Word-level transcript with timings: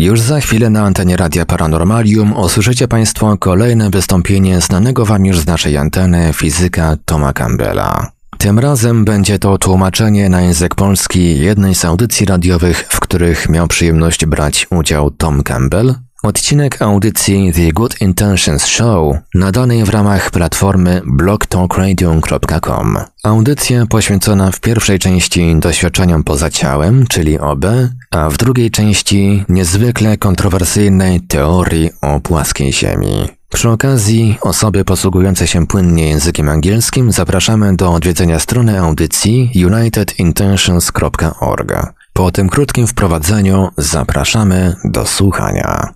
Już 0.00 0.20
za 0.20 0.40
chwilę 0.40 0.70
na 0.70 0.82
antenie 0.82 1.16
Radia 1.16 1.46
Paranormalium 1.46 2.36
usłyszycie 2.36 2.88
Państwo 2.88 3.36
kolejne 3.38 3.90
wystąpienie 3.90 4.60
znanego 4.60 5.06
Wam 5.06 5.26
już 5.26 5.38
z 5.38 5.46
naszej 5.46 5.76
anteny 5.76 6.32
fizyka 6.32 6.96
Toma 7.04 7.32
Campbella. 7.32 8.10
Tym 8.38 8.58
razem 8.58 9.04
będzie 9.04 9.38
to 9.38 9.58
tłumaczenie 9.58 10.28
na 10.28 10.40
język 10.40 10.74
polski 10.74 11.40
jednej 11.40 11.74
z 11.74 11.84
audycji 11.84 12.26
radiowych, 12.26 12.86
w 12.90 13.00
których 13.00 13.48
miał 13.48 13.68
przyjemność 13.68 14.26
brać 14.26 14.66
udział 14.70 15.10
Tom 15.10 15.42
Campbell. 15.42 15.94
Odcinek 16.22 16.82
audycji 16.82 17.52
The 17.52 17.72
Good 17.72 18.00
Intentions 18.00 18.66
Show 18.66 19.16
nadanej 19.34 19.84
w 19.84 19.88
ramach 19.88 20.30
platformy 20.30 21.02
blogtalkradio.com. 21.06 22.98
Audycja 23.24 23.86
poświęcona 23.86 24.50
w 24.50 24.60
pierwszej 24.60 24.98
części 24.98 25.56
doświadczeniom 25.58 26.24
poza 26.24 26.50
ciałem, 26.50 27.06
czyli 27.06 27.38
OB, 27.38 27.64
a 28.10 28.30
w 28.30 28.36
drugiej 28.36 28.70
części 28.70 29.44
niezwykle 29.48 30.16
kontrowersyjnej 30.16 31.20
teorii 31.20 31.90
o 32.02 32.20
płaskiej 32.20 32.72
Ziemi. 32.72 33.28
Przy 33.48 33.70
okazji 33.70 34.38
osoby 34.40 34.84
posługujące 34.84 35.46
się 35.46 35.66
płynnie 35.66 36.08
językiem 36.08 36.48
angielskim 36.48 37.12
zapraszamy 37.12 37.76
do 37.76 37.92
odwiedzenia 37.92 38.38
strony 38.38 38.80
audycji 38.80 39.50
unitedintentions.org. 39.66 41.72
Po 42.12 42.30
tym 42.30 42.48
krótkim 42.48 42.86
wprowadzeniu 42.86 43.68
zapraszamy 43.76 44.76
do 44.84 45.06
słuchania. 45.06 45.95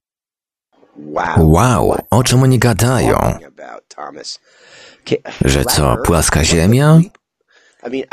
Wow, 1.38 1.94
o 2.10 2.22
czym 2.22 2.42
oni 2.42 2.58
gadają? 2.58 3.38
Że 5.44 5.64
co, 5.64 5.96
płaska 6.04 6.44
Ziemia? 6.44 7.00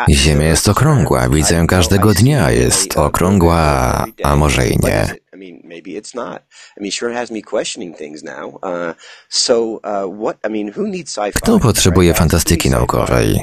Ziemia 0.10 0.48
jest 0.48 0.68
okrągła, 0.70 1.30
widzę 1.30 1.56
ją 1.56 1.68
każdego 1.68 2.14
dnia, 2.14 2.52
jest 2.52 2.98
okrągła, 2.98 4.06
a 4.24 4.36
może 4.36 4.68
i 4.68 4.78
nie. 4.80 5.08
Kto 11.36 11.60
potrzebuje 11.60 12.14
fantastyki 12.14 12.70
naukowej? 12.70 13.40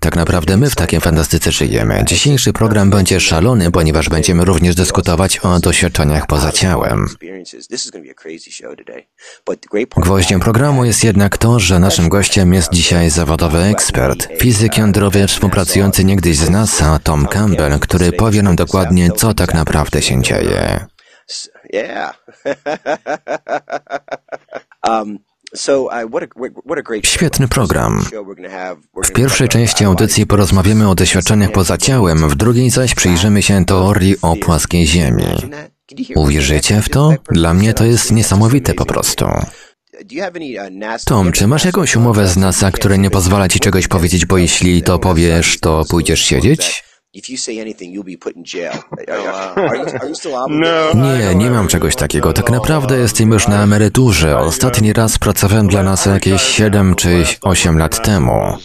Tak 0.00 0.16
naprawdę 0.16 0.56
my 0.56 0.70
w 0.70 0.76
takiej 0.76 1.00
fantastyce 1.00 1.52
żyjemy. 1.52 2.04
Dzisiejszy 2.06 2.52
program 2.52 2.90
będzie 2.90 3.20
szalony, 3.20 3.70
ponieważ 3.70 4.08
będziemy 4.08 4.44
również 4.44 4.74
dyskutować 4.74 5.38
o 5.38 5.60
doświadczeniach 5.60 6.26
poza 6.26 6.52
ciałem. 6.52 7.06
Gwoździem 9.96 10.40
programu 10.40 10.84
jest 10.84 11.04
jednak 11.04 11.38
to, 11.38 11.60
że 11.60 11.78
naszym 11.78 12.08
gościem 12.08 12.54
jest 12.54 12.72
dzisiaj 12.72 13.10
zawodowy 13.10 13.58
ekspert, 13.58 14.28
fizyk 14.40 14.78
jądrowy 14.78 15.26
współpracujący 15.26 16.04
niegdyś 16.04 16.36
z 16.36 16.50
NASA, 16.50 16.98
Tom 16.98 17.26
Campbell, 17.26 17.78
który 17.78 18.12
powie 18.12 18.42
nam 18.42 18.56
dokładnie, 18.56 19.10
co 19.10 19.34
tak 19.34 19.54
naprawdę 19.54 20.02
się 20.02 20.22
dzieje. 20.22 20.86
Um, 24.88 25.18
Świetny 27.02 27.48
program. 27.48 28.04
W 29.04 29.12
pierwszej 29.12 29.48
części 29.48 29.84
audycji 29.84 30.26
porozmawiamy 30.26 30.88
o 30.88 30.94
doświadczeniach 30.94 31.52
poza 31.52 31.78
ciałem, 31.78 32.28
w 32.28 32.34
drugiej 32.34 32.70
zaś 32.70 32.94
przyjrzymy 32.94 33.42
się 33.42 33.64
teorii 33.64 34.16
o 34.22 34.36
płaskiej 34.36 34.86
Ziemi. 34.86 35.24
Uwierzycie 36.14 36.82
w 36.82 36.88
to? 36.88 37.12
Dla 37.30 37.54
mnie 37.54 37.74
to 37.74 37.84
jest 37.84 38.12
niesamowite 38.12 38.74
po 38.74 38.86
prostu. 38.86 39.26
Tom, 41.04 41.32
czy 41.32 41.46
masz 41.46 41.64
jakąś 41.64 41.96
umowę 41.96 42.28
z 42.28 42.36
NASA, 42.36 42.70
która 42.70 42.96
nie 42.96 43.10
pozwala 43.10 43.48
ci 43.48 43.60
czegoś 43.60 43.88
powiedzieć, 43.88 44.26
bo 44.26 44.38
jeśli 44.38 44.82
to 44.82 44.98
powiesz, 44.98 45.60
to 45.60 45.84
pójdziesz 45.90 46.20
siedzieć? 46.20 46.87
Nie, 50.94 51.34
nie 51.34 51.50
mam 51.50 51.68
czegoś 51.68 51.96
takiego. 51.96 52.32
Tak 52.32 52.50
naprawdę 52.50 52.98
jestem 52.98 53.30
już 53.30 53.48
na 53.48 53.62
emeryturze. 53.62 54.38
Ostatni 54.38 54.92
raz 54.92 55.18
pracowałem 55.18 55.68
dla 55.68 55.82
nas 55.82 56.06
jakieś 56.06 56.42
7 56.42 56.94
czy 56.94 57.24
8 57.42 57.78
lat 57.78 58.04
temu. 58.04 58.32
Uh, 58.32 58.58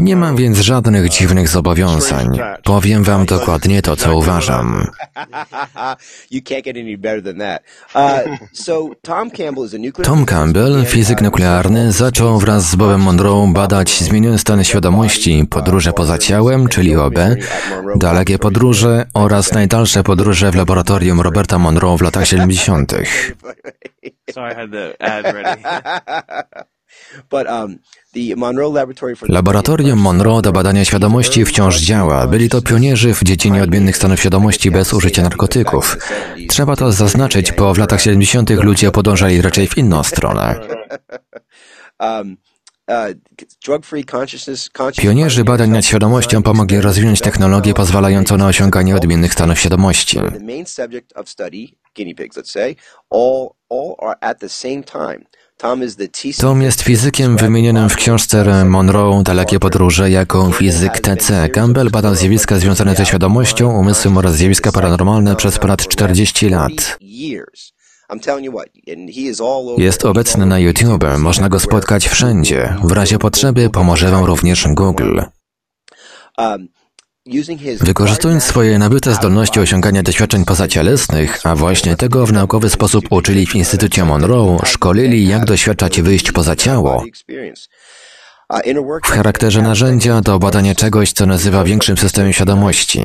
Nie 0.00 0.16
mam 0.16 0.36
więc 0.36 0.58
żadnych 0.58 1.08
dziwnych 1.08 1.48
zobowiązań. 1.48 2.38
Powiem 2.64 3.04
wam 3.04 3.26
dokładnie 3.26 3.82
to, 3.82 3.96
co 3.96 4.16
uważam. 4.16 4.76
Uh, 7.94 8.38
Tom 10.04 10.26
Campbell, 10.26 10.84
fizyk 10.86 11.20
nuklearny, 11.20 11.92
zaczął 11.92 12.38
wraz 12.38 12.70
z 12.70 12.76
Bobem 12.76 13.00
Monroe 13.00 13.52
badać 13.52 14.02
zmieniony 14.02 14.38
stan 14.38 14.64
świadomości, 14.64 15.46
podróże 15.50 15.92
poza 15.92 16.18
ciałem, 16.18 16.68
czyli 16.68 16.96
OB, 16.96 17.14
dalekie 17.96 18.38
podróże 18.38 19.06
oraz 19.14 19.52
najdalsze 19.52 20.02
podróże 20.02 20.50
w 20.50 20.54
laboratorium 20.54 21.20
Roberta 21.20 21.58
Monroe 21.58 21.98
w 21.98 22.02
latach 22.02 22.26
70. 22.26 22.94
Um, 27.32 27.78
Laboratorium 29.28 29.98
Monroe 29.98 30.42
do 30.42 30.52
badania 30.52 30.84
świadomości 30.84 31.44
wciąż 31.44 31.80
działa. 31.80 32.26
Byli 32.26 32.48
to 32.48 32.62
pionierzy 32.62 33.14
w 33.14 33.22
dziedzinie 33.22 33.62
odmiennych 33.62 33.96
stanów 33.96 34.20
świadomości 34.20 34.70
bez 34.70 34.92
użycia 34.92 35.22
narkotyków. 35.22 35.98
Trzeba 36.48 36.76
to 36.76 36.92
zaznaczyć, 36.92 37.52
bo 37.52 37.74
w 37.74 37.78
latach 37.78 38.00
70. 38.00 38.50
ludzie 38.50 38.90
podążali 38.90 39.42
raczej 39.42 39.66
w 39.66 39.78
inną 39.78 40.02
stronę. 40.02 40.54
Um, 42.00 42.36
uh, 42.88 43.14
pionierzy 44.96 45.44
badań 45.44 45.70
nad 45.70 45.84
świadomością 45.84 46.42
pomogli 46.42 46.80
rozwinąć 46.80 47.20
technologię 47.20 47.74
pozwalającą 47.74 48.36
na 48.36 48.46
osiąganie 48.46 48.96
odmiennych 48.96 49.32
stanów 49.32 49.58
świadomości. 49.58 50.18
Tom 56.40 56.62
jest 56.62 56.82
fizykiem 56.82 57.36
wymienionym 57.36 57.88
w 57.88 57.96
książce 57.96 58.64
Monroe 58.64 59.22
Dalekie 59.22 59.58
podróże 59.58 60.10
jako 60.10 60.52
fizyk 60.52 61.00
TC. 61.00 61.48
Campbell 61.48 61.90
badał 61.90 62.14
zjawiska 62.14 62.58
związane 62.58 62.94
ze 62.94 63.06
świadomością, 63.06 63.78
umysłem 63.78 64.16
oraz 64.16 64.34
zjawiska 64.34 64.72
paranormalne 64.72 65.36
przez 65.36 65.58
ponad 65.58 65.88
40 65.88 66.48
lat. 66.48 66.98
Jest 69.78 70.04
obecny 70.04 70.46
na 70.46 70.58
YouTube, 70.58 71.04
można 71.18 71.48
go 71.48 71.60
spotkać 71.60 72.08
wszędzie. 72.08 72.76
W 72.84 72.92
razie 72.92 73.18
potrzeby 73.18 73.70
pomoże 73.70 74.10
Wam 74.10 74.24
również 74.24 74.66
Google. 74.68 75.20
Wykorzystując 77.80 78.44
swoje 78.44 78.78
nabyte 78.78 79.14
zdolności 79.14 79.60
osiągania 79.60 80.02
doświadczeń 80.02 80.44
pozacielesnych, 80.44 81.46
a 81.46 81.56
właśnie 81.56 81.96
tego 81.96 82.26
w 82.26 82.32
naukowy 82.32 82.70
sposób 82.70 83.04
uczyli 83.10 83.46
w 83.46 83.54
Instytucie 83.54 84.04
Monroe, 84.04 84.58
szkolili 84.64 85.28
jak 85.28 85.44
doświadczać 85.44 86.02
wyjść 86.02 86.32
poza 86.32 86.56
ciało, 86.56 87.04
w 89.04 89.10
charakterze 89.10 89.62
narzędzia 89.62 90.20
do 90.20 90.38
badania 90.38 90.74
czegoś, 90.74 91.12
co 91.12 91.26
nazywa 91.26 91.64
większym 91.64 91.96
systemem 91.96 92.32
świadomości. 92.32 93.02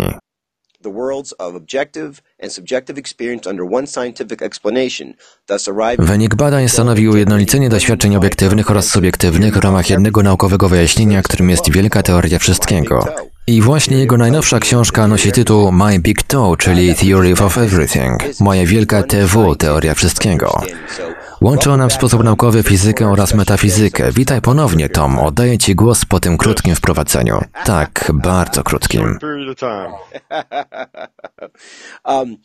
Wynik 5.99 6.35
badań 6.35 6.69
stanowi 6.69 7.09
ujednolicenie 7.09 7.69
doświadczeń 7.69 8.15
obiektywnych 8.15 8.71
oraz 8.71 8.89
subiektywnych 8.89 9.53
w 9.53 9.63
ramach 9.63 9.89
jednego 9.89 10.23
naukowego 10.23 10.69
wyjaśnienia, 10.69 11.21
którym 11.21 11.49
jest 11.49 11.71
wielka 11.71 12.03
teoria 12.03 12.39
wszystkiego. 12.39 13.05
I 13.49 13.61
właśnie 13.61 13.97
jego 13.97 14.17
najnowsza 14.17 14.59
książka 14.59 15.07
nosi 15.07 15.31
tytuł 15.31 15.71
My 15.71 15.99
Big 15.99 16.23
Toe, 16.23 16.57
czyli 16.57 16.95
Theory 16.95 17.33
of 17.33 17.57
Everything, 17.57 18.39
moja 18.39 18.65
wielka 18.65 19.03
TW, 19.03 19.55
teoria 19.55 19.95
wszystkiego. 19.95 20.61
Łączy 21.41 21.71
ona 21.71 21.87
w 21.87 21.93
sposób 21.93 22.23
naukowy 22.23 22.63
fizykę 22.63 23.07
oraz 23.07 23.33
metafizykę. 23.33 24.11
Witaj 24.11 24.41
ponownie, 24.41 24.89
Tom. 24.89 25.19
Oddaję 25.19 25.57
Ci 25.57 25.75
głos 25.75 26.05
po 26.05 26.19
tym 26.19 26.37
krótkim 26.37 26.75
wprowadzeniu. 26.75 27.41
Tak, 27.65 28.11
bardzo 28.13 28.63
krótkim. 28.63 29.19
Um, 32.05 32.37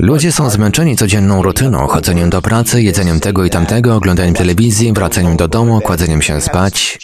Ludzie 0.00 0.32
są 0.32 0.50
zmęczeni 0.50 0.96
codzienną 0.96 1.42
rutyną, 1.42 1.86
chodzeniem 1.86 2.30
do 2.30 2.42
pracy, 2.42 2.82
jedzeniem 2.82 3.20
tego 3.20 3.44
i 3.44 3.50
tamtego, 3.50 3.96
oglądaniem 3.96 4.34
telewizji, 4.34 4.92
wracaniem 4.92 5.36
do 5.36 5.48
domu, 5.48 5.80
kładzeniem 5.80 6.22
się 6.22 6.40
spać. 6.40 6.98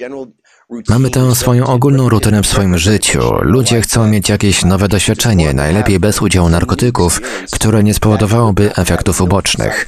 Mamy 0.88 1.10
tę 1.10 1.34
swoją 1.34 1.66
ogólną 1.66 2.08
rutynę 2.08 2.42
w 2.42 2.46
swoim 2.46 2.78
życiu. 2.78 3.20
Ludzie 3.42 3.80
chcą 3.80 4.08
mieć 4.08 4.28
jakieś 4.28 4.64
nowe 4.64 4.88
doświadczenie, 4.88 5.54
najlepiej 5.54 6.00
bez 6.00 6.22
udziału 6.22 6.48
narkotyków, 6.48 7.20
które 7.52 7.82
nie 7.82 7.94
spowodowałoby 7.94 8.74
efektów 8.76 9.20
ubocznych. 9.20 9.86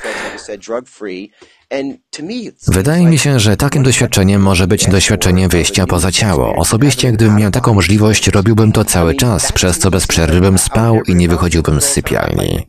Wydaje 2.68 3.06
mi 3.06 3.18
się, 3.18 3.40
że 3.40 3.56
takim 3.56 3.82
doświadczeniem 3.82 4.42
może 4.42 4.66
być 4.66 4.86
doświadczenie 4.86 5.48
wyjścia 5.48 5.86
poza 5.86 6.12
ciało. 6.12 6.54
Osobiście, 6.56 7.12
gdybym 7.12 7.36
miał 7.36 7.50
taką 7.50 7.74
możliwość, 7.74 8.28
robiłbym 8.28 8.72
to 8.72 8.84
cały 8.84 9.14
czas, 9.14 9.52
przez 9.52 9.78
co 9.78 9.90
bez 9.90 10.06
przerwy 10.06 10.40
bym 10.40 10.58
spał 10.58 11.02
i 11.06 11.14
nie 11.14 11.28
wychodziłbym 11.28 11.80
z 11.80 11.84
sypialni. 11.84 12.66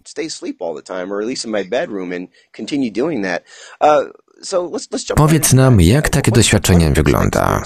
Powiedz 5.15 5.53
nam, 5.53 5.81
jak 5.81 6.09
takie 6.09 6.31
doświadczenie 6.31 6.91
wygląda. 6.91 7.63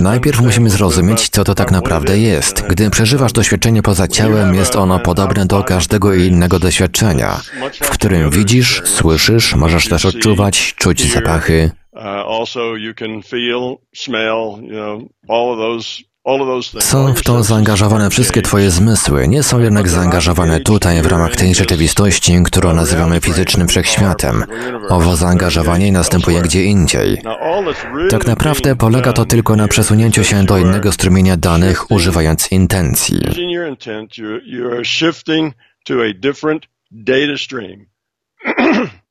Najpierw 0.00 0.40
musimy 0.40 0.70
zrozumieć, 0.70 1.28
co 1.28 1.44
to 1.44 1.54
tak 1.54 1.70
naprawdę 1.70 2.18
jest. 2.18 2.62
Gdy 2.68 2.90
przeżywasz 2.90 3.32
doświadczenie 3.32 3.82
poza 3.82 4.08
ciałem, 4.08 4.54
jest 4.54 4.76
ono 4.76 5.00
podobne 5.00 5.46
do 5.46 5.64
każdego 5.64 6.14
innego 6.14 6.58
doświadczenia, 6.58 7.40
w 7.82 7.90
którym 7.90 8.30
widzisz, 8.30 8.82
słyszysz, 8.84 9.54
możesz 9.54 9.88
też 9.88 10.04
odczuwać, 10.04 10.74
czuć 10.74 11.12
zapachy. 11.12 11.70
Są 16.80 17.14
w 17.14 17.22
to 17.22 17.42
zaangażowane 17.42 18.10
wszystkie 18.10 18.42
Twoje 18.42 18.70
zmysły, 18.70 19.28
nie 19.28 19.42
są 19.42 19.60
jednak 19.60 19.88
zaangażowane 19.88 20.60
tutaj 20.60 21.02
w 21.02 21.06
ramach 21.06 21.36
tej 21.36 21.54
rzeczywistości, 21.54 22.42
którą 22.44 22.74
nazywamy 22.74 23.20
fizycznym 23.20 23.68
wszechświatem. 23.68 24.44
Owo 24.88 25.16
zaangażowanie 25.16 25.92
następuje 25.92 26.42
gdzie 26.42 26.64
indziej. 26.64 27.22
Tak 28.10 28.26
naprawdę 28.26 28.76
polega 28.76 29.12
to 29.12 29.24
tylko 29.24 29.56
na 29.56 29.68
przesunięciu 29.68 30.24
się 30.24 30.44
do 30.44 30.58
innego 30.58 30.92
strumienia 30.92 31.36
danych 31.36 31.90
używając 31.90 32.52
intencji. 32.52 33.20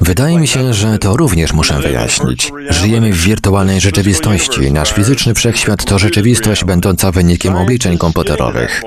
Wydaje 0.00 0.38
mi 0.38 0.46
się, 0.46 0.74
że 0.74 0.98
to 0.98 1.16
również 1.16 1.52
muszę 1.52 1.80
wyjaśnić. 1.80 2.52
Żyjemy 2.70 3.12
w 3.12 3.16
wirtualnej 3.16 3.80
rzeczywistości. 3.80 4.72
Nasz 4.72 4.92
fizyczny 4.92 5.34
wszechświat 5.34 5.84
to 5.84 5.98
rzeczywistość 5.98 6.64
będąca 6.64 7.10
wynikiem 7.12 7.56
obliczeń 7.56 7.98
komputerowych. 7.98 8.82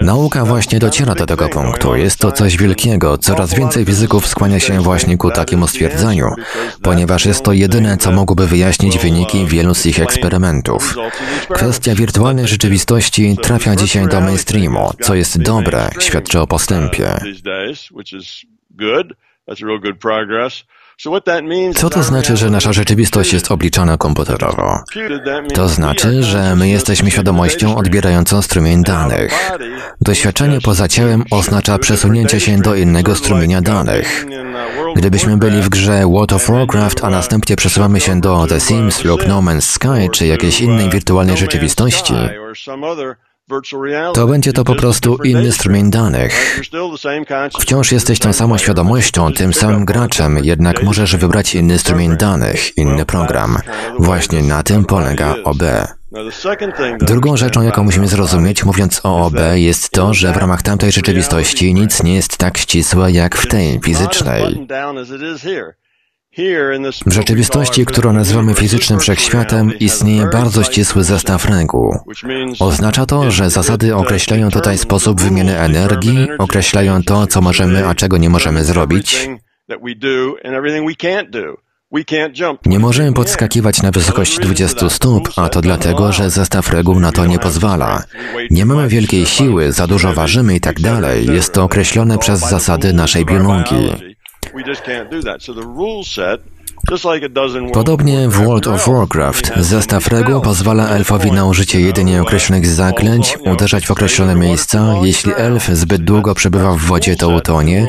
Nauka 0.00 0.44
właśnie 0.44 0.78
dociera 0.78 1.14
do 1.14 1.26
tego 1.26 1.48
punktu. 1.48 1.96
Jest 1.96 2.18
to 2.18 2.32
coś 2.32 2.56
wielkiego. 2.56 3.18
Coraz 3.18 3.54
więcej 3.54 3.84
fizyków 3.84 4.26
skłania 4.26 4.60
się 4.60 4.82
właśnie 4.82 5.16
ku 5.16 5.30
takiemu 5.30 5.68
stwierdzeniu, 5.68 6.30
ponieważ 6.82 7.26
jest 7.26 7.44
to 7.44 7.52
jedyne, 7.52 7.96
co 7.96 8.12
mogłoby 8.12 8.46
wyjaśnić 8.46 8.98
wyniki 8.98 9.46
wielu 9.46 9.74
z 9.74 9.86
ich 9.86 10.00
eksperymentów. 10.00 10.96
Kwestia 11.54 11.94
wirtualnej 11.94 12.48
rzeczywistości 12.48 13.36
trafia 13.42 13.76
dzisiaj 13.76 14.08
do 14.08 14.20
mainstreamu, 14.20 14.90
co 15.02 15.14
jest 15.14 15.42
dobre, 15.42 15.90
świadczy 15.98 16.40
o 16.40 16.46
postępie. 16.46 17.20
Co 21.74 21.90
to 21.90 22.02
znaczy, 22.02 22.36
że 22.36 22.50
nasza 22.50 22.72
rzeczywistość 22.72 23.32
jest 23.32 23.50
obliczana 23.50 23.96
komputerowo? 23.96 24.78
To 25.54 25.68
znaczy, 25.68 26.22
że 26.22 26.56
my 26.56 26.68
jesteśmy 26.68 27.10
świadomością 27.10 27.76
odbierającą 27.76 28.42
strumień 28.42 28.82
danych. 28.82 29.50
Doświadczenie 30.00 30.60
poza 30.60 30.88
ciałem 30.88 31.24
oznacza 31.30 31.78
przesunięcie 31.78 32.40
się 32.40 32.58
do 32.58 32.74
innego 32.74 33.14
strumienia 33.14 33.60
danych. 33.60 34.26
Gdybyśmy 34.96 35.36
byli 35.36 35.62
w 35.62 35.68
grze 35.68 36.06
World 36.06 36.32
of 36.32 36.48
Warcraft, 36.48 37.04
a 37.04 37.10
następnie 37.10 37.56
przesuwamy 37.56 38.00
się 38.00 38.20
do 38.20 38.46
The 38.46 38.60
Sims 38.60 39.04
lub 39.04 39.28
No 39.28 39.42
Man's 39.42 39.60
Sky 39.60 40.08
czy 40.12 40.26
jakiejś 40.26 40.60
innej 40.60 40.90
wirtualnej 40.90 41.36
rzeczywistości, 41.36 42.14
to 44.14 44.26
będzie 44.26 44.52
to 44.52 44.64
po 44.64 44.74
prostu 44.74 45.16
inny 45.24 45.52
strumień 45.52 45.90
danych. 45.90 46.60
Wciąż 47.60 47.92
jesteś 47.92 48.18
tą 48.18 48.32
samą 48.32 48.58
świadomością, 48.58 49.32
tym 49.32 49.54
samym 49.54 49.84
graczem, 49.84 50.38
jednak 50.44 50.82
możesz 50.82 51.16
wybrać 51.16 51.54
inny 51.54 51.78
strumień 51.78 52.16
danych, 52.16 52.78
inny 52.78 53.04
program. 53.04 53.58
Właśnie 53.98 54.42
na 54.42 54.62
tym 54.62 54.84
polega 54.84 55.34
OB. 55.44 55.62
Drugą 57.00 57.36
rzeczą, 57.36 57.62
jaką 57.62 57.84
musimy 57.84 58.08
zrozumieć, 58.08 58.64
mówiąc 58.64 59.00
o 59.04 59.26
OB, 59.26 59.34
jest 59.54 59.90
to, 59.90 60.14
że 60.14 60.32
w 60.32 60.36
ramach 60.36 60.62
tamtej 60.62 60.92
rzeczywistości 60.92 61.74
nic 61.74 62.02
nie 62.02 62.14
jest 62.14 62.36
tak 62.36 62.58
ścisłe 62.58 63.12
jak 63.12 63.36
w 63.36 63.46
tej 63.46 63.80
fizycznej. 63.84 64.66
W 67.06 67.12
rzeczywistości, 67.12 67.86
którą 67.86 68.12
nazywamy 68.12 68.54
fizycznym 68.54 69.00
wszechświatem, 69.00 69.78
istnieje 69.78 70.26
bardzo 70.26 70.64
ścisły 70.64 71.04
zestaw 71.04 71.44
reguł. 71.44 71.96
Oznacza 72.60 73.06
to, 73.06 73.30
że 73.30 73.50
zasady 73.50 73.96
określają 73.96 74.50
tutaj 74.50 74.78
sposób 74.78 75.20
wymiany 75.20 75.58
energii, 75.58 76.28
określają 76.38 77.02
to, 77.02 77.26
co 77.26 77.40
możemy, 77.40 77.86
a 77.86 77.94
czego 77.94 78.18
nie 78.18 78.30
możemy 78.30 78.64
zrobić. 78.64 79.28
Nie 82.66 82.78
możemy 82.78 83.12
podskakiwać 83.12 83.82
na 83.82 83.90
wysokość 83.90 84.38
20 84.38 84.90
stóp, 84.90 85.28
a 85.36 85.48
to 85.48 85.60
dlatego, 85.60 86.12
że 86.12 86.30
zestaw 86.30 86.72
reguł 86.72 87.00
na 87.00 87.12
to 87.12 87.26
nie 87.26 87.38
pozwala. 87.38 88.02
Nie 88.50 88.66
mamy 88.66 88.88
wielkiej 88.88 89.26
siły, 89.26 89.72
za 89.72 89.86
dużo 89.86 90.12
ważymy 90.12 90.54
i 90.54 90.60
tak 90.60 90.80
dalej. 90.80 91.26
Jest 91.26 91.52
to 91.52 91.62
określone 91.62 92.18
przez 92.18 92.40
zasady 92.40 92.92
naszej 92.92 93.24
biologii. 93.24 94.09
Podobnie 97.72 98.28
w 98.28 98.32
World 98.32 98.66
of 98.66 98.88
Warcraft 98.88 99.52
zestaw 99.56 100.06
reguł 100.06 100.40
pozwala 100.40 100.88
elfowi 100.88 101.32
na 101.32 101.44
użycie 101.46 101.80
jedynie 101.80 102.22
określonych 102.22 102.66
zaklęć, 102.66 103.38
uderzać 103.46 103.86
w 103.86 103.90
określone 103.90 104.34
miejsca. 104.34 104.94
Jeśli 105.02 105.32
elf 105.36 105.66
zbyt 105.66 106.04
długo 106.04 106.34
przebywa 106.34 106.72
w 106.72 106.78
wodzie, 106.78 107.16
to 107.16 107.28
utonie. 107.28 107.88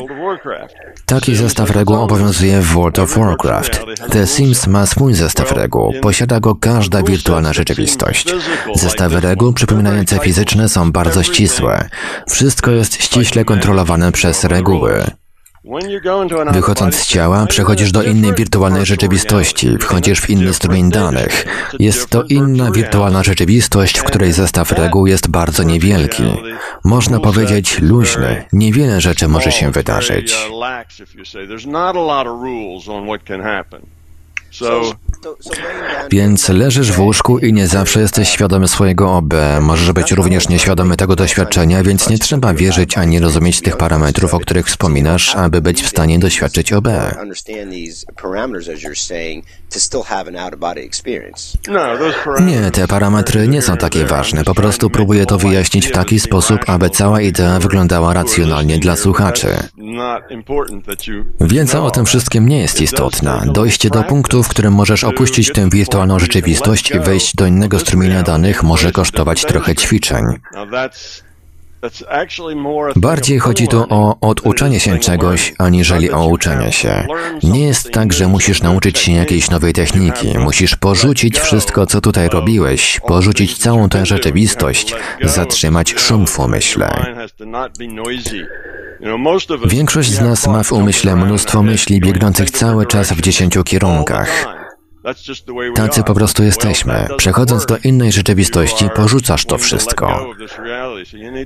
Taki 1.06 1.36
zestaw 1.36 1.70
reguł 1.70 1.96
obowiązuje 1.96 2.60
w 2.60 2.66
World 2.66 2.98
of 2.98 3.18
Warcraft. 3.18 3.84
The 4.10 4.26
Sims 4.26 4.66
ma 4.66 4.86
swój 4.86 5.14
zestaw 5.14 5.52
reguł. 5.52 5.92
Posiada 6.02 6.40
go 6.40 6.54
każda 6.54 7.02
wirtualna 7.02 7.52
rzeczywistość. 7.52 8.34
Zestawy 8.74 9.20
reguł 9.20 9.52
przypominające 9.52 10.18
fizyczne 10.18 10.68
są 10.68 10.92
bardzo 10.92 11.22
ścisłe. 11.22 11.88
Wszystko 12.28 12.70
jest 12.70 13.02
ściśle 13.02 13.44
kontrolowane 13.44 14.12
przez 14.12 14.44
reguły. 14.44 15.04
Wychodząc 16.52 16.94
z 16.94 17.06
ciała, 17.06 17.46
przechodzisz 17.46 17.92
do 17.92 18.02
innej 18.02 18.34
wirtualnej 18.34 18.86
rzeczywistości, 18.86 19.78
wchodzisz 19.78 20.20
w 20.20 20.30
inny 20.30 20.54
strumień 20.54 20.90
danych. 20.90 21.44
Jest 21.78 22.10
to 22.10 22.22
inna 22.22 22.70
wirtualna 22.70 23.22
rzeczywistość, 23.22 23.98
w 23.98 24.04
której 24.04 24.32
zestaw 24.32 24.72
reguł 24.72 25.06
jest 25.06 25.30
bardzo 25.30 25.62
niewielki. 25.62 26.22
Można 26.84 27.20
powiedzieć 27.20 27.78
luźny, 27.80 28.44
niewiele 28.52 29.00
rzeczy 29.00 29.28
może 29.28 29.52
się 29.52 29.70
wydarzyć. 29.70 30.36
Więc 36.10 36.48
leżysz 36.48 36.92
w 36.92 37.00
łóżku 37.00 37.38
i 37.38 37.52
nie 37.52 37.66
zawsze 37.66 38.00
jesteś 38.00 38.28
świadomy 38.28 38.68
swojego 38.68 39.16
OB. 39.16 39.34
Możesz 39.60 39.92
być 39.92 40.12
również 40.12 40.48
nieświadomy 40.48 40.96
tego 40.96 41.16
doświadczenia, 41.16 41.82
więc 41.82 42.08
nie 42.08 42.18
trzeba 42.18 42.54
wierzyć 42.54 42.98
ani 42.98 43.20
rozumieć 43.20 43.60
tych 43.60 43.76
parametrów, 43.76 44.34
o 44.34 44.38
których 44.38 44.66
wspominasz, 44.66 45.36
aby 45.36 45.60
być 45.60 45.82
w 45.82 45.88
stanie 45.88 46.18
doświadczyć 46.18 46.72
OB. 46.72 46.88
Nie, 52.40 52.70
te 52.70 52.88
parametry 52.88 53.48
nie 53.48 53.62
są 53.62 53.76
takie 53.76 54.04
ważne. 54.04 54.44
Po 54.44 54.54
prostu 54.54 54.90
próbuję 54.90 55.26
to 55.26 55.38
wyjaśnić 55.38 55.86
w 55.86 55.92
taki 55.92 56.20
sposób, 56.20 56.58
aby 56.66 56.90
cała 56.90 57.20
idea 57.20 57.58
wyglądała 57.58 58.14
racjonalnie 58.14 58.78
dla 58.78 58.96
słuchaczy. 58.96 59.48
Wiedza 61.40 61.82
o 61.82 61.90
tym 61.90 62.04
wszystkim 62.04 62.48
nie 62.48 62.58
jest 62.58 62.80
istotna. 62.80 63.42
Dojście 63.46 63.90
do 63.90 64.02
punktu, 64.02 64.41
w 64.42 64.48
którym 64.48 64.72
możesz 64.72 65.04
opuścić 65.04 65.52
tę 65.52 65.70
wirtualną 65.70 66.18
rzeczywistość 66.18 66.90
i 66.90 67.00
wejść 67.00 67.36
do 67.36 67.46
innego 67.46 67.78
strumienia 67.78 68.22
danych 68.22 68.62
może 68.62 68.92
kosztować 68.92 69.42
trochę 69.42 69.74
ćwiczeń. 69.74 70.24
Bardziej 72.96 73.38
chodzi 73.38 73.68
tu 73.68 73.86
o 73.88 74.20
oduczenie 74.20 74.80
się 74.80 74.98
czegoś, 74.98 75.54
aniżeli 75.58 76.10
o 76.10 76.26
uczenie 76.26 76.72
się. 76.72 77.06
Nie 77.42 77.66
jest 77.66 77.90
tak, 77.90 78.12
że 78.12 78.28
musisz 78.28 78.62
nauczyć 78.62 78.98
się 78.98 79.12
jakiejś 79.12 79.50
nowej 79.50 79.72
techniki. 79.72 80.38
Musisz 80.38 80.76
porzucić 80.76 81.38
wszystko, 81.38 81.86
co 81.86 82.00
tutaj 82.00 82.28
robiłeś, 82.28 83.00
porzucić 83.06 83.58
całą 83.58 83.88
tę 83.88 84.06
rzeczywistość, 84.06 84.94
zatrzymać 85.22 85.94
szum 85.98 86.26
w 86.26 86.38
umyśle. 86.38 87.06
Większość 89.66 90.10
z 90.10 90.20
nas 90.20 90.46
ma 90.46 90.62
w 90.62 90.72
umyśle 90.72 91.16
mnóstwo 91.16 91.62
myśli 91.62 92.00
biegnących 92.00 92.50
cały 92.50 92.86
czas 92.86 93.12
w 93.12 93.20
dziesięciu 93.20 93.64
kierunkach. 93.64 94.46
Tacy 95.74 96.02
po 96.02 96.14
prostu 96.14 96.42
jesteśmy. 96.42 97.08
Przechodząc 97.16 97.66
do 97.66 97.76
innej 97.78 98.12
rzeczywistości, 98.12 98.88
porzucasz 98.96 99.44
to 99.44 99.58
wszystko. 99.58 100.26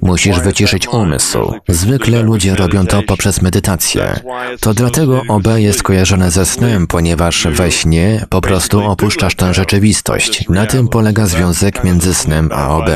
Musisz 0.02 0.40
wyciszyć 0.40 0.88
umysł. 0.88 1.52
Zwykle 1.68 2.22
ludzie 2.22 2.54
robią 2.54 2.86
to 2.86 3.02
poprzez 3.02 3.42
medytację. 3.42 4.20
To 4.60 4.74
dlatego 4.74 5.22
OB 5.28 5.46
jest 5.56 5.82
kojarzone 5.82 6.30
ze 6.30 6.46
snem, 6.46 6.86
ponieważ 6.86 7.46
we 7.50 7.72
śnie 7.72 8.26
po 8.30 8.40
prostu 8.40 8.84
opuszczasz 8.84 9.34
tę 9.34 9.54
rzeczywistość. 9.54 10.48
Na 10.48 10.66
tym 10.66 10.88
polega 10.88 11.26
związek 11.26 11.84
między 11.84 12.14
snem 12.14 12.50
a 12.52 12.68
OB. 12.76 12.90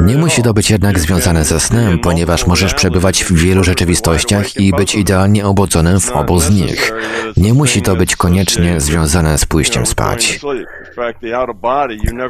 Nie 0.00 0.16
musi 0.16 0.42
to 0.42 0.54
być 0.54 0.70
jednak 0.70 0.98
związane 0.98 1.44
ze 1.44 1.60
snem, 1.60 1.98
ponieważ 1.98 2.46
możesz 2.46 2.74
przebywać 2.74 3.24
w 3.24 3.32
wielu 3.32 3.64
rzeczywistościach 3.64 4.56
i 4.56 4.72
być 4.72 4.94
idealnie 4.94 5.46
obudzonym 5.46 6.00
w 6.00 6.10
obu 6.10 6.40
z 6.40 6.50
nich. 6.50 6.92
Nie 7.36 7.54
musi 7.54 7.82
to 7.82 7.96
być 7.96 8.16
koniecznie 8.16 8.80
związane 8.80 9.38
z 9.38 9.46
pójściem 9.46 9.86
spać. 9.86 10.40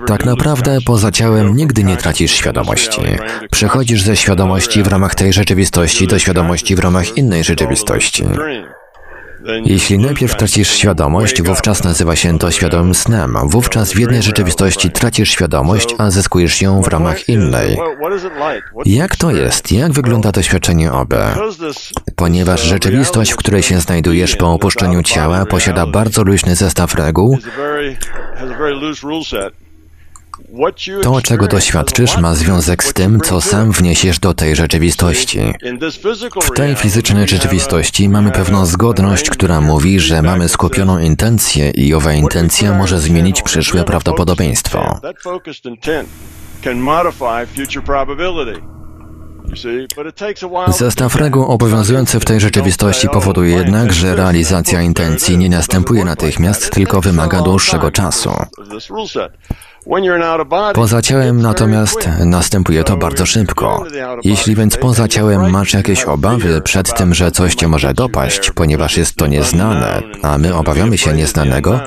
Tak 0.06 0.24
naprawdę 0.24 0.78
poza 0.86 1.10
ciałem 1.10 1.56
nigdy 1.56 1.84
nie 1.84 1.96
tracisz 1.96 2.32
świadomości. 2.32 3.00
Przechodzisz 3.50 4.02
ze 4.02 4.16
świadomości 4.16 4.82
w 4.82 4.86
ramach 4.86 5.14
tej 5.14 5.32
rzeczywistości 5.32 6.06
do 6.06 6.18
świadomości 6.18 6.76
w 6.76 6.78
ramach 6.78 7.16
innej 7.16 7.44
rzeczywistości. 7.44 8.24
Jeśli 9.64 9.98
najpierw 9.98 10.36
tracisz 10.36 10.70
świadomość, 10.70 11.42
wówczas 11.42 11.84
nazywa 11.84 12.16
się 12.16 12.38
to 12.38 12.50
świadomym 12.50 12.94
snem. 12.94 13.36
Wówczas 13.44 13.92
w 13.92 13.98
jednej 13.98 14.22
rzeczywistości 14.22 14.90
tracisz 14.90 15.30
świadomość, 15.30 15.94
a 15.98 16.10
zyskujesz 16.10 16.62
ją 16.62 16.82
w 16.82 16.88
ramach 16.88 17.28
innej. 17.28 17.78
Jak 18.84 19.16
to 19.16 19.30
jest? 19.30 19.72
Jak 19.72 19.92
wygląda 19.92 20.32
doświadczenie 20.32 20.92
OB? 20.92 21.14
Ponieważ 22.16 22.62
rzeczywistość, 22.62 23.32
w 23.32 23.36
której 23.36 23.62
się 23.62 23.80
znajdujesz 23.80 24.36
po 24.36 24.52
opuszczeniu 24.52 25.02
ciała, 25.02 25.46
posiada 25.46 25.86
bardzo 25.86 26.24
luźny 26.24 26.54
zestaw 26.54 26.94
reguł, 26.94 27.38
to, 31.02 31.22
czego 31.22 31.46
doświadczysz, 31.48 32.18
ma 32.18 32.34
związek 32.34 32.84
z 32.84 32.92
tym, 32.92 33.20
co 33.20 33.40
sam 33.40 33.72
wniesiesz 33.72 34.18
do 34.18 34.34
tej 34.34 34.56
rzeczywistości. 34.56 35.40
W 36.42 36.50
tej 36.50 36.74
fizycznej 36.74 37.28
rzeczywistości 37.28 38.08
mamy 38.08 38.30
pewną 38.30 38.66
zgodność, 38.66 39.30
która 39.30 39.60
mówi, 39.60 40.00
że 40.00 40.22
mamy 40.22 40.48
skupioną 40.48 40.98
intencję 40.98 41.70
i 41.70 41.94
owa 41.94 42.12
intencja 42.12 42.74
może 42.74 42.98
zmienić 42.98 43.42
przyszłe 43.42 43.84
prawdopodobieństwo. 43.84 45.00
Zestaw 50.68 51.14
reguł 51.16 51.44
obowiązujący 51.44 52.20
w 52.20 52.24
tej 52.24 52.40
rzeczywistości 52.40 53.08
powoduje 53.08 53.56
jednak, 53.56 53.92
że 53.92 54.16
realizacja 54.16 54.82
intencji 54.82 55.38
nie 55.38 55.48
następuje 55.48 56.04
natychmiast, 56.04 56.70
tylko 56.70 57.00
wymaga 57.00 57.40
dłuższego 57.40 57.90
czasu. 57.90 58.30
Poza 60.74 61.02
ciałem 61.02 61.42
natomiast 61.42 62.08
następuje 62.24 62.84
to 62.84 62.96
bardzo 62.96 63.26
szybko. 63.26 63.84
Jeśli 64.24 64.54
więc 64.54 64.76
poza 64.76 65.08
ciałem 65.08 65.50
masz 65.50 65.74
jakieś 65.74 66.04
obawy 66.04 66.60
przed 66.60 66.94
tym, 66.94 67.14
że 67.14 67.30
coś 67.30 67.54
cię 67.54 67.68
może 67.68 67.94
dopaść, 67.94 68.50
ponieważ 68.50 68.96
jest 68.96 69.16
to 69.16 69.26
nieznane, 69.26 70.02
a 70.22 70.38
my 70.38 70.54
obawiamy 70.54 70.98
się 70.98 71.12
nieznanego, 71.12 71.80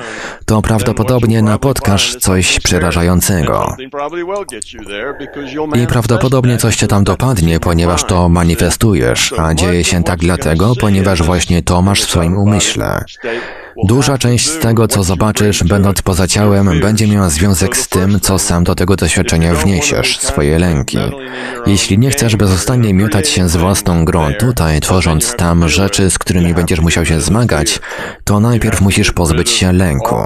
to 0.44 0.62
prawdopodobnie 0.62 1.42
napotkasz 1.42 2.16
coś 2.16 2.60
przerażającego. 2.60 3.76
I 5.76 5.86
prawdopodobnie 5.86 6.58
coś 6.58 6.76
cię 6.76 6.86
tam 6.86 7.04
dopadnie, 7.04 7.60
ponieważ 7.60 8.04
to 8.04 8.28
manifestujesz, 8.28 9.34
a 9.38 9.54
dzieje 9.54 9.84
się 9.84 10.04
tak 10.04 10.18
dlatego, 10.18 10.72
ponieważ 10.80 11.22
właśnie 11.22 11.62
to 11.62 11.82
masz 11.82 12.02
w 12.02 12.10
swoim 12.10 12.36
umyśle. 12.38 13.04
Duża 13.76 14.18
część 14.18 14.50
z 14.50 14.58
tego, 14.58 14.88
co 14.88 15.02
zobaczysz, 15.02 15.64
będąc 15.64 16.02
poza 16.02 16.26
ciałem, 16.26 16.80
będzie 16.80 17.06
miała 17.06 17.30
związek 17.30 17.76
z 17.76 17.88
tym, 17.88 18.20
co 18.20 18.38
sam 18.38 18.64
do 18.64 18.74
tego 18.74 18.96
doświadczenia 18.96 19.54
wniesiesz, 19.54 20.18
swoje 20.18 20.58
lęki. 20.58 20.98
Jeśli 21.66 21.98
nie 21.98 22.10
chcesz 22.10 22.36
bezustannie 22.36 22.94
miotać 22.94 23.28
się 23.28 23.48
z 23.48 23.56
własną 23.56 24.04
grą 24.04 24.32
tutaj, 24.38 24.80
tworząc 24.80 25.36
tam 25.36 25.68
rzeczy, 25.68 26.10
z 26.10 26.18
którymi 26.18 26.54
będziesz 26.54 26.80
musiał 26.80 27.06
się 27.06 27.20
zmagać, 27.20 27.80
to 28.24 28.40
najpierw 28.40 28.80
musisz 28.80 29.12
pozbyć 29.12 29.50
się 29.50 29.72
lęku. 29.72 30.16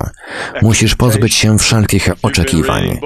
Musisz 0.63 0.95
pozbyć 0.95 1.35
się 1.35 1.59
wszelkich 1.59 2.09
oczekiwań. 2.23 3.01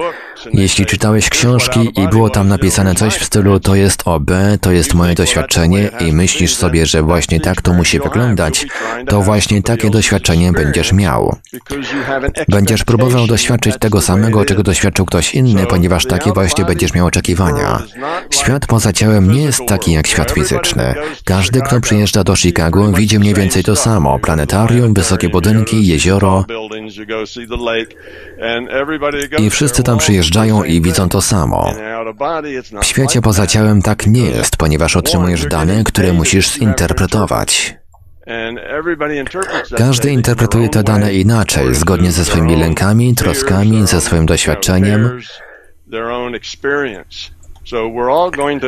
Jeśli 0.53 0.85
czytałeś 0.85 1.29
książki 1.29 1.79
i 1.95 2.07
było 2.07 2.29
tam 2.29 2.47
napisane 2.47 2.95
coś 2.95 3.13
w 3.15 3.25
stylu 3.25 3.59
to 3.59 3.75
jest 3.75 4.01
OB, 4.05 4.31
to 4.61 4.71
jest 4.71 4.93
moje 4.93 5.15
doświadczenie 5.15 5.89
i 5.99 6.13
myślisz 6.13 6.55
sobie, 6.55 6.85
że 6.85 7.03
właśnie 7.03 7.39
tak 7.39 7.61
to 7.61 7.73
musi 7.73 7.99
wyglądać, 7.99 8.65
to 9.07 9.21
właśnie 9.21 9.63
takie 9.63 9.89
doświadczenie 9.89 10.51
będziesz 10.51 10.93
miał. 10.93 11.35
Będziesz 12.47 12.83
próbował 12.83 13.27
doświadczyć 13.27 13.75
tego 13.79 14.01
samego, 14.01 14.45
czego 14.45 14.63
doświadczył 14.63 15.05
ktoś 15.05 15.35
inny, 15.35 15.65
ponieważ 15.65 16.05
takie 16.05 16.31
właśnie 16.31 16.65
będziesz 16.65 16.93
miał 16.93 17.05
oczekiwania. 17.05 17.83
Świat 18.29 18.65
poza 18.65 18.93
ciałem 18.93 19.31
nie 19.31 19.41
jest 19.41 19.65
taki 19.67 19.91
jak 19.91 20.07
świat 20.07 20.31
fizyczny. 20.31 20.95
Każdy, 21.25 21.61
kto 21.61 21.81
przyjeżdża 21.81 22.23
do 22.23 22.35
Chicago, 22.35 22.91
widzi 22.91 23.19
mniej 23.19 23.33
więcej 23.33 23.63
to 23.63 23.75
samo. 23.75 24.19
Planetarium, 24.19 24.93
wysokie 24.93 25.29
budynki, 25.29 25.87
jezioro. 25.87 26.45
I 29.39 29.49
wszyscy 29.49 29.83
tam 29.83 29.97
przyjeżdżają 29.97 30.28
i 30.65 30.81
widzą 30.81 31.09
to 31.09 31.21
samo. 31.21 31.73
W 32.81 32.85
świecie 32.85 33.21
poza 33.21 33.47
ciałem 33.47 33.81
tak 33.81 34.07
nie 34.07 34.25
jest, 34.25 34.57
ponieważ 34.57 34.95
otrzymujesz 34.97 35.45
dane, 35.45 35.83
które 35.83 36.13
musisz 36.13 36.51
zinterpretować. 36.51 37.75
Każdy 39.77 40.11
interpretuje 40.11 40.69
te 40.69 40.83
dane 40.83 41.13
inaczej, 41.13 41.75
zgodnie 41.75 42.11
ze 42.11 42.25
swoimi 42.25 42.55
lękami, 42.55 43.15
troskami, 43.15 43.87
ze 43.87 44.01
swoim 44.01 44.25
doświadczeniem. 44.25 45.19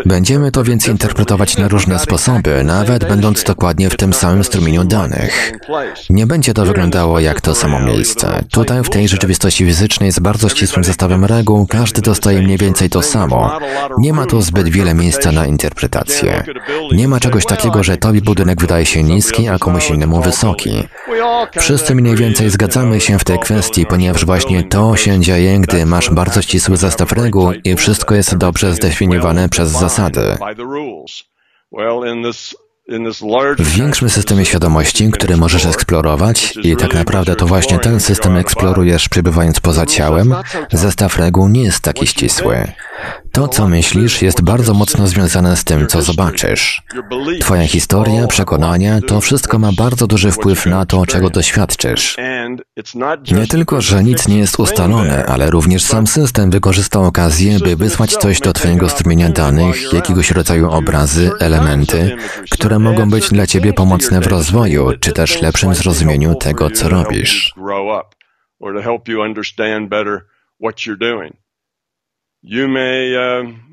Będziemy 0.05 0.51
to 0.51 0.63
więc 0.63 0.87
interpretować 0.87 1.57
na 1.57 1.67
różne 1.67 1.99
sposoby, 1.99 2.63
nawet 2.63 3.07
będąc 3.07 3.43
dokładnie 3.43 3.89
w 3.89 3.97
tym 3.97 4.13
samym 4.13 4.43
strumieniu 4.43 4.83
danych. 4.83 5.51
Nie 6.09 6.27
będzie 6.27 6.53
to 6.53 6.65
wyglądało 6.65 7.19
jak 7.19 7.41
to 7.41 7.55
samo 7.55 7.79
miejsce. 7.79 8.43
Tutaj 8.51 8.83
w 8.83 8.89
tej 8.89 9.07
rzeczywistości 9.07 9.65
fizycznej 9.65 10.11
z 10.11 10.19
bardzo 10.19 10.49
ścisłym 10.49 10.83
zestawem 10.83 11.25
reguł 11.25 11.67
każdy 11.67 12.01
dostaje 12.01 12.41
mniej 12.41 12.57
więcej 12.57 12.89
to 12.89 13.01
samo. 13.01 13.59
Nie 13.97 14.13
ma 14.13 14.25
tu 14.25 14.41
zbyt 14.41 14.69
wiele 14.69 14.93
miejsca 14.93 15.31
na 15.31 15.45
interpretację. 15.45 16.43
Nie 16.93 17.07
ma 17.07 17.19
czegoś 17.19 17.45
takiego, 17.45 17.83
że 17.83 17.97
tobie 17.97 18.21
budynek 18.21 18.61
wydaje 18.61 18.85
się 18.85 19.03
niski, 19.03 19.47
a 19.47 19.59
komuś 19.59 19.89
innemu 19.89 20.21
wysoki. 20.21 20.83
Wszyscy 21.59 21.95
mniej 21.95 22.15
więcej 22.15 22.49
zgadzamy 22.49 23.01
się 23.01 23.19
w 23.19 23.23
tej 23.23 23.39
kwestii, 23.39 23.85
ponieważ 23.85 24.25
właśnie 24.25 24.63
to 24.63 24.95
się 24.95 25.19
dzieje, 25.19 25.59
gdy 25.59 25.85
masz 25.85 26.09
bardzo 26.09 26.41
ścisły 26.41 26.77
zestaw 26.77 27.11
reguł 27.11 27.51
i 27.63 27.75
wszystko 27.75 28.15
jest 28.15 28.37
dobrze 28.37 28.73
zdefiniowane 28.73 28.90
zdefiniowane 28.91 29.49
przez 29.49 29.71
zasady. 29.71 30.37
W 33.57 33.75
większym 33.75 34.09
systemie 34.09 34.45
świadomości, 34.45 35.11
który 35.11 35.37
możesz 35.37 35.65
eksplorować, 35.65 36.53
i 36.63 36.75
tak 36.75 36.93
naprawdę 36.93 37.35
to 37.35 37.45
właśnie 37.45 37.79
ten 37.79 37.99
system 37.99 38.37
eksplorujesz 38.37 39.09
przebywając 39.09 39.59
poza 39.59 39.85
ciałem, 39.85 40.35
zestaw 40.71 41.17
reguł 41.17 41.47
nie 41.47 41.63
jest 41.63 41.79
taki 41.79 42.07
ścisły. 42.07 42.71
To, 43.31 43.47
co 43.47 43.67
myślisz, 43.67 44.21
jest 44.21 44.41
bardzo 44.41 44.73
mocno 44.73 45.07
związane 45.07 45.57
z 45.57 45.63
tym, 45.63 45.87
co 45.87 46.01
zobaczysz. 46.01 46.81
Twoja 47.41 47.67
historia, 47.67 48.27
przekonania, 48.27 48.99
to 49.07 49.21
wszystko 49.21 49.59
ma 49.59 49.69
bardzo 49.77 50.07
duży 50.07 50.31
wpływ 50.31 50.65
na 50.65 50.85
to, 50.85 51.05
czego 51.05 51.29
doświadczysz. 51.29 52.17
Nie 53.31 53.47
tylko, 53.47 53.81
że 53.81 54.03
nic 54.03 54.27
nie 54.27 54.37
jest 54.37 54.59
ustalone, 54.59 55.25
ale 55.25 55.49
również 55.49 55.83
sam 55.83 56.07
system 56.07 56.51
wykorzystał 56.51 57.03
okazję, 57.03 57.59
by 57.59 57.75
wysłać 57.75 58.11
coś 58.11 58.39
do 58.39 58.53
Twojego 58.53 58.89
strumienia 58.89 59.29
danych, 59.29 59.93
jakiegoś 59.93 60.31
rodzaju 60.31 60.69
obrazy, 60.71 61.31
elementy, 61.39 62.17
które 62.49 62.79
mogą 62.79 63.09
być 63.09 63.29
dla 63.29 63.47
Ciebie 63.47 63.73
pomocne 63.73 64.21
w 64.21 64.27
rozwoju, 64.27 64.91
czy 64.99 65.11
też 65.11 65.41
lepszym 65.41 65.75
zrozumieniu 65.75 66.35
tego, 66.35 66.69
co 66.69 66.89
robisz. 66.89 67.53
You 72.43 72.67
may 72.69 73.15
um, 73.17 73.70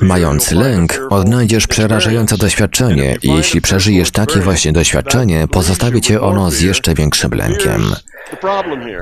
Mając 0.00 0.52
lęk, 0.52 1.00
odnajdziesz 1.10 1.66
przerażające 1.66 2.36
doświadczenie 2.36 3.16
i 3.22 3.28
jeśli 3.34 3.60
przeżyjesz 3.60 4.10
takie 4.10 4.40
właśnie 4.40 4.72
doświadczenie, 4.72 5.48
pozostawi 5.48 6.00
cię 6.00 6.20
ono 6.20 6.50
z 6.50 6.60
jeszcze 6.60 6.94
większym 6.94 7.30
lękiem. 7.34 7.94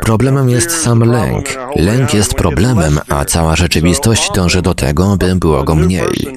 Problemem 0.00 0.48
jest 0.48 0.82
sam 0.82 1.00
lęk. 1.00 1.44
Lęk 1.76 2.14
jest 2.14 2.34
problemem, 2.34 3.00
a 3.08 3.24
cała 3.24 3.56
rzeczywistość 3.56 4.30
dąży 4.34 4.62
do 4.62 4.74
tego, 4.74 5.16
by 5.16 5.36
było 5.36 5.64
go 5.64 5.74
mniej. 5.74 6.28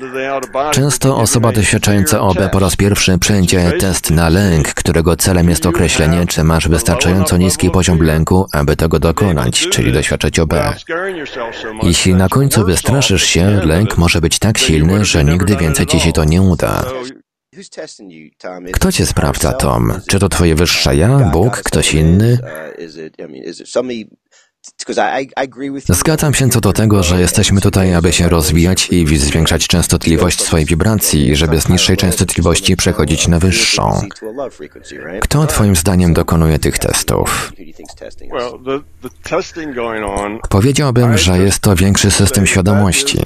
Często 0.72 1.18
osoba 1.18 1.52
doświadczająca 1.52 2.22
OB 2.22 2.38
po 2.52 2.60
raz 2.60 2.76
pierwszy 2.76 3.18
przejdzie 3.18 3.72
test 3.80 4.12
na 4.12 4.30
lęk, 4.30 4.74
którego 4.74 5.16
celem 5.16 5.50
jest 5.50 5.66
określenie, 5.66 6.26
czy 6.28 6.44
masz 6.44 6.68
wystarczająco 6.68 7.38
niski 7.38 7.70
poziom 7.70 8.02
lęku, 8.02 8.48
aby 8.52 8.76
tego 8.76 9.00
dokonać, 9.00 9.68
czyli 9.72 9.94
doświadczyć 9.94 10.40
OB. 10.40 10.54
Jeśli 11.84 12.14
na 12.14 12.30
końcu 12.30 12.66
wystraszysz 12.66 12.99
się, 13.02 13.62
lęk 13.66 13.98
może 13.98 14.22
być 14.22 14.40
tak 14.40 14.58
silny, 14.58 15.06
że 15.06 15.24
nigdy 15.24 15.56
więcej 15.56 15.86
ci 15.86 16.00
się 16.00 16.12
to 16.12 16.24
nie 16.24 16.42
uda. 16.42 16.86
Kto 18.74 18.92
cię 18.92 19.06
sprawdza, 19.06 19.54
Tom? 19.54 19.94
Czy 20.08 20.20
to 20.20 20.30
twoje 20.30 20.56
wyższe 20.56 20.96
ja, 20.96 21.20
Bóg, 21.20 21.58
ktoś 21.58 21.94
inny? 21.94 22.38
Zgadzam 25.90 26.34
się 26.34 26.50
co 26.50 26.62
do 26.62 26.74
tego, 26.74 27.04
że 27.04 27.22
jesteśmy 27.22 27.62
tutaj, 27.62 27.94
aby 27.96 28.14
się 28.14 28.30
rozwijać 28.30 28.88
i 28.92 29.18
zwiększać 29.18 29.68
częstotliwość 29.68 30.42
swojej 30.42 30.66
wibracji, 30.66 31.36
żeby 31.36 31.62
z 31.62 31.70
niższej 31.70 31.98
częstotliwości 31.98 32.76
przechodzić 32.76 33.28
na 33.28 33.40
wyższą. 33.40 34.02
Kto 35.22 35.48
Twoim 35.48 35.76
zdaniem 35.76 36.14
dokonuje 36.14 36.60
tych 36.60 36.80
testów? 36.80 37.54
Powiedziałbym, 40.50 41.18
że 41.18 41.40
jest 41.40 41.60
to 41.60 41.76
większy 41.76 42.12
system 42.12 42.48
świadomości. 42.48 43.20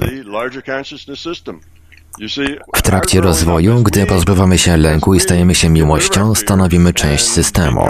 W 2.75 2.82
trakcie 2.82 3.22
rozwoju, 3.22 3.84
gdy 3.84 4.06
pozbywamy 4.06 4.58
się 4.58 4.78
lęku 4.78 5.13
i 5.13 5.20
stajemy 5.20 5.56
się 5.56 5.70
miłością, 5.70 6.36
stanowimy 6.36 6.94
część 6.94 7.28
systemu. 7.28 7.86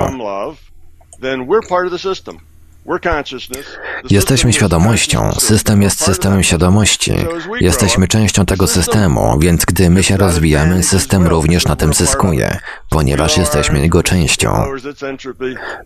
Jesteśmy 4.10 4.54
świadomością, 4.54 5.32
system 5.32 5.82
jest 5.82 6.04
systemem 6.04 6.44
świadomości. 6.44 7.13
Jesteśmy 7.62 8.08
częścią 8.08 8.46
tego 8.46 8.68
systemu, 8.68 9.40
więc 9.40 9.66
gdy 9.66 9.90
my 9.90 10.04
się 10.04 10.18
rozwijamy, 10.18 10.84
system 10.84 11.28
również 11.28 11.66
na 11.66 11.75
tym 11.75 11.94
zyskuje, 11.94 12.58
ponieważ 12.90 13.38
jesteśmy 13.38 13.80
jego 13.80 14.04
częścią. 14.04 14.66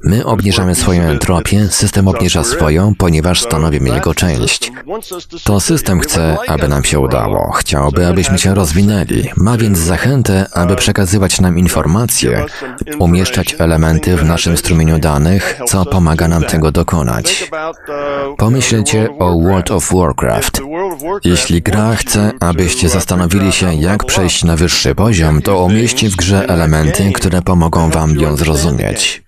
My 0.03 0.25
obniżamy 0.25 0.75
swoją 0.75 1.03
entropię, 1.03 1.67
system 1.67 2.07
obniża 2.07 2.43
swoją, 2.43 2.95
ponieważ 2.95 3.41
stanowimy 3.41 3.89
jego 3.89 4.13
część. 4.13 4.71
To 5.43 5.59
system 5.59 5.99
chce, 5.99 6.37
aby 6.47 6.67
nam 6.67 6.83
się 6.83 6.99
udało. 6.99 7.51
Chciałby, 7.51 8.07
abyśmy 8.07 8.39
się 8.39 8.55
rozwinęli. 8.55 9.29
Ma 9.35 9.57
więc 9.57 9.77
zachętę, 9.77 10.45
aby 10.53 10.75
przekazywać 10.75 11.41
nam 11.41 11.59
informacje, 11.59 12.45
umieszczać 12.99 13.55
elementy 13.59 14.15
w 14.17 14.25
naszym 14.25 14.57
strumieniu 14.57 14.99
danych, 14.99 15.59
co 15.67 15.85
pomaga 15.85 16.27
nam 16.27 16.43
tego 16.43 16.71
dokonać. 16.71 16.86
Pomyślcie 18.37 19.09
o 19.19 19.39
World 19.39 19.71
of 19.71 19.93
Warcraft. 19.93 20.61
Jeśli 21.23 21.61
gra 21.61 21.95
chce, 21.95 22.31
abyście 22.39 22.89
zastanowili 22.89 23.51
się, 23.51 23.73
jak 23.73 24.05
przejść 24.05 24.43
na 24.43 24.55
wyższy 24.55 24.95
poziom, 24.95 25.41
to 25.41 25.63
umieści 25.63 26.09
w 26.09 26.15
grze 26.15 26.45
elementy, 26.49 27.11
które 27.11 27.41
pomogą 27.41 27.89
wam 27.89 28.19
ją 28.19 28.35
zrozumieć. 28.35 29.27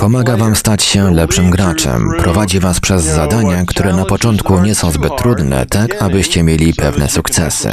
Pomaga 0.00 0.36
Wam 0.36 0.56
stać 0.56 0.82
się 0.82 1.14
lepszym 1.14 1.50
graczem, 1.50 2.08
prowadzi 2.18 2.60
Was 2.60 2.80
przez 2.80 3.02
zadania, 3.02 3.64
które 3.66 3.92
na 3.92 4.04
początku 4.04 4.60
nie 4.60 4.74
są 4.74 4.90
zbyt 4.90 5.16
trudne, 5.16 5.66
tak 5.66 6.02
abyście 6.02 6.42
mieli 6.42 6.74
pewne 6.74 7.08
sukcesy. 7.08 7.70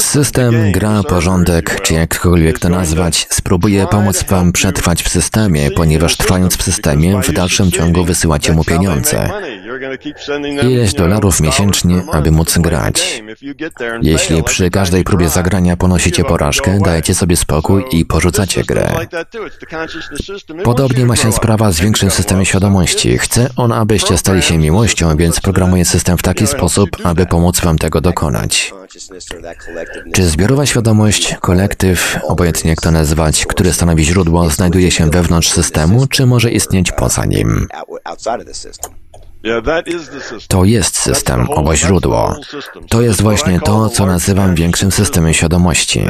System, 0.00 0.72
gra, 0.72 1.02
porządek, 1.02 1.80
czy 1.82 1.94
jakkolwiek 1.94 2.58
to 2.58 2.68
nazwać, 2.68 3.26
spróbuje 3.30 3.86
pomóc 3.86 4.24
Wam 4.28 4.52
przetrwać 4.52 5.02
w 5.02 5.08
systemie, 5.08 5.70
ponieważ 5.70 6.16
trwając 6.16 6.56
w 6.56 6.62
systemie, 6.62 7.20
w 7.22 7.32
dalszym 7.32 7.70
ciągu 7.70 8.04
wysyłacie 8.04 8.52
mu 8.52 8.64
pieniądze. 8.64 9.30
Ileś 10.62 10.94
dolarów 10.94 11.40
miesięcznie, 11.40 12.02
aby 12.12 12.30
móc 12.30 12.58
grać. 12.58 13.22
Jeśli 14.02 14.42
przy 14.42 14.70
każdej 14.70 15.04
próbie 15.04 15.28
zagrania 15.28 15.76
ponosicie 15.76 16.24
porażkę, 16.24 16.78
dajecie 16.84 17.14
sobie 17.14 17.36
spokój 17.36 17.84
i 17.92 18.04
porzucacie 18.04 18.64
grę. 18.64 18.92
Podobnie 20.64 21.06
ma 21.06 21.16
się 21.16 21.32
sprawa 21.32 21.72
z 21.72 21.80
większym 21.80 22.10
systemem 22.10 22.44
świadomości. 22.44 23.18
Chce 23.18 23.48
on, 23.56 23.72
abyście 23.72 24.18
stali 24.18 24.42
się 24.42 24.58
miłością, 24.58 25.16
więc 25.16 25.40
programuje 25.40 25.84
system 25.84 26.18
w 26.18 26.22
taki 26.22 26.46
sposób, 26.46 26.90
aby 27.04 27.26
pomóc 27.26 27.60
Wam 27.60 27.78
tego 27.78 28.00
dokonać. 28.00 28.19
Czy 30.12 30.22
zbiorowa 30.22 30.66
świadomość, 30.66 31.36
kolektyw, 31.40 32.18
obojętnie 32.22 32.70
jak 32.70 32.80
to 32.80 32.90
nazwać, 32.90 33.46
który 33.46 33.72
stanowi 33.72 34.04
źródło, 34.04 34.50
znajduje 34.50 34.90
się 34.90 35.10
wewnątrz 35.10 35.48
systemu, 35.50 36.06
czy 36.06 36.26
może 36.26 36.50
istnieć 36.50 36.92
poza 36.92 37.24
nim? 37.24 37.68
To 40.48 40.64
jest 40.64 40.98
system, 40.98 41.46
owo 41.50 41.76
źródło. 41.76 42.36
To 42.88 43.02
jest 43.02 43.22
właśnie 43.22 43.60
to, 43.60 43.88
co 43.88 44.06
nazywam 44.06 44.54
większym 44.54 44.92
systemem 44.92 45.34
świadomości. 45.34 46.04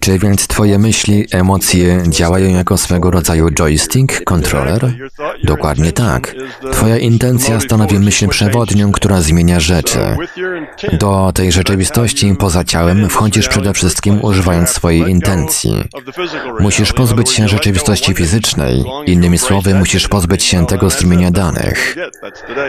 Czy 0.00 0.18
więc 0.18 0.46
Twoje 0.46 0.78
myśli, 0.78 1.26
emocje 1.32 2.02
działają 2.08 2.50
jako 2.50 2.76
swego 2.76 3.10
rodzaju 3.10 3.50
joystick, 3.50 4.24
kontroler? 4.24 4.92
Dokładnie 5.44 5.92
tak. 5.92 6.34
Twoja 6.72 6.98
intencja 6.98 7.60
stanowi 7.60 7.98
myśl 7.98 8.28
przewodnią, 8.28 8.92
która 8.92 9.20
zmienia 9.20 9.60
rzeczy. 9.60 9.98
Do 10.92 11.32
tej 11.34 11.52
rzeczywistości 11.52 12.34
poza 12.38 12.64
ciałem 12.64 13.08
wchodzisz 13.08 13.48
przede 13.48 13.72
wszystkim 13.72 14.24
używając 14.24 14.68
swojej 14.68 15.10
intencji. 15.10 15.84
Musisz 16.60 16.92
pozbyć 16.92 17.30
się 17.30 17.48
rzeczywistości 17.48 18.14
fizycznej. 18.14 18.84
Innymi 19.06 19.38
słowy, 19.38 19.74
musisz 19.74 20.08
pozbyć 20.08 20.44
się 20.44 20.66
tego 20.66 20.90
strumienia 20.90 21.30
danych. 21.30 21.96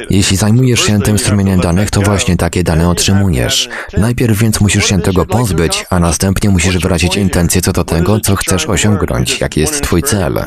Jeśli 0.09 0.37
zajmujesz 0.37 0.79
się 0.83 1.01
tym 1.01 1.19
strumieniem 1.19 1.59
danych, 1.59 1.91
to 1.91 2.01
właśnie 2.01 2.37
takie 2.37 2.63
dane 2.63 2.89
otrzymujesz. 2.89 3.69
Najpierw 3.97 4.37
więc 4.37 4.61
musisz 4.61 4.85
się 4.85 5.01
tego 5.01 5.25
pozbyć, 5.25 5.85
a 5.89 5.99
następnie 5.99 6.49
musisz 6.49 6.77
wyrazić 6.77 7.17
intencję 7.21 7.61
co 7.61 7.73
do 7.73 7.83
tego, 7.83 8.19
co 8.19 8.35
chcesz 8.35 8.65
osiągnąć, 8.65 9.39
jaki 9.41 9.59
jest 9.59 9.81
Twój 9.81 10.03
cel. 10.03 10.45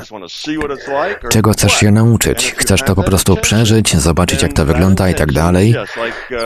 Czego 1.31 1.53
chcesz 1.53 1.73
się 1.73 1.91
nauczyć? 1.91 2.55
Chcesz 2.57 2.83
to 2.83 2.95
po 2.95 3.03
prostu 3.03 3.37
przeżyć, 3.37 3.97
zobaczyć 3.97 4.43
jak 4.43 4.53
to 4.53 4.65
wygląda 4.65 5.11
i 5.11 5.15
tak 5.15 5.33
dalej. 5.33 5.75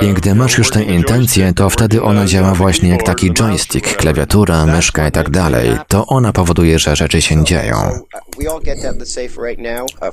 I 0.01 0.13
gdy 0.13 0.35
masz 0.35 0.59
już 0.59 0.71
tę 0.71 0.83
intencję, 0.83 1.53
to 1.53 1.71
wtedy 1.71 2.03
ona 2.03 2.27
działa 2.27 2.55
właśnie 2.55 2.89
jak 2.89 3.03
taki 3.03 3.33
joystick, 3.33 3.97
klawiatura, 3.97 4.67
myszka 4.67 5.09
i 5.09 5.13
tak 5.13 5.31
dalej. 5.31 5.71
To 5.89 6.07
ona 6.07 6.33
powoduje, 6.33 6.79
że 6.79 6.97
rzeczy 6.97 7.23
się 7.23 7.45
dzieją. 7.45 8.01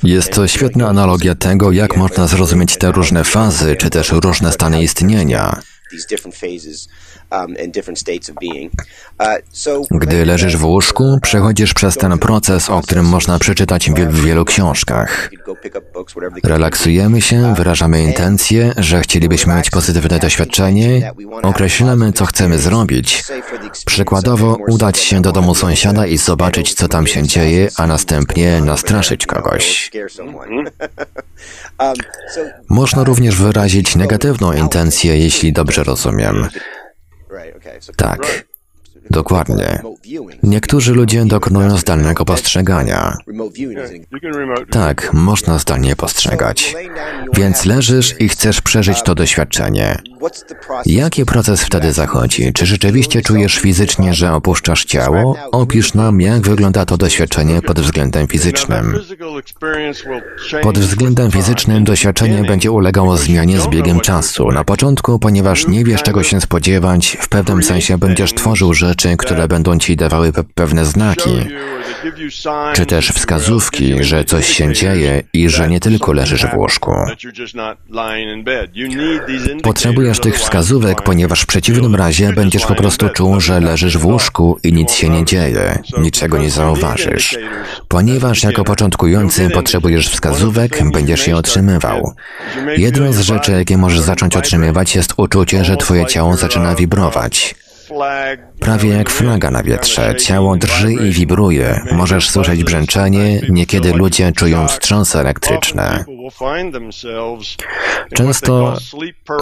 Jest 0.03 0.33
to 0.33 0.47
świetna 0.47 0.87
analogia 0.87 1.35
tego, 1.35 1.71
jak 1.71 1.97
można 1.97 2.27
zrozumieć 2.27 2.77
te 2.77 2.91
różne 2.91 3.23
fazy, 3.23 3.75
czy 3.75 3.89
też 3.89 4.11
różne 4.11 4.51
stany 4.51 4.83
istnienia. 4.83 5.61
Um, 7.31 7.55
uh, 9.19 9.99
Gdy 9.99 10.25
leżysz 10.25 10.57
w 10.57 10.65
łóżku, 10.65 11.19
przechodzisz 11.21 11.73
przez 11.73 11.95
ten 11.95 12.19
proces, 12.19 12.69
o 12.69 12.81
którym 12.81 13.05
można 13.05 13.39
przeczytać 13.39 13.89
w 13.89 14.23
wielu 14.25 14.45
książkach. 14.45 15.31
Relaksujemy 16.43 17.21
się, 17.21 17.41
uh, 17.41 17.57
wyrażamy 17.57 18.03
intencje, 18.03 18.73
że 18.77 19.01
chcielibyśmy 19.01 19.55
mieć 19.55 19.69
pozytywne 19.69 20.19
doświadczenie, 20.19 21.11
określamy, 21.41 22.13
co 22.13 22.25
chcemy 22.25 22.59
zrobić. 22.59 23.23
Przykładowo, 23.85 24.57
udać 24.67 24.97
się 24.97 25.21
do 25.21 25.31
domu 25.31 25.55
sąsiada 25.55 26.05
i 26.05 26.17
zobaczyć, 26.17 26.73
co 26.73 26.87
tam 26.87 27.07
się 27.07 27.23
dzieje, 27.23 27.69
a 27.77 27.87
następnie 27.87 28.61
nastraszyć 28.61 29.25
kogoś. 29.25 29.91
Um, 31.79 31.93
można 32.69 33.03
również 33.03 33.35
wyrazić 33.35 33.95
negatywną 33.95 34.53
intencję, 34.53 35.17
jeśli 35.17 35.53
dobrze 35.53 35.83
rozumiem. 35.83 36.47
right. 37.35 37.55
Okay. 37.55 37.77
So 37.81 37.93
duck. 37.93 38.19
Right. 38.19 38.45
Dokładnie. 39.09 39.79
Niektórzy 40.43 40.93
ludzie 40.93 41.25
dokonują 41.25 41.77
zdalnego 41.77 42.25
postrzegania. 42.25 43.17
Tak, 44.69 45.13
można 45.13 45.59
zdalnie 45.59 45.95
postrzegać. 45.95 46.75
Więc 47.33 47.65
leżysz 47.65 48.15
i 48.19 48.29
chcesz 48.29 48.61
przeżyć 48.61 49.03
to 49.03 49.15
doświadczenie. 49.15 49.97
Jaki 50.85 51.25
proces 51.25 51.63
wtedy 51.63 51.93
zachodzi? 51.93 52.53
Czy 52.53 52.65
rzeczywiście 52.65 53.21
czujesz 53.21 53.59
fizycznie, 53.59 54.13
że 54.13 54.33
opuszczasz 54.33 54.85
ciało? 54.85 55.35
Opisz 55.51 55.93
nam, 55.93 56.21
jak 56.21 56.41
wygląda 56.41 56.85
to 56.85 56.97
doświadczenie 56.97 57.61
pod 57.61 57.79
względem 57.79 58.27
fizycznym. 58.27 58.99
Pod 60.61 60.79
względem 60.79 61.31
fizycznym 61.31 61.83
doświadczenie 61.83 62.43
będzie 62.43 62.71
ulegało 62.71 63.17
zmianie 63.17 63.59
z 63.59 63.67
biegiem 63.67 63.99
czasu. 63.99 64.51
Na 64.51 64.63
początku, 64.63 65.19
ponieważ 65.19 65.67
nie 65.67 65.83
wiesz 65.83 66.03
czego 66.03 66.23
się 66.23 66.41
spodziewać, 66.41 67.17
w 67.21 67.29
pewnym 67.29 67.63
sensie 67.63 67.97
będziesz 67.97 68.33
tworzył 68.33 68.73
rzeczy, 68.73 68.94
które 69.17 69.47
będą 69.47 69.79
ci 69.79 69.95
dawały 69.95 70.33
pe 70.33 70.43
pewne 70.43 70.85
znaki, 70.85 71.47
czy 72.73 72.85
też 72.85 73.09
wskazówki, 73.09 74.03
że 74.03 74.25
coś 74.25 74.47
się 74.47 74.73
dzieje 74.73 75.21
i 75.33 75.49
że 75.49 75.69
nie 75.69 75.79
tylko 75.79 76.13
leżysz 76.13 76.45
w 76.45 76.53
łóżku. 76.53 76.91
Potrzebujesz 79.63 80.19
tych 80.19 80.39
wskazówek, 80.39 81.01
ponieważ 81.01 81.41
w 81.41 81.45
przeciwnym 81.45 81.95
razie 81.95 82.33
będziesz 82.33 82.65
po 82.65 82.75
prostu 82.75 83.09
czuł, 83.09 83.41
że 83.41 83.59
leżysz 83.59 83.97
w 83.97 84.05
łóżku 84.05 84.59
i 84.63 84.73
nic 84.73 84.93
się 84.93 85.09
nie 85.09 85.25
dzieje, 85.25 85.79
niczego 85.97 86.37
nie 86.37 86.49
zauważysz. 86.49 87.37
Ponieważ 87.87 88.43
jako 88.43 88.63
początkujący 88.63 89.49
potrzebujesz 89.49 90.09
wskazówek, 90.09 90.91
będziesz 90.91 91.27
je 91.27 91.37
otrzymywał. 91.37 92.13
Jedną 92.77 93.13
z 93.13 93.19
rzeczy, 93.19 93.51
jakie 93.51 93.77
możesz 93.77 93.99
zacząć 93.99 94.35
otrzymywać, 94.35 94.95
jest 94.95 95.13
uczucie, 95.17 95.65
że 95.65 95.77
twoje 95.77 96.05
ciało 96.05 96.35
zaczyna 96.37 96.75
wibrować. 96.75 97.55
Prawie 98.59 98.89
jak 98.89 99.09
flaga 99.09 99.51
na 99.51 99.63
wietrze, 99.63 100.15
ciało 100.15 100.57
drży 100.57 100.93
i 100.93 101.11
wibruje. 101.11 101.81
Możesz 101.91 102.29
słyszeć 102.29 102.63
brzęczenie, 102.63 103.41
niekiedy 103.49 103.93
ludzie 103.93 104.31
czują 104.31 104.67
wstrząsy 104.67 105.19
elektryczne. 105.19 106.05
Często 108.13 108.77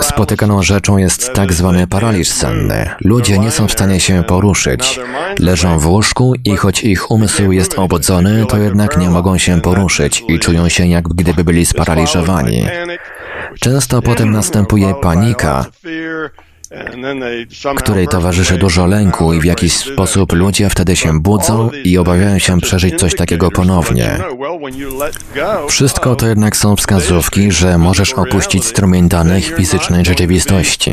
spotykaną 0.02 0.64
rzeczą 0.64 0.98
jest 0.98 1.34
tak 1.34 1.54
zwany 1.54 1.88
paraliż 1.88 2.28
senny. 2.28 2.90
Ludzie 3.02 3.40
nie 3.40 3.52
są 3.52 3.68
w 3.68 3.72
stanie 3.72 4.00
się 4.00 4.24
poruszyć. 4.24 5.00
Leżą 5.40 5.80
w 5.80 5.88
łóżku 5.88 6.34
i 6.46 6.56
choć 6.56 6.84
ich 6.84 7.12
umysł 7.12 7.52
jest 7.52 7.80
obudzony, 7.80 8.46
to 8.46 8.58
jednak 8.58 8.98
nie 8.98 9.10
mogą 9.10 9.38
się 9.38 9.62
poruszyć 9.62 10.24
i 10.28 10.40
czują 10.40 10.70
się 10.70 10.88
jak 10.88 11.08
gdyby 11.08 11.44
byli 11.44 11.66
sparaliżowani. 11.66 12.66
Często 13.60 14.02
potem 14.02 14.32
następuje 14.32 14.96
panika, 15.02 15.66
której 17.78 18.08
towarzyszy 18.08 18.58
dużo 18.58 18.86
lęku 18.86 19.34
i 19.34 19.40
w 19.40 19.44
jakiś 19.44 19.74
sposób 19.74 20.34
ludzie 20.34 20.70
wtedy 20.70 20.96
się 20.96 21.22
budzą 21.22 21.70
i 21.84 21.98
obawiają 21.98 22.40
się 22.40 22.62
przeżyć 22.62 23.00
coś 23.00 23.16
takiego 23.16 23.52
ponownie. 23.52 24.18
Wszystko 25.68 26.16
to 26.16 26.28
jednak 26.28 26.58
są 26.58 26.76
wskazówki, 26.76 27.52
że 27.52 27.78
możesz 27.78 28.14
opuścić 28.14 28.66
strumień 28.66 29.10
danych 29.10 29.56
fizycznej 29.56 30.06
rzeczywistości. 30.06 30.92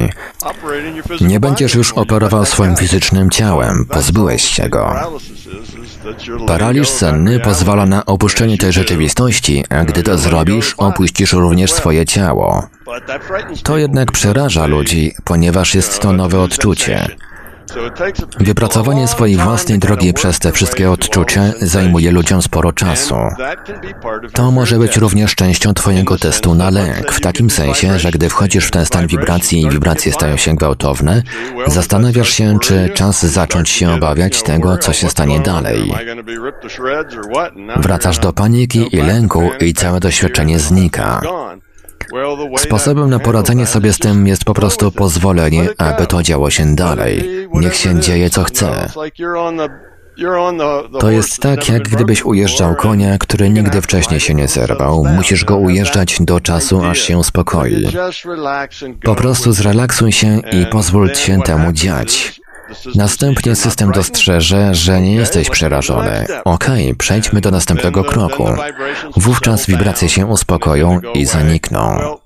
Nie 1.21 1.41
będziesz 1.41 1.75
już 1.75 1.93
operował 1.93 2.45
swoim 2.45 2.77
fizycznym 2.77 3.31
ciałem, 3.31 3.87
pozbyłeś 3.87 4.43
się 4.43 4.69
go. 4.69 4.95
Paraliż 6.47 6.89
senny 6.89 7.41
pozwala 7.41 7.87
na 7.87 8.07
opuszczenie 8.07 8.59
tej 8.59 8.73
rzeczywistości, 8.73 9.65
a 9.69 9.85
gdy 9.85 10.03
to 10.03 10.19
zrobisz, 10.19 10.75
opuścisz 10.79 11.33
również 11.33 11.73
swoje 11.73 12.07
ciało. 12.07 12.69
To 13.63 13.79
jednak 13.79 14.13
przeraża 14.13 14.67
ludzi, 14.67 15.13
ponieważ 15.25 15.75
jest 15.75 16.01
to 16.01 16.13
nowe 16.13 16.41
odczucie. 16.41 17.09
Wypracowanie 18.41 19.09
swojej 19.09 19.37
własnej 19.37 19.79
drogi 19.79 20.15
przez 20.15 20.39
te 20.39 20.53
wszystkie 20.53 20.91
odczucia 20.91 21.43
zajmuje 21.61 22.11
ludziom 22.11 22.43
sporo 22.43 22.73
czasu. 22.73 23.15
To 24.33 24.51
może 24.51 24.79
być 24.79 24.97
również 24.97 25.35
częścią 25.35 25.75
Twojego 25.75 26.19
testu 26.19 26.55
na 26.55 26.71
lęk, 26.71 27.13
w 27.13 27.21
takim 27.21 27.51
sensie, 27.51 27.99
że 27.99 28.11
gdy 28.11 28.29
wchodzisz 28.29 28.67
w 28.67 28.71
ten 28.71 28.87
stan 28.87 29.07
wibracji 29.07 29.63
i 29.63 29.71
wibracje 29.71 30.13
stają 30.13 30.37
się 30.37 30.57
gwałtowne, 30.57 31.23
zastanawiasz 31.67 32.31
się, 32.31 32.59
czy 32.63 32.91
czas 32.95 33.27
zacząć 33.27 33.69
się 33.69 33.93
obawiać 33.93 34.43
tego, 34.43 34.79
co 34.79 34.93
się 34.93 35.09
stanie 35.09 35.41
dalej. 35.41 35.93
Wracasz 37.77 38.19
do 38.19 38.33
paniki 38.33 38.97
i 38.97 38.97
lęku 38.97 39.51
i 39.61 39.75
całe 39.75 40.01
doświadczenie 40.01 40.59
znika. 40.59 41.21
Sposobem 42.59 43.11
na 43.11 43.19
poradzenie 43.19 43.67
sobie 43.67 43.93
z 43.93 43.99
tym 43.99 44.27
jest 44.27 44.45
po 44.45 44.55
prostu 44.55 44.93
pozwolenie, 44.93 45.69
aby 45.79 46.07
to 46.07 46.23
działo 46.23 46.51
się 46.51 46.75
dalej. 46.75 47.49
Niech 47.53 47.77
się 47.77 48.01
dzieje 48.01 48.31
co 48.31 48.45
chce. 48.45 48.89
To 51.01 51.11
jest 51.11 51.41
tak, 51.41 51.69
jak 51.69 51.89
gdybyś 51.89 52.25
ujeżdżał 52.25 52.75
konia, 52.77 53.19
który 53.19 53.51
nigdy 53.51 53.83
wcześniej 53.83 54.21
się 54.21 54.35
nie 54.35 54.49
zerwał. 54.49 55.05
Musisz 55.05 55.45
go 55.45 55.57
ujeżdżać 55.57 56.17
do 56.21 56.41
czasu, 56.41 56.85
aż 56.85 56.99
się 56.99 57.19
uspokoi. 57.19 57.87
Po 59.03 59.15
prostu 59.15 59.53
zrelaksuj 59.53 60.13
się 60.13 60.41
i 60.53 60.67
pozwól 60.67 61.15
się 61.15 61.43
temu 61.43 61.73
dziać. 61.73 62.41
Następnie 62.95 63.57
system 63.57 63.93
dostrzeże, 63.93 64.75
że 64.75 65.01
nie 65.01 65.15
jesteś 65.15 65.51
przerażony. 65.51 66.27
Okej, 66.45 66.85
okay, 66.85 66.95
przejdźmy 66.95 67.41
do 67.41 67.51
następnego 67.51 68.05
kroku. 68.05 68.45
Wówczas 69.17 69.67
wibracje 69.67 70.09
się 70.09 70.27
uspokoją 70.27 71.01
i 71.15 71.27
zanikną. 71.27 72.20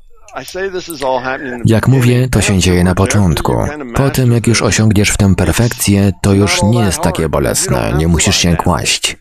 Jak 1.65 1.89
mówię, 1.89 2.29
to 2.29 2.41
się 2.41 2.59
dzieje 2.59 2.85
na 2.85 2.95
początku. 2.95 3.57
Po 3.95 4.11
tym, 4.11 4.33
jak 4.33 4.47
już 4.47 4.63
osiągniesz 4.63 5.11
w 5.11 5.17
tym 5.17 5.35
perfekcję, 5.35 6.13
to 6.21 6.33
już 6.33 6.63
nie 6.63 6.81
jest 6.81 7.01
takie 7.01 7.29
bolesne, 7.29 7.95
nie 7.99 8.09
musisz 8.09 8.37
się 8.37 8.57
kłaść. 8.57 9.17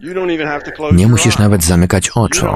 Nie 0.94 1.08
musisz 1.08 1.38
nawet 1.38 1.64
zamykać 1.64 2.10
oczu. 2.10 2.48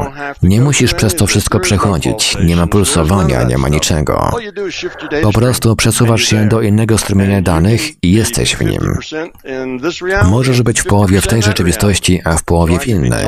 Nie 0.43 0.61
musisz 0.61 0.93
przez 0.93 1.15
to 1.15 1.27
wszystko 1.27 1.59
przechodzić. 1.59 2.37
Nie 2.45 2.55
ma 2.55 2.67
pulsowania, 2.67 3.43
nie 3.43 3.57
ma 3.57 3.69
niczego. 3.69 4.31
Po 5.23 5.31
prostu 5.31 5.75
przesuwasz 5.75 6.23
się 6.23 6.47
do 6.47 6.61
innego 6.61 6.97
strumienia 6.97 7.41
danych 7.41 8.03
i 8.03 8.11
jesteś 8.11 8.55
w 8.55 8.61
nim. 8.65 8.97
Możesz 10.25 10.61
być 10.61 10.81
w 10.81 10.85
połowie 10.85 11.21
w 11.21 11.27
tej 11.27 11.43
rzeczywistości, 11.43 12.21
a 12.23 12.37
w 12.37 12.43
połowie 12.43 12.79
w 12.79 12.87
innej. 12.87 13.27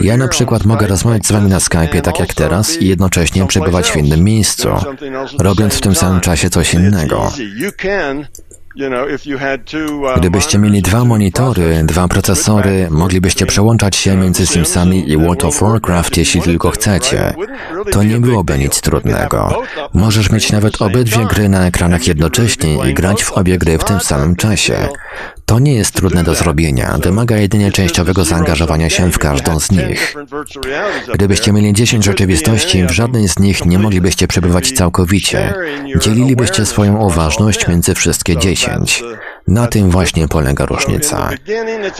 Ja 0.00 0.16
na 0.16 0.28
przykład 0.28 0.64
mogę 0.64 0.86
rozmawiać 0.86 1.26
z 1.26 1.32
wami 1.32 1.50
na 1.50 1.60
Skype 1.60 2.02
tak 2.02 2.20
jak 2.20 2.34
teraz 2.34 2.76
i 2.82 2.88
jednocześnie 2.88 3.46
przebywać 3.46 3.90
w 3.90 3.96
innym 3.96 4.24
miejscu 4.24 4.63
robiąc 5.38 5.74
w 5.74 5.80
tym 5.80 5.94
samym 5.94 6.20
czasie 6.20 6.50
coś 6.50 6.74
innego. 6.74 7.32
Uh, 8.76 10.16
Gdybyście 10.16 10.58
mieli 10.58 10.82
dwa 10.82 11.04
monitory, 11.04 11.82
dwa 11.84 12.08
procesory, 12.08 12.88
moglibyście 12.90 13.46
przełączać 13.46 13.96
się 13.96 14.16
między 14.16 14.46
Simsami 14.46 15.10
i 15.10 15.16
World 15.16 15.44
of 15.44 15.60
Warcraft, 15.60 16.16
jeśli 16.16 16.42
tylko 16.42 16.70
chcecie. 16.70 17.34
To 17.92 18.02
nie 18.02 18.18
byłoby 18.18 18.58
nic 18.58 18.80
trudnego. 18.80 19.62
Możesz 19.92 20.30
mieć 20.30 20.52
nawet 20.52 20.82
obydwie 20.82 21.24
gry 21.24 21.48
na 21.48 21.66
ekranach 21.66 22.06
jednocześnie 22.06 22.90
i 22.90 22.94
grać 22.94 23.24
w 23.24 23.32
obie 23.32 23.58
gry 23.58 23.78
w 23.78 23.84
tym 23.84 24.00
samym 24.00 24.36
czasie. 24.36 24.88
To 25.46 25.58
nie 25.58 25.74
jest 25.74 25.94
trudne 25.94 26.24
do 26.24 26.34
zrobienia, 26.34 26.98
wymaga 27.02 27.36
jedynie 27.36 27.72
częściowego 27.72 28.24
zaangażowania 28.24 28.90
się 28.90 29.12
w 29.12 29.18
każdą 29.18 29.60
z 29.60 29.70
nich. 29.70 30.14
Gdybyście 31.14 31.52
mieli 31.52 31.72
10 31.72 32.04
rzeczywistości, 32.04 32.86
w 32.86 32.90
żadnej 32.90 33.28
z 33.28 33.38
nich 33.38 33.64
nie 33.66 33.78
moglibyście 33.78 34.28
przebywać 34.28 34.72
całkowicie. 34.72 35.54
Dzielilibyście 36.00 36.66
swoją 36.66 36.96
uważność 36.96 37.68
między 37.68 37.94
wszystkie 37.94 38.36
10. 38.36 38.63
Na 39.48 39.66
tym 39.66 39.90
właśnie 39.90 40.28
polega 40.28 40.66
różnica. 40.66 41.30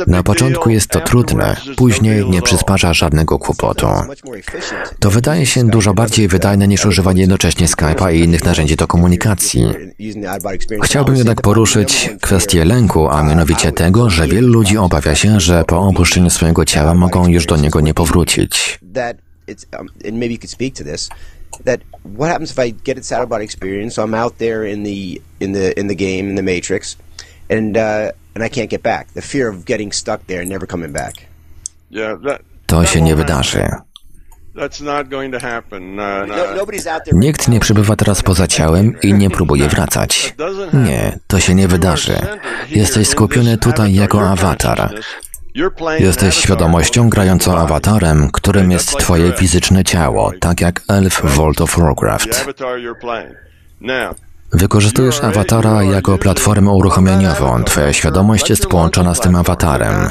Na 0.07 0.23
początku 0.23 0.71
jest 0.71 0.89
to 0.89 1.01
trudne, 1.01 1.57
później 1.77 2.31
nie 2.31 2.43
przysparza 2.43 2.95
żadnego 2.95 3.39
kłopotu. 3.39 3.87
To 4.99 5.11
wydaje 5.11 5.47
się 5.47 5.65
dużo 5.65 5.95
bardziej 5.95 6.29
wydajne 6.29 6.69
niż 6.69 6.87
używanie 6.87 7.21
jednocześnie 7.21 7.67
Skype'a 7.67 8.15
i 8.15 8.21
innych 8.21 8.45
narzędzi 8.45 8.77
do 8.77 8.87
komunikacji. 8.87 9.67
Chciałbym 10.83 11.17
jednak 11.17 11.43
poruszyć 11.43 12.11
kwestię 12.21 12.65
lęku, 12.65 13.09
a 13.09 13.23
mianowicie 13.23 13.73
tego, 13.73 14.11
że 14.11 14.29
wielu 14.29 14.49
ludzi 14.49 14.79
obawia 14.79 15.15
się, 15.15 15.41
że 15.41 15.65
po 15.65 15.81
opuszczeniu 15.81 16.31
swojego 16.31 16.65
ciała 16.65 16.95
mogą 16.95 17.29
już 17.29 17.47
do 17.47 17.57
niego 17.57 17.81
nie 17.81 17.95
powrócić. 17.95 18.81
That 21.65 21.81
what 22.03 22.31
happens 22.31 22.51
if 22.51 22.59
I 22.59 22.71
get 22.71 22.99
experience? 23.43 23.95
So 23.95 24.03
I'm 24.03 24.15
out 24.15 24.39
there 24.39 24.65
in 24.73 24.85
the 24.85 25.21
in 25.41 25.53
the 25.53 25.73
in 25.81 25.89
the 25.89 25.97
game 25.97 26.29
in 26.29 26.37
the 26.37 26.43
Matrix, 26.43 26.97
and 27.51 27.77
uh, 27.77 28.11
and 28.35 28.45
I 28.45 28.49
can't 28.49 28.71
get 28.71 28.83
back. 28.83 29.13
The 29.15 29.23
fear 29.23 29.49
of 29.49 29.65
getting 29.65 29.93
stuck 29.93 30.27
there 30.27 30.41
and 30.41 30.51
never 30.51 30.67
coming 30.67 30.93
back. 30.93 31.15
To 32.67 32.85
się 32.85 33.03
nie 33.03 33.17
wydarzy. 33.17 33.69
Nikt 37.13 37.49
nie 37.49 37.61
przebywa 37.61 37.97
teraz 37.97 38.23
poza 38.23 38.47
ciałem 38.47 39.01
i 39.03 39.15
nie 39.15 39.31
próbuje 39.31 39.69
wracać. 39.69 40.35
Nie, 40.73 41.19
to 41.27 41.41
się 41.41 41.55
nie 41.55 41.69
wydarzy. 41.69 42.17
Jesteś 42.71 43.09
skupiony 43.09 43.59
tutaj 43.59 43.95
jako 43.95 44.29
awatar. 44.29 44.95
Jesteś 45.99 46.35
świadomością 46.35 47.09
grającą 47.09 47.59
awatarem, 47.59 48.31
którym 48.33 48.71
jest 48.71 48.99
twoje 48.99 49.33
fizyczne 49.33 49.85
ciało, 49.85 50.33
tak 50.41 50.61
jak 50.61 50.81
elf 50.89 51.15
w 51.15 51.37
World 51.37 51.61
of 51.61 51.79
Warcraft. 51.79 52.47
Wykorzystujesz 54.53 55.25
awatara 55.25 55.83
jako 55.83 56.19
platformę 56.19 56.71
uruchomieniową. 56.71 57.65
Twoja 57.65 57.93
świadomość 57.93 58.51
jest 58.51 58.67
połączona 58.67 59.15
z 59.15 59.21
tym 59.21 59.37
awatarem. 59.37 60.09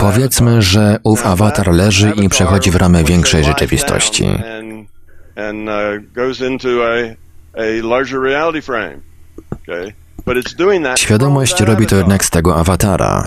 Powiedzmy, 0.00 0.62
że 0.62 0.98
ów 1.04 1.26
awatar 1.26 1.74
leży 1.74 2.12
i 2.16 2.28
przechodzi 2.28 2.70
w 2.70 2.76
ramę 2.76 3.04
większej 3.04 3.44
rzeczywistości. 3.44 4.28
Świadomość 10.96 11.60
robi 11.60 11.86
to 11.86 11.96
jednak 11.96 12.24
z 12.24 12.30
tego 12.30 12.56
awatara. 12.56 13.24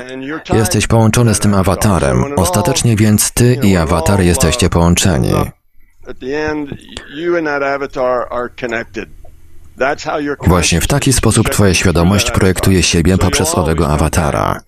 Jesteś 0.53 0.87
połączony 0.87 1.35
z 1.35 1.39
tym 1.39 1.53
awatarem, 1.53 2.23
ostatecznie 2.35 2.95
więc 2.95 3.31
ty 3.31 3.59
i 3.63 3.77
awatar 3.77 4.21
jesteście 4.21 4.69
połączeni. 4.69 5.33
Właśnie 10.47 10.81
w 10.81 10.87
taki 10.87 11.13
sposób 11.13 11.49
Twoja 11.49 11.73
świadomość 11.73 12.31
projektuje 12.31 12.83
siebie 12.83 13.17
poprzez 13.17 13.55
owego 13.55 13.87
awatara. 13.87 14.61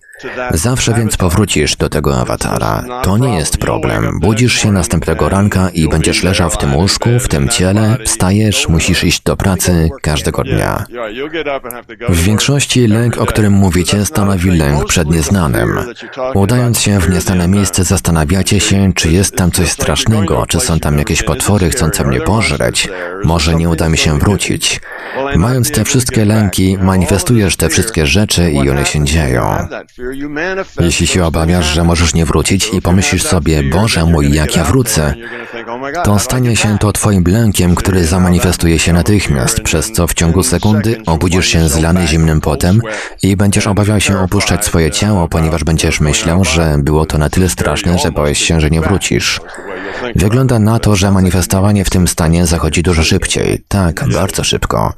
Zawsze 0.54 0.94
więc 0.94 1.16
powrócisz 1.16 1.76
do 1.76 1.88
tego 1.88 2.16
awatara. 2.20 2.84
To 3.02 3.18
nie 3.18 3.36
jest 3.36 3.58
problem. 3.58 4.20
Budzisz 4.20 4.54
się 4.54 4.72
następnego 4.72 5.28
ranka 5.28 5.70
i 5.70 5.88
będziesz 5.88 6.22
leżał 6.22 6.50
w 6.50 6.58
tym 6.58 6.76
łóżku, 6.76 7.10
w 7.20 7.28
tym 7.28 7.48
ciele, 7.48 7.96
wstajesz, 8.04 8.68
musisz 8.68 9.04
iść 9.04 9.22
do 9.22 9.36
pracy 9.36 9.90
każdego 10.02 10.44
dnia. 10.44 10.84
W 12.08 12.22
większości 12.22 12.86
lęk, 12.86 13.18
o 13.18 13.26
którym 13.26 13.52
mówicie, 13.52 14.04
stanowi 14.04 14.50
lęk 14.50 14.84
przed 14.84 15.10
nieznanym. 15.10 15.78
Udając 16.34 16.80
się 16.80 17.00
w 17.00 17.10
nieznane 17.10 17.48
miejsce, 17.48 17.84
zastanawiacie 17.84 18.60
się, 18.60 18.92
czy 18.94 19.10
jest 19.10 19.36
tam 19.36 19.50
coś 19.50 19.70
strasznego, 19.70 20.46
czy 20.46 20.60
są 20.60 20.80
tam 20.80 20.98
jakieś 20.98 21.22
potwory 21.22 21.70
chcące 21.70 22.04
mnie 22.04 22.20
pożreć. 22.20 22.88
Może 23.24 23.54
nie 23.54 23.68
uda 23.68 23.88
mi 23.88 23.98
się 23.98 24.18
wrócić. 24.18 24.80
Mając 25.36 25.70
te 25.70 25.84
wszystkie 25.84 26.24
lęki, 26.24 26.78
manifestujesz 26.78 27.56
te 27.56 27.68
wszystkie 27.68 28.06
rzeczy 28.06 28.50
i 28.50 28.70
one 28.70 28.86
się 28.86 29.04
dzieją. 29.04 29.68
Jeśli 30.80 31.06
się 31.06 31.24
obawiasz, 31.24 31.66
że 31.74 31.84
możesz 31.84 32.14
nie 32.14 32.24
wrócić 32.24 32.68
i 32.72 32.82
pomyślisz 32.82 33.22
sobie, 33.22 33.62
Boże 33.62 34.04
mój, 34.04 34.32
jak 34.32 34.56
ja 34.56 34.64
wrócę, 34.64 35.14
to 36.04 36.18
stanie 36.18 36.56
się 36.56 36.78
to 36.78 36.92
twoim 36.92 37.24
lękiem, 37.26 37.74
który 37.74 38.04
zamanifestuje 38.04 38.78
się 38.78 38.92
natychmiast, 38.92 39.60
przez 39.60 39.92
co 39.92 40.06
w 40.06 40.14
ciągu 40.14 40.42
sekundy 40.42 41.02
obudzisz 41.06 41.46
się 41.46 41.68
zlany 41.68 42.06
zimnym 42.06 42.40
potem 42.40 42.80
i 43.22 43.36
będziesz 43.36 43.66
obawiał 43.66 44.00
się 44.00 44.18
opuszczać 44.18 44.64
swoje 44.64 44.90
ciało, 44.90 45.28
ponieważ 45.28 45.64
będziesz 45.64 46.00
myślał, 46.00 46.44
że 46.44 46.76
było 46.78 47.06
to 47.06 47.18
na 47.18 47.30
tyle 47.30 47.48
straszne, 47.48 47.98
że 47.98 48.12
boisz 48.12 48.38
się, 48.38 48.60
że 48.60 48.70
nie 48.70 48.80
wrócisz. 48.80 49.40
Wygląda 50.14 50.58
na 50.58 50.78
to, 50.78 50.96
że 50.96 51.10
manifestowanie 51.10 51.84
w 51.84 51.90
tym 51.90 52.08
stanie 52.08 52.46
zachodzi 52.46 52.82
dużo 52.82 53.02
szybciej. 53.02 53.62
Tak, 53.68 54.04
bardzo 54.14 54.44
szybko. 54.44 54.92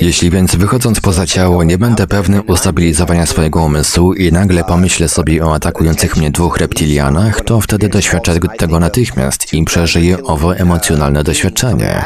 Jeśli 0.00 0.30
więc 0.30 0.54
wychodząc 0.56 1.00
poza 1.00 1.26
ciało 1.26 1.64
nie 1.64 1.78
będę 1.78 2.06
pewny 2.06 2.42
ustabilizowania 2.42 3.26
swojego 3.26 3.62
umysłu 3.62 4.14
i 4.14 4.32
nagle 4.32 4.64
pomyślę 4.64 5.08
sobie 5.08 5.46
o 5.46 5.54
atakujących 5.54 6.16
mnie 6.16 6.30
dwóch 6.30 6.56
reptilianach, 6.56 7.40
to 7.40 7.60
wtedy 7.60 7.88
doświadczę 7.88 8.38
tego 8.58 8.80
natychmiast 8.80 9.54
i 9.54 9.64
przeżyję 9.64 10.22
owo 10.22 10.56
emocjonalne 10.56 11.24
doświadczenie. 11.24 12.04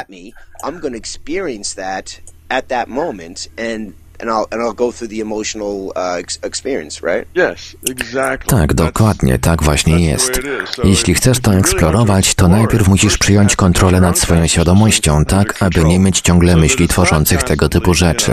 At 2.49 2.69
that 2.69 2.89
moment 2.89 3.49
and 3.59 4.06
and 4.21 4.31
I'll 4.31 4.47
and 4.51 4.63
I'll 4.63 4.75
go 4.75 4.93
through 4.93 5.11
the 5.11 5.21
emotional 5.21 5.93
uh, 5.97 6.19
experience, 6.43 7.03
right? 7.03 7.29
Yes, 7.35 7.77
exactly. 7.91 8.59
Tak, 8.59 8.75
dokładnie, 8.75 9.39
tak 9.39 9.63
właśnie 9.63 10.07
jest. 10.07 10.41
Jeśli 10.85 11.15
chcesz 11.15 11.41
to 11.41 11.55
eksplorować, 11.55 12.35
to 12.35 12.49
najpierw 12.49 12.89
musisz 12.89 13.19
przyjąć 13.19 13.57
kontrolę 13.57 14.01
nad 14.01 14.19
swoją 14.19 14.47
świadomością, 14.47 15.25
tak 15.25 15.63
aby 15.63 15.85
nie 15.85 15.99
mieć 15.99 16.21
ciągle 16.21 16.57
myśli 16.57 16.89
tworzących 16.89 17.43
tego 17.43 17.69
typu 17.69 17.95
rzeczy. 17.95 18.33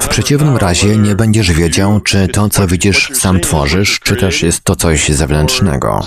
W 0.00 0.08
przeciwnym 0.08 0.56
razie 0.56 0.96
nie 0.96 1.14
będziesz 1.14 1.52
wiedział, 1.52 2.00
czy 2.00 2.28
to, 2.28 2.48
co 2.48 2.66
widzisz, 2.66 3.10
sam 3.14 3.40
tworzysz, 3.40 4.00
czy 4.00 4.16
też 4.16 4.42
jest 4.42 4.64
to 4.64 4.76
coś 4.76 5.08
zewnętrznego. 5.08 6.00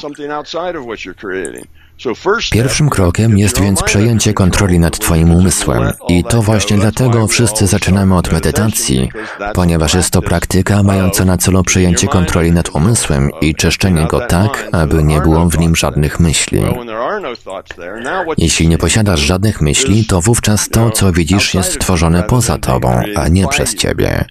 Pierwszym 2.51 2.89
krokiem 2.89 3.37
jest 3.37 3.61
więc 3.61 3.83
przejęcie 3.83 4.33
kontroli 4.33 4.79
nad 4.79 4.99
Twoim 4.99 5.31
umysłem. 5.31 5.91
i 6.07 6.23
to 6.23 6.41
właśnie 6.41 6.77
dlatego 6.77 7.27
wszyscy 7.27 7.67
zaczynamy 7.67 8.15
od 8.15 8.31
medytacji, 8.31 9.09
ponieważ 9.53 9.93
jest 9.93 10.11
to 10.11 10.21
praktyka 10.21 10.83
mająca 10.83 11.25
na 11.25 11.37
celu 11.37 11.63
przejęcie 11.63 12.07
kontroli 12.07 12.51
nad 12.51 12.75
umysłem 12.75 13.29
i 13.41 13.55
czyszczenie 13.55 14.07
go 14.07 14.19
tak, 14.19 14.67
aby 14.71 15.03
nie 15.03 15.21
było 15.21 15.49
w 15.49 15.59
nim 15.59 15.75
żadnych 15.75 16.19
myśli. 16.19 16.61
Jeśli 18.37 18.67
nie 18.67 18.77
posiadasz 18.77 19.19
żadnych 19.19 19.61
myśli, 19.61 20.05
to 20.05 20.21
wówczas 20.21 20.69
to, 20.69 20.91
co 20.91 21.11
widzisz, 21.11 21.53
jest 21.53 21.79
tworzone 21.79 22.23
poza 22.23 22.57
Tobą, 22.57 23.01
a 23.15 23.27
nie 23.27 23.47
przez 23.47 23.75
Ciebie. 23.75 24.25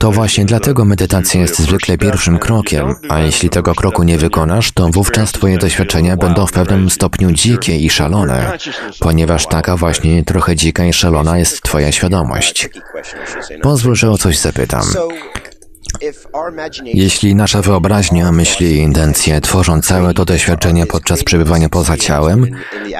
To 0.00 0.12
właśnie 0.12 0.44
dlatego 0.44 0.84
medytacja 0.84 1.40
jest 1.40 1.58
zwykle 1.58 1.98
pierwszym 1.98 2.38
krokiem, 2.38 2.94
a 3.08 3.20
jeśli 3.20 3.50
tego 3.50 3.74
kroku 3.74 4.02
nie 4.02 4.18
wykonasz, 4.18 4.72
to 4.72 4.88
wówczas 4.88 5.32
Twoje 5.32 5.58
doświadczenia 5.58 6.16
będą 6.16 6.39
będą 6.40 6.46
w 6.46 6.52
pewnym 6.52 6.90
stopniu 6.90 7.32
dzikie 7.32 7.76
i 7.76 7.90
szalone, 7.90 8.58
ponieważ 9.00 9.46
taka 9.46 9.76
właśnie 9.76 10.24
trochę 10.24 10.56
dzika 10.56 10.84
i 10.84 10.92
szalona 10.92 11.38
jest 11.38 11.62
Twoja 11.62 11.92
świadomość. 11.92 12.68
Pozwól, 13.62 13.94
że 13.94 14.10
o 14.10 14.18
coś 14.18 14.38
zapytam. 14.38 14.82
Jeśli 16.94 17.34
nasza 17.34 17.62
wyobraźnia, 17.62 18.32
myśli 18.32 18.66
i 18.66 18.78
intencje 18.78 19.40
tworzą 19.40 19.82
całe 19.82 20.14
to 20.14 20.24
doświadczenie 20.24 20.86
podczas 20.86 21.24
przebywania 21.24 21.68
poza 21.68 21.96
ciałem, 21.96 22.46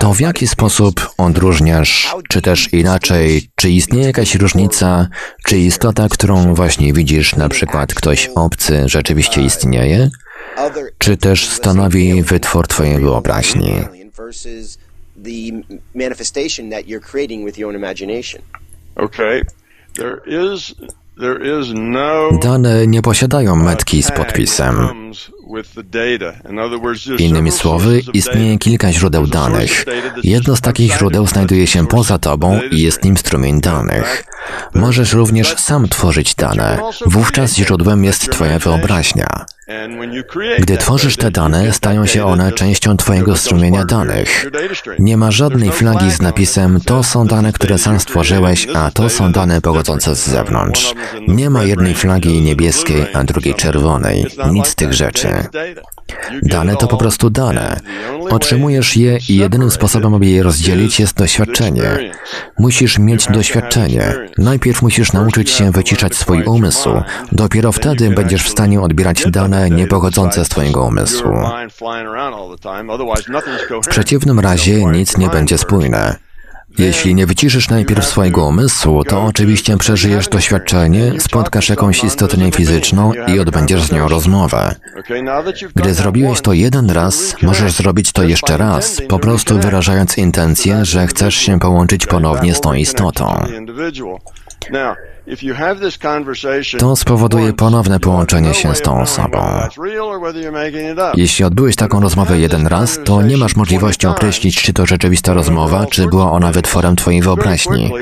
to 0.00 0.14
w 0.14 0.20
jaki 0.20 0.46
sposób 0.48 1.10
odróżniasz, 1.18 2.14
czy 2.28 2.42
też 2.42 2.72
inaczej, 2.72 3.50
czy 3.54 3.70
istnieje 3.70 4.06
jakaś 4.06 4.34
różnica, 4.34 5.08
czy 5.44 5.58
istota, 5.58 6.08
którą 6.08 6.54
właśnie 6.54 6.92
widzisz, 6.92 7.36
na 7.36 7.48
przykład 7.48 7.94
ktoś 7.94 8.30
obcy, 8.34 8.82
rzeczywiście 8.86 9.42
istnieje? 9.42 10.10
czy 10.98 11.16
też 11.16 11.48
stanowi 11.48 12.22
wytwór 12.22 12.66
Twojej 12.66 12.98
wyobraźni. 12.98 13.74
No 20.76 20.99
Dane 22.42 22.86
nie 22.86 23.02
posiadają 23.02 23.56
metki 23.56 24.02
z 24.02 24.10
podpisem. 24.10 24.88
Innymi 27.18 27.52
słowy, 27.52 28.02
istnieje 28.12 28.58
kilka 28.58 28.92
źródeł 28.92 29.26
danych. 29.26 29.84
Jedno 30.24 30.56
z 30.56 30.60
takich 30.60 30.92
źródeł 30.92 31.26
znajduje 31.26 31.66
się 31.66 31.86
poza 31.86 32.18
tobą 32.18 32.60
i 32.70 32.80
jest 32.80 33.04
nim 33.04 33.16
strumień 33.16 33.60
danych. 33.60 34.24
Możesz 34.74 35.12
również 35.12 35.54
sam 35.56 35.88
tworzyć 35.88 36.34
dane. 36.34 36.78
Wówczas 37.06 37.54
źródłem 37.54 38.04
jest 38.04 38.30
Twoja 38.32 38.58
wyobraźnia. 38.58 39.44
Gdy 40.58 40.76
tworzysz 40.76 41.16
te 41.16 41.30
dane, 41.30 41.72
stają 41.72 42.06
się 42.06 42.24
one 42.24 42.52
częścią 42.52 42.96
Twojego 42.96 43.36
strumienia 43.36 43.84
danych. 43.84 44.50
Nie 44.98 45.16
ma 45.16 45.30
żadnej 45.30 45.72
flagi 45.72 46.10
z 46.10 46.22
napisem 46.22 46.80
to 46.80 47.02
są 47.02 47.26
dane, 47.26 47.52
które 47.52 47.78
sam 47.78 48.00
stworzyłeś, 48.00 48.68
a 48.74 48.90
to 48.90 49.08
są 49.08 49.32
dane 49.32 49.60
pochodzące 49.60 50.14
z 50.14 50.28
zewnątrz. 50.28 50.94
Nie 51.28 51.50
ma 51.50 51.64
jednej 51.64 51.94
flagi 51.94 52.40
niebieskiej, 52.40 53.06
a 53.14 53.24
drugiej 53.24 53.54
czerwonej. 53.54 54.26
Nic 54.50 54.66
z 54.66 54.74
tych 54.74 54.92
rzeczy. 54.92 55.28
Dane 56.42 56.76
to 56.76 56.86
po 56.86 56.96
prostu 56.96 57.30
dane. 57.30 57.80
Otrzymujesz 58.30 58.96
je 58.96 59.18
i 59.28 59.36
jedynym 59.36 59.70
sposobem, 59.70 60.14
aby 60.14 60.26
je 60.26 60.42
rozdzielić 60.42 61.00
jest 61.00 61.16
doświadczenie. 61.16 62.12
Musisz 62.58 62.98
mieć 62.98 63.26
doświadczenie. 63.26 64.14
Najpierw 64.38 64.82
musisz 64.82 65.12
nauczyć 65.12 65.50
się 65.50 65.70
wyciszać 65.70 66.14
swój 66.14 66.44
umysł. 66.44 66.90
Dopiero 67.32 67.72
wtedy 67.72 68.10
będziesz 68.10 68.42
w 68.42 68.48
stanie 68.48 68.80
odbierać 68.80 69.24
dane 69.30 69.70
niepochodzące 69.70 70.44
z 70.44 70.48
twojego 70.48 70.84
umysłu. 70.84 71.32
W 73.84 73.88
przeciwnym 73.88 74.40
razie 74.40 74.84
nic 74.84 75.16
nie 75.16 75.28
będzie 75.28 75.58
spójne. 75.58 76.29
Jeśli 76.78 77.14
nie 77.14 77.26
wyciszysz 77.26 77.68
najpierw 77.68 78.04
swojego 78.04 78.46
umysłu, 78.46 79.04
to 79.04 79.22
oczywiście 79.22 79.76
przeżyjesz 79.76 80.28
doświadczenie, 80.28 81.20
spotkasz 81.20 81.68
jakąś 81.68 82.04
istotę 82.04 82.36
niefizyczną 82.36 83.12
i 83.28 83.38
odbędziesz 83.38 83.82
z 83.82 83.92
nią 83.92 84.08
rozmowę. 84.08 84.74
Gdy 85.74 85.94
zrobiłeś 85.94 86.40
to 86.40 86.52
jeden 86.52 86.90
raz, 86.90 87.34
możesz 87.42 87.72
zrobić 87.72 88.12
to 88.12 88.22
jeszcze 88.22 88.56
raz, 88.56 89.00
po 89.08 89.18
prostu 89.18 89.58
wyrażając 89.58 90.18
intencję, 90.18 90.84
że 90.84 91.06
chcesz 91.06 91.34
się 91.34 91.58
połączyć 91.58 92.06
ponownie 92.06 92.54
z 92.54 92.60
tą 92.60 92.74
istotą. 92.74 93.46
To 96.78 96.96
spowoduje 96.96 97.52
ponowne 97.52 98.00
połączenie 98.00 98.54
się 98.54 98.74
z 98.74 98.82
tą 98.82 99.00
osobą. 99.00 99.38
Jeśli 101.14 101.44
odbyłeś 101.44 101.76
taką 101.76 102.00
rozmowę 102.00 102.38
jeden 102.38 102.66
raz, 102.66 102.98
to 103.04 103.22
nie 103.22 103.36
masz 103.36 103.56
możliwości 103.56 104.06
określić, 104.06 104.62
czy 104.62 104.72
to 104.72 104.86
rzeczywista 104.86 105.32
rozmowa, 105.32 105.86
czy 105.86 106.06
była 106.08 106.32
ona 106.32 106.52
wytworem 106.52 106.96
Twojej 106.96 107.22
wyobraźni. 107.22 107.92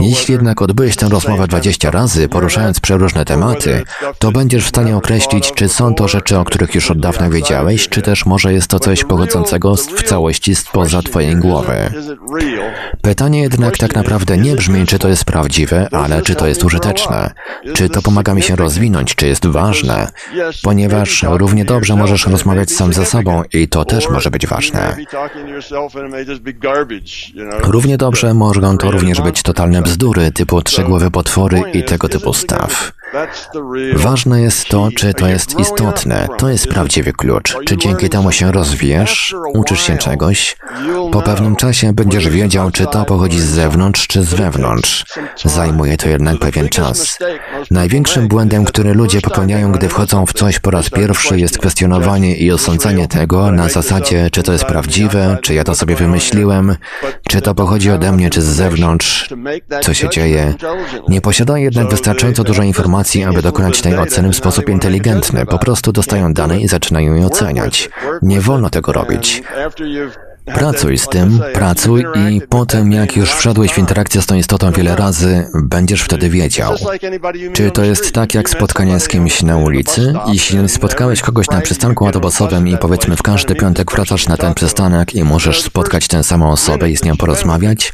Jeśli 0.00 0.32
jednak 0.32 0.62
odbyłeś 0.62 0.96
tę 0.96 1.08
rozmowę 1.08 1.46
20 1.46 1.90
razy, 1.90 2.28
poruszając 2.28 2.80
przeróżne 2.80 3.24
tematy, 3.24 3.82
to 4.18 4.32
będziesz 4.32 4.64
w 4.64 4.68
stanie 4.68 4.96
określić, 4.96 5.52
czy 5.52 5.68
są 5.68 5.94
to 5.94 6.08
rzeczy, 6.08 6.38
o 6.38 6.44
których 6.44 6.74
już 6.74 6.90
od 6.90 7.00
dawna 7.00 7.30
wiedziałeś, 7.30 7.88
czy 7.88 8.02
też 8.02 8.26
może 8.26 8.52
jest 8.52 8.68
to 8.68 8.80
coś 8.80 9.04
pochodzącego 9.04 9.76
w 9.76 10.02
całości 10.02 10.54
spoza 10.54 11.02
Twojej 11.02 11.36
głowy. 11.36 11.74
Pytanie 13.02 13.40
jednak 13.42 13.78
tak 13.78 13.94
naprawdę 13.94 14.38
nie 14.38 14.56
brzmi, 14.56 14.86
czy 14.86 14.98
to 14.98 15.08
jest 15.08 15.24
prawdziwe, 15.24 15.88
ale 16.02 16.22
czy 16.22 16.34
to 16.34 16.46
jest 16.46 16.64
użyteczne, 16.64 17.30
czy 17.74 17.88
to 17.88 18.02
pomaga 18.02 18.34
mi 18.34 18.42
się 18.42 18.56
rozwinąć, 18.56 19.14
czy 19.14 19.26
jest 19.26 19.46
ważne, 19.46 20.08
ponieważ 20.62 21.24
równie 21.28 21.64
dobrze 21.64 21.96
możesz 21.96 22.26
rozmawiać 22.26 22.70
sam 22.70 22.92
ze 22.92 23.06
sobą 23.06 23.42
i 23.52 23.68
to 23.68 23.84
też 23.84 24.08
może 24.08 24.30
być 24.30 24.46
ważne. 24.46 24.96
Równie 27.62 27.96
dobrze 27.96 28.34
mogą 28.34 28.78
to 28.78 28.90
również 28.90 29.20
być 29.20 29.42
totalne 29.42 29.82
bzdury 29.82 30.32
typu 30.32 30.62
trzegłowe 30.62 31.10
potwory 31.10 31.62
i 31.72 31.82
tego 31.82 32.08
typu 32.08 32.32
staw. 32.32 32.92
Ważne 33.94 34.40
jest 34.40 34.68
to, 34.68 34.88
czy 34.96 35.14
to 35.14 35.28
jest 35.28 35.58
istotne. 35.58 36.28
To 36.38 36.48
jest 36.48 36.68
prawdziwy 36.68 37.12
klucz. 37.12 37.56
Czy 37.66 37.76
dzięki 37.76 38.08
temu 38.08 38.32
się 38.32 38.52
rozwijasz, 38.52 39.34
uczysz 39.54 39.80
się 39.80 39.96
czegoś? 39.96 40.56
Po 41.12 41.22
pewnym 41.22 41.56
czasie 41.56 41.92
będziesz 41.92 42.28
wiedział, 42.28 42.70
czy 42.70 42.86
to 42.86 43.04
pochodzi 43.04 43.40
z 43.40 43.44
zewnątrz, 43.44 44.06
czy 44.06 44.22
z 44.22 44.34
wewnątrz. 44.34 45.04
Zajmuje 45.44 45.91
to 45.96 46.08
jednak 46.08 46.38
pewien 46.38 46.68
czas. 46.68 47.18
Największym 47.70 48.28
błędem, 48.28 48.64
który 48.64 48.94
ludzie 48.94 49.20
popełniają, 49.20 49.72
gdy 49.72 49.88
wchodzą 49.88 50.26
w 50.26 50.32
coś 50.32 50.58
po 50.58 50.70
raz 50.70 50.90
pierwszy, 50.90 51.38
jest 51.38 51.58
kwestionowanie 51.58 52.36
i 52.36 52.52
osądzanie 52.52 53.08
tego 53.08 53.52
na 53.52 53.68
zasadzie, 53.68 54.28
czy 54.32 54.42
to 54.42 54.52
jest 54.52 54.64
prawdziwe, 54.64 55.38
czy 55.42 55.54
ja 55.54 55.64
to 55.64 55.74
sobie 55.74 55.96
wymyśliłem, 55.96 56.76
czy 57.28 57.40
to 57.40 57.54
pochodzi 57.54 57.90
ode 57.90 58.12
mnie, 58.12 58.30
czy 58.30 58.42
z 58.42 58.46
zewnątrz, 58.46 59.34
co 59.82 59.94
się 59.94 60.08
dzieje. 60.08 60.54
Nie 61.08 61.20
posiada 61.20 61.58
jednak 61.58 61.90
wystarczająco 61.90 62.44
dużo 62.44 62.62
informacji, 62.62 63.24
aby 63.24 63.42
dokonać 63.42 63.80
tej 63.80 63.96
oceny 63.96 64.32
w 64.32 64.36
sposób 64.36 64.68
inteligentny. 64.68 65.46
Po 65.46 65.58
prostu 65.58 65.92
dostają 65.92 66.34
dane 66.34 66.60
i 66.60 66.68
zaczynają 66.68 67.14
je 67.14 67.26
oceniać. 67.26 67.90
Nie 68.22 68.40
wolno 68.40 68.70
tego 68.70 68.92
robić. 68.92 69.42
Pracuj 70.44 70.98
z 70.98 71.08
tym, 71.08 71.40
pracuj 71.54 72.04
i 72.30 72.40
potem 72.48 72.92
jak 72.92 73.16
już 73.16 73.32
wszedłeś 73.32 73.72
w 73.72 73.78
interakcję 73.78 74.22
z 74.22 74.26
tą 74.26 74.34
istotą 74.34 74.72
wiele 74.72 74.96
razy, 74.96 75.46
będziesz 75.62 76.02
wtedy 76.02 76.30
wiedział. 76.30 76.74
Czy 77.52 77.70
to 77.70 77.84
jest 77.84 78.12
tak 78.12 78.34
jak 78.34 78.50
spotkanie 78.50 79.00
z 79.00 79.08
kimś 79.08 79.42
na 79.42 79.56
ulicy? 79.56 80.14
Jeśli 80.26 80.68
spotkałeś 80.68 81.20
kogoś 81.20 81.50
na 81.50 81.60
przystanku 81.60 82.06
autobusowym 82.06 82.68
i 82.68 82.78
powiedzmy 82.78 83.16
w 83.16 83.22
każdy 83.22 83.54
piątek 83.54 83.92
wracasz 83.92 84.28
na 84.28 84.36
ten 84.36 84.54
przystanek 84.54 85.14
i 85.14 85.24
możesz 85.24 85.62
spotkać 85.62 86.08
tę 86.08 86.24
samą 86.24 86.50
osobę 86.50 86.90
i 86.90 86.96
z 86.96 87.04
nią 87.04 87.16
porozmawiać, 87.16 87.92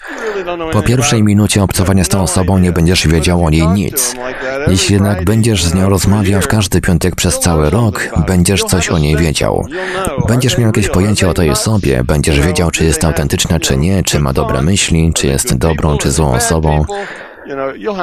po 0.73 0.83
pierwszej 0.83 1.23
minucie 1.23 1.63
obcowania 1.63 2.05
z 2.05 2.09
tą 2.09 2.23
osobą 2.23 2.59
nie 2.59 2.73
będziesz 2.73 3.07
wiedział 3.07 3.45
o 3.45 3.51
niej 3.51 3.69
nic. 3.69 4.15
Jeśli 4.69 4.95
jednak 4.95 5.25
będziesz 5.25 5.65
z 5.65 5.75
nią 5.75 5.89
rozmawiał 5.89 6.43
w 6.43 6.49
każdy 6.49 6.81
piątek 6.81 7.17
przez 7.17 7.39
cały 7.39 7.71
rok, 7.71 8.09
będziesz 8.27 8.65
coś 8.65 8.89
o 8.89 8.99
niej 8.99 9.17
wiedział. 9.17 9.67
Będziesz 10.29 10.59
miał 10.59 10.67
jakieś 10.67 10.89
pojęcie 10.89 11.29
o 11.29 11.35
tej 11.35 11.51
osobie, 11.51 12.05
będziesz 12.05 12.38
wiedział, 12.42 12.70
czy 12.70 12.85
jest 12.85 13.05
autentyczna, 13.05 13.61
czy 13.61 13.77
nie, 13.77 14.03
czy 14.03 14.20
ma 14.20 14.33
dobre 14.33 14.62
myśli, 14.62 15.12
czy 15.14 15.27
jest 15.27 15.57
dobrą, 15.57 15.98
czy 15.98 16.11
złą 16.11 16.35
osobą. 16.35 16.85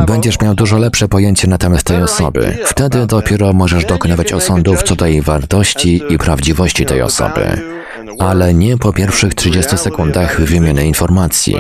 Będziesz 0.07 0.41
miał 0.41 0.55
dużo 0.55 0.77
lepsze 0.77 1.07
pojęcie 1.07 1.47
na 1.47 1.57
temat 1.57 1.83
tej 1.83 2.01
osoby. 2.01 2.57
Wtedy 2.65 3.05
dopiero 3.05 3.53
możesz 3.53 3.85
dokonywać 3.85 4.33
osądów 4.33 4.83
co 4.83 4.95
do 4.95 5.05
jej 5.05 5.21
wartości 5.21 6.01
i 6.09 6.17
prawdziwości 6.17 6.85
tej 6.85 7.01
osoby. 7.01 7.61
Ale 8.19 8.53
nie 8.53 8.77
po 8.77 8.93
pierwszych 8.93 9.35
30 9.35 9.77
sekundach 9.77 10.41
wymiany 10.41 10.87
informacji. 10.87 11.55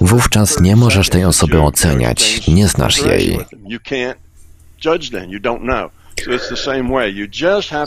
Wówczas 0.00 0.60
nie 0.60 0.76
możesz 0.76 1.08
tej 1.08 1.24
osoby 1.24 1.60
oceniać, 1.60 2.48
nie 2.48 2.68
znasz 2.68 3.02
jej. 3.02 3.38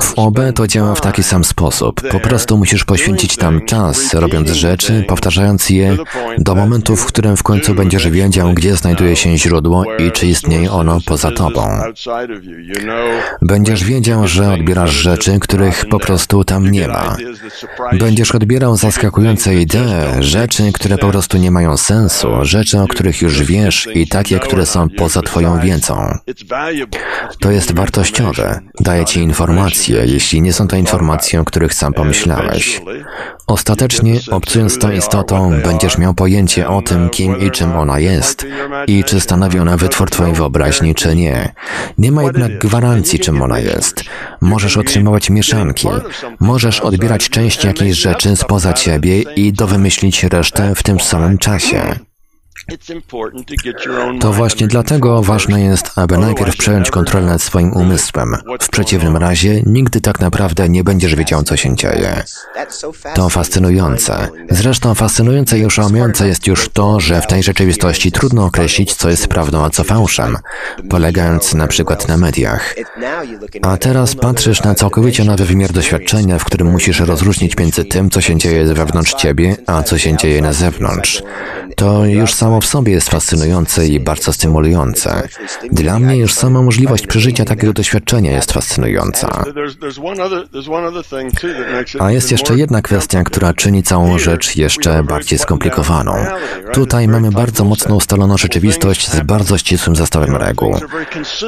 W 0.02 0.14
OB 0.16 0.40
to 0.56 0.68
działa 0.68 0.96
w 0.96 1.02
taki 1.02 1.24
sam 1.24 1.44
sposób. 1.44 2.02
Po 2.12 2.20
prostu 2.20 2.58
musisz 2.58 2.86
poświęcić 2.86 3.38
tam 3.38 3.66
czas, 3.66 4.14
robiąc 4.14 4.50
rzeczy, 4.50 5.04
powtarzając 5.08 5.70
je 5.70 5.98
do 6.38 6.56
momentu, 6.56 6.96
w 6.96 7.06
którym 7.06 7.38
w 7.38 7.44
końcu 7.44 7.76
będziesz 7.76 8.10
wiedział, 8.10 8.54
gdzie 8.54 8.76
znajduje 8.76 9.16
się 9.16 9.38
źródło 9.38 9.84
i 9.96 10.12
czy 10.12 10.28
istnieje 10.28 10.72
ono 10.72 11.00
poza 11.06 11.32
tobą. 11.32 11.70
Będziesz 13.42 13.84
wiedział, 13.84 14.28
że 14.28 14.54
odbierasz 14.54 14.92
rzeczy, 14.92 15.40
których 15.40 15.86
po 15.86 16.00
prostu 16.00 16.44
tam 16.44 16.72
nie 16.72 16.88
ma. 16.88 17.16
Będziesz 17.94 18.36
odbierał 18.36 18.78
zaskakujące 18.78 19.56
idee, 19.56 20.06
rzeczy, 20.20 20.72
które 20.74 20.98
po 20.98 21.08
prostu 21.08 21.38
nie 21.38 21.52
mają 21.52 21.78
sensu, 21.78 22.28
rzeczy, 22.42 22.80
o 22.80 22.88
których 22.88 23.22
już 23.22 23.44
wiesz 23.44 23.88
i 23.94 24.08
takie, 24.08 24.40
które 24.40 24.66
są 24.66 24.88
poza 24.90 25.22
twoją 25.22 25.60
wiedzą. 25.60 26.18
To 27.40 27.52
jest 27.52 27.74
wartościowe 28.20 28.60
Daje 28.80 29.06
ci 29.06 29.20
informacje, 29.20 30.06
jeśli 30.06 30.42
nie 30.42 30.54
są 30.54 30.68
to 30.68 30.76
informacje, 30.76 31.42
o 31.42 31.46
których 31.46 31.74
sam 31.74 31.94
pomyślałeś. 31.94 32.82
Ostatecznie, 33.48 34.20
obcując 34.32 34.80
tą 34.80 34.92
istotą, 34.92 35.52
będziesz 35.64 35.98
miał 35.98 36.14
pojęcie 36.14 36.70
o 36.70 36.82
tym, 36.82 37.10
kim 37.10 37.40
i 37.40 37.52
czym 37.52 37.76
ona 37.76 38.00
jest 38.00 38.46
i 38.88 39.04
czy 39.04 39.20
stanowi 39.20 39.60
ona 39.60 39.78
wytwór 39.78 40.10
twojej 40.10 40.34
wyobraźni, 40.34 40.96
czy 40.96 41.16
nie. 41.16 41.54
Nie 41.98 42.12
ma 42.12 42.24
jednak 42.24 42.60
gwarancji, 42.60 43.20
czym 43.20 43.42
ona 43.42 43.60
jest. 43.60 44.04
Możesz 44.42 44.78
otrzymywać 44.78 45.30
mieszanki. 45.30 45.88
Możesz 46.40 46.80
odbierać 46.80 47.30
część 47.30 47.64
jakiejś 47.64 47.98
rzeczy 47.98 48.36
spoza 48.36 48.74
ciebie 48.74 49.22
i 49.22 49.54
dowymyślić 49.54 50.24
resztę 50.24 50.76
w 50.76 50.84
tym 50.84 51.00
samym 51.00 51.38
czasie. 51.38 52.09
To 54.22 54.34
właśnie 54.34 54.68
dlatego 54.68 55.22
ważne 55.22 55.62
jest, 55.62 55.92
aby 55.96 56.18
najpierw 56.18 56.58
przejąć 56.58 56.92
kontrolę 56.92 57.26
nad 57.26 57.42
swoim 57.42 57.74
umysłem. 57.74 58.36
W 58.62 58.70
przeciwnym 58.70 59.18
razie 59.18 59.62
nigdy 59.66 60.02
tak 60.02 60.20
naprawdę 60.20 60.70
nie 60.70 60.84
będziesz 60.84 61.16
wiedział, 61.16 61.44
co 61.44 61.58
się 61.58 61.76
dzieje. 61.76 62.24
To 63.16 63.30
fascynujące. 63.30 64.30
Zresztą 64.50 64.96
fascynujące 64.96 65.60
i 65.60 65.66
oszałamiające 65.66 66.28
jest 66.28 66.48
już 66.48 66.70
to, 66.70 67.00
że 67.00 67.22
w 67.22 67.28
tej 67.28 67.44
rzeczywistości 67.44 68.12
trudno 68.12 68.46
określić, 68.46 68.96
co 68.96 69.10
jest 69.10 69.28
prawdą, 69.28 69.64
a 69.66 69.70
co 69.70 69.84
fałszem, 69.84 70.38
polegając 70.90 71.54
na 71.54 71.68
przykład 71.68 72.08
na 72.08 72.18
mediach. 72.18 72.76
A 73.62 73.78
teraz 73.78 74.16
patrzysz 74.16 74.64
na 74.64 74.76
całkowicie 74.76 75.24
nowy 75.24 75.46
wymiar 75.46 75.72
doświadczenia, 75.72 76.40
w 76.40 76.46
którym 76.46 76.68
musisz 76.68 77.00
rozróżnić 77.00 77.58
między 77.58 77.86
tym, 77.86 78.10
co 78.10 78.22
się 78.22 78.38
dzieje 78.38 78.66
wewnątrz 78.66 79.14
ciebie, 79.14 79.56
a 79.68 79.84
co 79.84 79.98
się 79.98 80.18
dzieje 80.18 80.42
na 80.42 80.54
zewnątrz. 80.54 81.24
To 81.76 82.06
już 82.06 82.34
samo 82.34 82.59
w 82.62 82.66
sobie 82.66 82.94
jest 82.94 83.10
fascynujące 83.10 83.88
i 83.88 84.00
bardzo 84.00 84.34
stymulujące. 84.34 85.28
Dla 85.72 86.00
mnie 86.00 86.18
już 86.18 86.34
sama 86.34 86.62
możliwość 86.62 87.08
przeżycia 87.08 87.46
takiego 87.46 87.74
doświadczenia 87.74 88.32
jest 88.32 88.52
fascynująca. 88.52 89.44
A 92.00 92.12
jest 92.12 92.32
jeszcze 92.32 92.56
jedna 92.56 92.82
kwestia, 92.82 93.24
która 93.24 93.54
czyni 93.54 93.84
całą 93.84 94.20
rzecz 94.20 94.56
jeszcze 94.56 95.04
bardziej 95.04 95.40
skomplikowaną. 95.40 96.14
Tutaj 96.74 97.08
mamy 97.08 97.32
bardzo 97.32 97.66
mocno 97.66 97.96
ustaloną 97.96 98.38
rzeczywistość 98.38 99.12
z 99.12 99.20
bardzo 99.20 99.58
ścisłym 99.58 99.96
zestawem 99.96 100.36
reguł. 100.36 100.76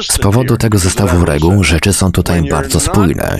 Z 0.09 0.17
powodu 0.17 0.57
tego 0.57 0.77
zestawu 0.77 1.25
reguł 1.25 1.63
rzeczy 1.63 1.93
są 1.93 2.11
tutaj 2.11 2.49
bardzo 2.49 2.79
spójne. 2.79 3.39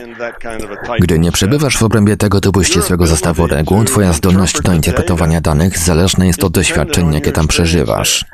Gdy 1.00 1.20
nie 1.20 1.32
przebywasz 1.32 1.78
w 1.78 1.84
obrębie 1.84 2.18
tego 2.18 2.42
typu 2.42 2.64
ścisłego 2.64 3.08
zestawu 3.08 3.48
reguł, 3.48 3.84
twoja 3.84 4.14
zdolność 4.14 4.62
do 4.62 4.74
interpretowania 4.74 5.42
danych 5.42 5.78
zależna 5.78 6.26
jest 6.26 6.44
od 6.44 6.54
doświadczeń, 6.54 7.14
jakie 7.14 7.32
tam 7.32 7.48
przeżywasz. 7.62 8.26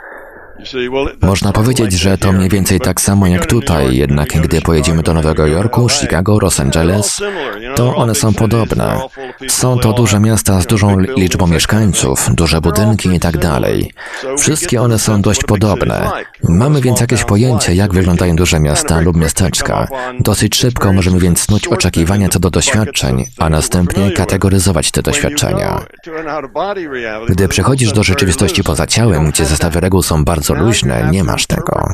Można 1.22 1.52
powiedzieć, 1.52 1.94
że 1.94 2.18
to 2.18 2.32
mniej 2.32 2.50
więcej 2.50 2.80
tak 2.80 3.02
samo 3.02 3.28
jak 3.28 3.46
tutaj, 3.46 3.98
jednak 3.98 4.30
gdy 4.30 4.62
pojedziemy 4.62 5.04
do 5.04 5.14
Nowego 5.14 5.48
Jorku, 5.48 5.90
Chicago, 5.90 6.40
Los 6.42 6.60
Angeles, 6.60 7.22
to 7.76 7.96
one 7.96 8.16
są 8.16 8.34
podobne. 8.34 9.00
Są 9.48 9.80
to 9.80 9.94
duże 9.94 10.20
miasta 10.20 10.62
z 10.62 10.66
dużą 10.66 11.00
liczbą 11.00 11.48
mieszkańców, 11.48 12.30
duże 12.36 12.62
budynki 12.62 13.10
i 13.10 13.20
tak 13.20 13.38
dalej. 13.38 13.92
Wszystkie 14.38 14.82
one 14.82 15.00
są 15.00 15.22
dość 15.22 15.44
podobne. 15.44 16.12
Mamy 16.44 16.82
więc 16.82 17.02
jakieś 17.02 17.24
pojęcie, 17.24 17.76
jak 17.76 17.94
wyglądają 17.94 18.36
duże 18.36 18.60
miasta 18.60 19.02
lub 19.02 19.18
miasteczka. 19.18 19.88
Dosyć 20.20 20.56
szybko 20.56 20.94
możemy 20.94 21.20
więc 21.20 21.40
snuć 21.40 21.68
oczekiwania 21.68 22.30
co 22.30 22.40
do 22.40 22.50
doświadczeń, 22.50 23.26
a 23.38 23.50
następnie 23.50 24.12
kategoryzować 24.12 24.92
te 24.92 25.02
doświadczenia. 25.02 25.86
Gdy 27.30 27.48
przechodzisz 27.48 27.92
do 27.92 28.04
rzeczywistości 28.04 28.64
poza 28.64 28.88
ciałem, 28.88 29.32
gdzie 29.32 29.46
zestawy 29.46 29.80
reguł 29.80 30.02
są 30.02 30.26
bardzo 30.26 30.54
luźne, 30.58 31.10
nie 31.12 31.24
masz 31.24 31.48
tego. 31.48 31.94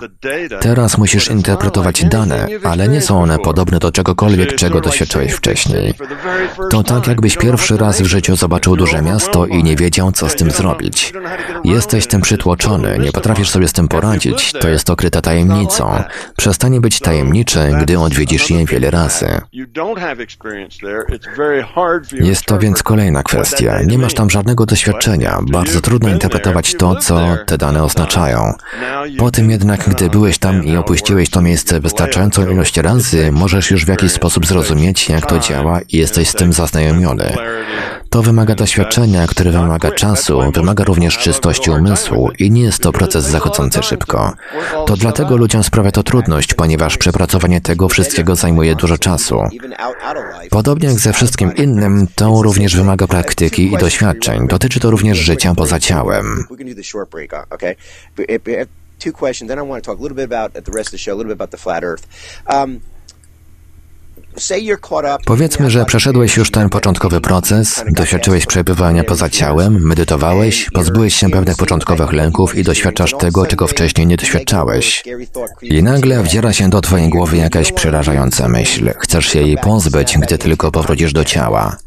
Teraz 0.60 0.97
musisz 0.97 1.28
interpretować 1.28 2.06
dane, 2.06 2.47
ale 2.63 2.88
nie 2.88 3.02
są 3.02 3.21
one 3.21 3.39
podobne 3.39 3.80
do 3.80 3.91
czegokolwiek, 3.91 4.56
czego 4.56 4.82
doświadczyłeś 4.82 5.34
wcześniej. 5.34 5.93
To 6.69 6.84
tak, 6.84 7.08
jakbyś 7.08 7.38
pierwszy 7.38 7.78
raz 7.78 8.02
w 8.02 8.06
życiu 8.06 8.36
zobaczył 8.36 8.76
duże 8.76 9.02
miasto 9.02 9.45
i 9.45 9.63
nie 9.63 9.76
wiedział, 9.76 10.12
co 10.12 10.30
z 10.30 10.36
tym 10.36 10.52
zrobić. 10.52 11.13
Jesteś 11.63 12.08
tym 12.08 12.21
przytłoczony, 12.21 12.99
nie 12.99 13.12
potrafisz 13.12 13.49
sobie 13.49 13.67
z 13.67 13.73
tym 13.73 13.88
poradzić, 13.88 14.52
to 14.52 14.69
jest 14.69 14.89
okryte 14.89 15.21
tajemnicą. 15.21 16.04
Przestanie 16.38 16.82
być 16.82 16.99
tajemnicze, 16.99 17.71
gdy 17.82 17.99
odwiedzisz 17.99 18.49
je 18.49 18.65
wiele 18.65 18.91
razy. 18.91 19.41
Jest 22.12 22.45
to 22.45 22.60
więc 22.60 22.84
kolejna 22.84 23.23
kwestia. 23.23 23.82
Nie 23.86 23.97
masz 23.97 24.13
tam 24.13 24.30
żadnego 24.30 24.65
doświadczenia. 24.65 25.39
Bardzo 25.52 25.82
trudno 25.82 26.10
interpretować 26.10 26.76
to, 26.76 26.95
co 26.95 27.38
te 27.45 27.58
dane 27.58 27.84
oznaczają. 27.84 28.42
Po 29.17 29.32
tym 29.32 29.51
jednak, 29.51 29.89
gdy 29.89 30.10
byłeś 30.10 30.38
tam 30.38 30.63
i 30.63 30.77
opuściłeś 30.77 31.29
to 31.29 31.41
miejsce 31.41 31.79
wystarczającą 31.79 32.51
ilość 32.51 32.77
razy, 32.77 33.32
możesz 33.32 33.71
już 33.71 33.86
w 33.86 33.88
jakiś 33.88 34.12
sposób 34.12 34.45
zrozumieć, 34.45 35.10
jak 35.10 35.25
to 35.25 35.39
działa 35.39 35.79
i 35.82 35.97
jesteś 35.97 36.29
z 36.29 36.34
tym 36.34 36.53
zaznajomiony. 36.53 37.34
To 38.13 38.21
wymaga 38.21 38.56
doświadczenia, 38.56 39.28
które 39.28 39.52
wymaga 39.52 39.91
czasu, 39.91 40.52
wymaga 40.54 40.84
również 40.84 41.17
czystości 41.17 41.71
umysłu 41.71 42.32
i 42.39 42.52
nie 42.52 42.62
jest 42.62 42.80
to 42.80 42.91
proces 42.91 43.26
zachodzący 43.26 43.84
szybko. 43.84 44.34
To 44.88 44.97
dlatego 44.97 45.38
ludziom 45.38 45.63
sprawia 45.63 45.91
to 45.91 46.04
trudność, 46.04 46.54
ponieważ 46.54 46.97
przepracowanie 46.97 47.62
tego 47.62 47.89
wszystkiego 47.89 48.36
zajmuje 48.36 48.76
dużo 48.76 48.97
czasu. 48.97 49.41
Podobnie 50.49 50.89
jak 50.89 50.99
ze 50.99 51.13
wszystkim 51.13 51.56
innym, 51.56 52.08
to 52.15 52.41
również 52.41 52.76
wymaga 52.76 53.08
praktyki 53.08 53.73
i 53.73 53.78
doświadczeń. 53.78 54.47
Dotyczy 54.47 54.80
to 54.80 54.91
również 54.91 55.17
życia 55.17 55.54
poza 55.56 55.80
ciałem. 55.80 56.45
Powiedzmy, 65.26 65.72
że 65.72 65.86
przeszedłeś 65.86 66.38
już 66.38 66.52
ten 66.52 66.69
początkowy 66.69 67.22
proces, 67.22 67.84
doświadczyłeś 67.89 68.46
przebywania 68.46 69.04
poza 69.04 69.30
ciałem, 69.30 69.88
medytowałeś, 69.88 70.69
pozbyłeś 70.74 71.15
się 71.15 71.30
pewnych 71.30 71.58
początkowych 71.58 72.13
lęków 72.13 72.56
i 72.56 72.63
doświadczasz 72.63 73.13
tego, 73.19 73.46
czego 73.46 73.67
wcześniej 73.67 74.08
nie 74.08 74.17
doświadczałeś. 74.17 75.04
I 75.62 75.84
nagle 75.84 76.24
wdziera 76.24 76.54
się 76.54 76.69
do 76.69 76.82
twojej 76.82 77.10
głowy 77.10 77.38
jakaś 77.38 77.72
przerażająca 77.72 78.48
myśl. 78.48 78.91
Chcesz 79.00 79.26
się 79.26 79.41
jej 79.41 79.58
pozbyć, 79.58 80.17
gdy 80.17 80.38
tylko 80.38 80.72
powrócisz 80.72 81.13
do 81.13 81.26
ciała. 81.26 81.78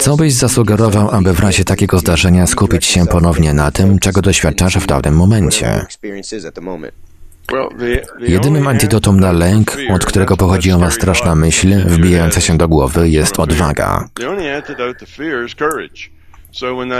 Co 0.00 0.16
byś 0.16 0.32
zasugerował, 0.32 1.10
aby 1.10 1.32
w 1.32 1.40
razie 1.40 1.64
takiego 1.64 1.98
zdarzenia 1.98 2.46
skupić 2.46 2.86
się 2.86 3.06
ponownie 3.06 3.54
na 3.54 3.70
tym, 3.70 3.98
czego 3.98 4.22
doświadczasz 4.22 4.78
w 4.78 4.86
dawnym 4.86 5.14
momencie? 5.16 5.86
Jedynym 8.20 8.68
antidotum 8.68 9.20
na 9.20 9.32
lęk, 9.32 9.76
od 9.90 10.04
którego 10.04 10.36
pochodzi 10.36 10.72
owa 10.72 10.90
straszna 10.90 11.34
myśl 11.34 11.84
wbijająca 11.86 12.40
się 12.40 12.58
do 12.58 12.68
głowy, 12.68 13.08
jest 13.08 13.38
odwaga. 13.38 14.08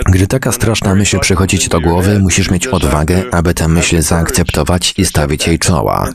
Gdy 0.07 0.27
taka 0.27 0.53
straszna 0.53 0.95
myśl 0.95 1.19
przychodzi 1.19 1.59
ci 1.59 1.69
do 1.69 1.81
głowy, 1.81 2.19
musisz 2.19 2.51
mieć 2.51 2.67
odwagę, 2.67 3.23
aby 3.33 3.55
tę 3.55 3.69
myśl 3.69 4.01
zaakceptować 4.03 4.95
i 4.97 5.05
stawić 5.05 5.47
jej 5.47 5.59
czoła. 5.59 6.09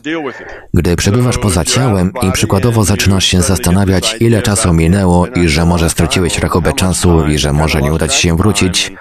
Gdy 0.74 0.96
przebywasz 0.96 1.38
poza 1.38 1.64
ciałem 1.64 2.12
i 2.22 2.32
przykładowo 2.32 2.84
zaczynasz 2.84 3.24
się 3.24 3.42
zastanawiać, 3.42 4.16
ile 4.20 4.42
czasu 4.42 4.72
minęło 4.72 5.26
i 5.26 5.48
że 5.48 5.64
może 5.64 5.90
straciłeś 5.90 6.38
rachubę 6.38 6.72
czasu 6.72 7.26
i 7.26 7.38
że 7.38 7.52
może 7.52 7.82
nie 7.82 7.92
uda 7.92 8.08
ci 8.08 8.22
się 8.22 8.36
wrócić, 8.36 8.92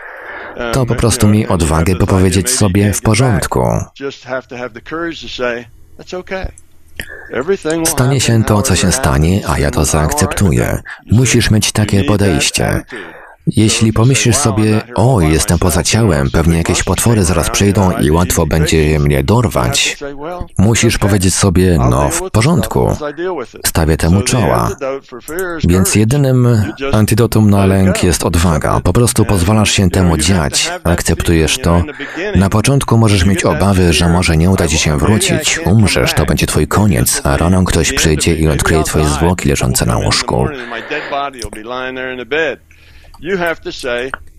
to 0.73 0.85
po 0.85 0.95
prostu 0.95 1.27
mi 1.27 1.47
odwagę, 1.47 1.95
by 1.95 2.07
powiedzieć 2.07 2.49
sobie 2.49 2.93
w 2.93 3.01
porządku. 3.01 3.61
Stanie 7.85 8.19
się 8.21 8.43
to, 8.43 8.61
co 8.61 8.75
się 8.75 8.91
stanie, 8.91 9.41
a 9.47 9.59
ja 9.59 9.71
to 9.71 9.85
zaakceptuję. 9.85 10.81
Musisz 11.11 11.51
mieć 11.51 11.71
takie 11.71 12.03
podejście. 12.03 12.81
Jeśli 13.47 13.93
pomyślisz 13.93 14.35
sobie, 14.35 14.81
o, 14.95 15.21
jestem 15.21 15.59
poza 15.59 15.83
ciałem, 15.83 16.31
pewnie 16.31 16.57
jakieś 16.57 16.83
potwory 16.83 17.23
zaraz 17.23 17.49
przyjdą 17.49 17.91
i 17.91 18.11
łatwo 18.11 18.45
będzie 18.45 18.99
mnie 18.99 19.23
dorwać, 19.23 19.97
musisz 20.57 20.97
powiedzieć 20.97 21.35
sobie, 21.35 21.77
no 21.89 22.09
w 22.09 22.31
porządku, 22.31 22.95
stawię 23.65 23.97
temu 23.97 24.21
czoła. 24.21 24.69
Więc 25.63 25.95
jedynym 25.95 26.63
antidotum 26.93 27.49
na 27.49 27.65
lęk 27.65 28.03
jest 28.03 28.23
odwaga. 28.23 28.79
Po 28.83 28.93
prostu 28.93 29.25
pozwalasz 29.25 29.71
się 29.71 29.89
temu 29.89 30.17
dziać, 30.17 30.71
akceptujesz 30.83 31.57
to. 31.57 31.83
Na 32.35 32.49
początku 32.49 32.97
możesz 32.97 33.25
mieć 33.25 33.43
obawy, 33.43 33.93
że 33.93 34.09
może 34.09 34.37
nie 34.37 34.49
uda 34.49 34.67
ci 34.67 34.77
się 34.77 34.97
wrócić, 34.97 35.59
umrzesz, 35.65 36.13
to 36.13 36.25
będzie 36.25 36.47
twój 36.47 36.67
koniec, 36.67 37.21
a 37.23 37.37
rano 37.37 37.63
ktoś 37.63 37.93
przyjdzie 37.93 38.35
i 38.35 38.47
odkryje 38.47 38.83
twoje 38.83 39.05
zwłoki 39.05 39.49
leżące 39.49 39.85
na 39.85 39.97
łóżku. 39.97 40.47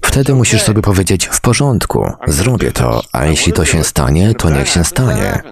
Wtedy 0.03 0.35
musisz 0.35 0.63
sobie 0.63 0.83
powiedzieć, 0.83 1.27
w 1.27 1.41
porządku, 1.41 2.13
zrobię 2.27 2.73
to, 2.73 3.03
a 3.13 3.25
jeśli 3.25 3.53
to 3.53 3.65
się 3.65 3.85
stanie, 3.85 4.35
to 4.35 4.51
niech 4.51 4.69
się 4.69 4.85
stanie. 4.85 5.43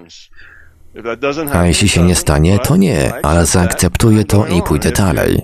A 1.53 1.65
jeśli 1.65 1.89
się 1.89 2.03
nie 2.03 2.15
stanie, 2.15 2.59
to 2.59 2.75
nie, 2.75 3.13
ale 3.23 3.45
zaakceptuję 3.45 4.23
to 4.23 4.47
i 4.47 4.61
pójdę 4.61 4.91
dalej. 4.91 5.41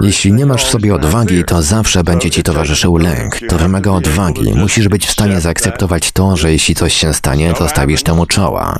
Jeśli 0.00 0.32
nie 0.32 0.46
masz 0.46 0.64
w 0.64 0.70
sobie 0.70 0.94
odwagi, 0.94 1.44
to 1.44 1.62
zawsze 1.62 2.04
będzie 2.04 2.30
ci 2.30 2.42
towarzyszył 2.42 2.96
lęk. 2.96 3.38
To 3.48 3.58
wymaga 3.58 3.90
odwagi. 3.90 4.54
Musisz 4.54 4.88
być 4.88 5.06
w 5.06 5.10
stanie 5.10 5.40
zaakceptować 5.40 6.12
to, 6.12 6.36
że 6.36 6.52
jeśli 6.52 6.74
coś 6.74 6.94
się 6.94 7.14
stanie, 7.14 7.54
to 7.54 7.68
stawisz 7.68 8.02
temu 8.02 8.26
czoła. 8.26 8.78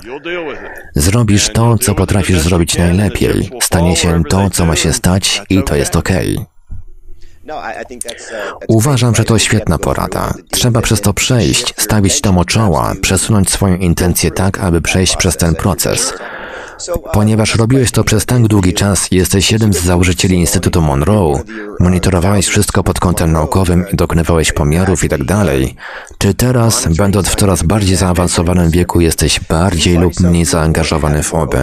Zrobisz 0.95 1.53
to, 1.53 1.79
co 1.79 1.95
potrafisz 1.95 2.39
zrobić 2.39 2.79
najlepiej. 2.79 3.51
Stanie 3.63 3.97
się 3.97 4.23
to, 4.25 4.51
co 4.51 4.67
ma 4.67 4.77
się 4.77 4.93
stać 4.93 5.43
i 5.51 5.63
to 5.63 5.77
jest 5.77 5.97
okej. 5.97 6.37
Okay. 6.37 6.58
No, 7.49 7.57
uh, 7.57 7.63
Uważam, 8.69 9.15
że 9.15 9.25
to 9.25 9.39
świetna 9.39 9.79
porada. 9.79 10.35
Trzeba 10.51 10.81
przez 10.81 11.01
to 11.01 11.13
przejść, 11.13 11.75
stawić 11.77 12.21
temu 12.21 12.45
czoła, 12.45 12.95
przesunąć 13.01 13.51
swoją 13.51 13.77
intencję 13.77 14.31
tak, 14.31 14.59
aby 14.59 14.81
przejść 14.81 15.17
przez 15.17 15.37
ten 15.37 15.55
proces. 15.55 16.15
Ponieważ 17.13 17.57
robiłeś 17.57 17.91
to 17.91 18.05
przez 18.05 18.27
tak 18.27 18.43
długi 18.43 18.75
czas 18.75 19.09
jesteś 19.11 19.53
jednym 19.53 19.73
z 19.73 19.81
założycieli 19.81 20.37
Instytutu 20.37 20.83
Monroe, 20.83 21.43
monitorowałeś 21.81 22.47
wszystko 22.47 22.85
pod 22.85 23.01
kątem 23.01 23.33
naukowym 23.33 23.85
dokonywałeś 23.93 24.53
pomiarów 24.53 25.05
i 25.05 25.09
tak 25.09 25.25
czy 26.19 26.35
teraz, 26.35 26.89
będąc 26.97 27.29
w 27.29 27.37
coraz 27.37 27.63
bardziej 27.63 27.97
zaawansowanym 27.97 28.71
wieku, 28.71 29.01
jesteś 29.01 29.41
bardziej 29.41 29.99
lub 29.99 30.21
mniej 30.21 30.45
zaangażowany 30.45 31.23
w 31.23 31.35
OB? 31.35 31.55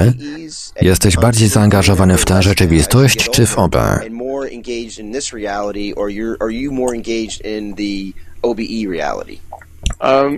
Jesteś 0.82 1.16
bardziej 1.16 1.48
zaangażowany 1.50 2.18
w 2.18 2.26
tę 2.26 2.44
rzeczywistość, 2.44 3.30
czy 3.30 3.46
w 3.46 3.60
OB? 3.60 3.76
Um, 10.02 10.38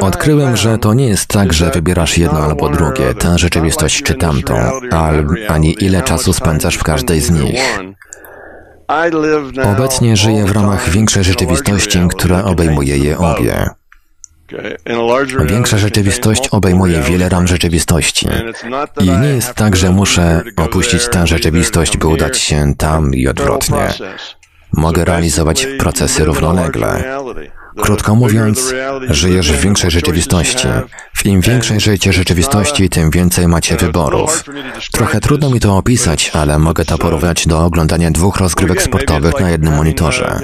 Odkryłem, 0.00 0.56
że 0.56 0.78
to 0.78 0.94
nie 0.94 1.08
jest 1.08 1.26
tak, 1.26 1.52
że 1.52 1.70
wybierasz 1.70 2.18
jedno 2.18 2.38
albo 2.38 2.68
drugie, 2.68 3.14
tę 3.14 3.38
rzeczywistość 3.38 4.02
czy 4.02 4.14
tamtą, 4.14 4.54
ani 5.48 5.84
ile 5.84 6.02
czasu 6.02 6.32
spędzasz 6.32 6.76
w 6.76 6.82
każdej 6.82 7.20
z 7.20 7.30
nich. 7.30 7.78
Obecnie 9.64 10.16
żyję 10.16 10.44
w 10.44 10.52
ramach 10.52 10.90
większej 10.90 11.24
rzeczywistości, 11.24 11.98
która 12.08 12.44
obejmuje 12.44 12.98
je 12.98 13.18
obie. 13.18 13.70
Większa 15.44 15.78
rzeczywistość 15.78 16.48
obejmuje 16.48 17.00
wiele 17.00 17.28
ram 17.28 17.46
rzeczywistości. 17.46 18.28
I 19.00 19.10
nie 19.10 19.28
jest 19.28 19.54
tak, 19.54 19.76
że 19.76 19.90
muszę 19.90 20.42
opuścić 20.56 21.08
tę 21.08 21.26
rzeczywistość, 21.26 21.96
by 21.96 22.06
udać 22.06 22.38
się 22.38 22.74
tam 22.78 23.14
i 23.14 23.28
odwrotnie. 23.28 23.88
Mogę 24.72 25.04
realizować 25.04 25.66
procesy 25.78 26.24
równolegle. 26.24 27.04
Krótko 27.82 28.14
mówiąc, 28.14 28.74
żyjesz 29.08 29.52
w 29.52 29.60
większej 29.60 29.90
rzeczywistości. 29.90 30.68
W 31.16 31.26
im 31.26 31.40
większej 31.40 31.80
żyjecie 31.80 32.12
rzeczywistości, 32.12 32.88
tym 32.88 33.10
więcej 33.10 33.48
macie 33.48 33.76
wyborów. 33.76 34.44
Trochę 34.92 35.20
trudno 35.20 35.50
mi 35.50 35.60
to 35.60 35.76
opisać, 35.76 36.30
ale 36.34 36.58
mogę 36.58 36.84
to 36.84 36.98
porównać 36.98 37.46
do 37.46 37.64
oglądania 37.64 38.10
dwóch 38.10 38.36
rozgrywek 38.36 38.82
sportowych 38.82 39.40
na 39.40 39.50
jednym 39.50 39.74
monitorze. 39.74 40.40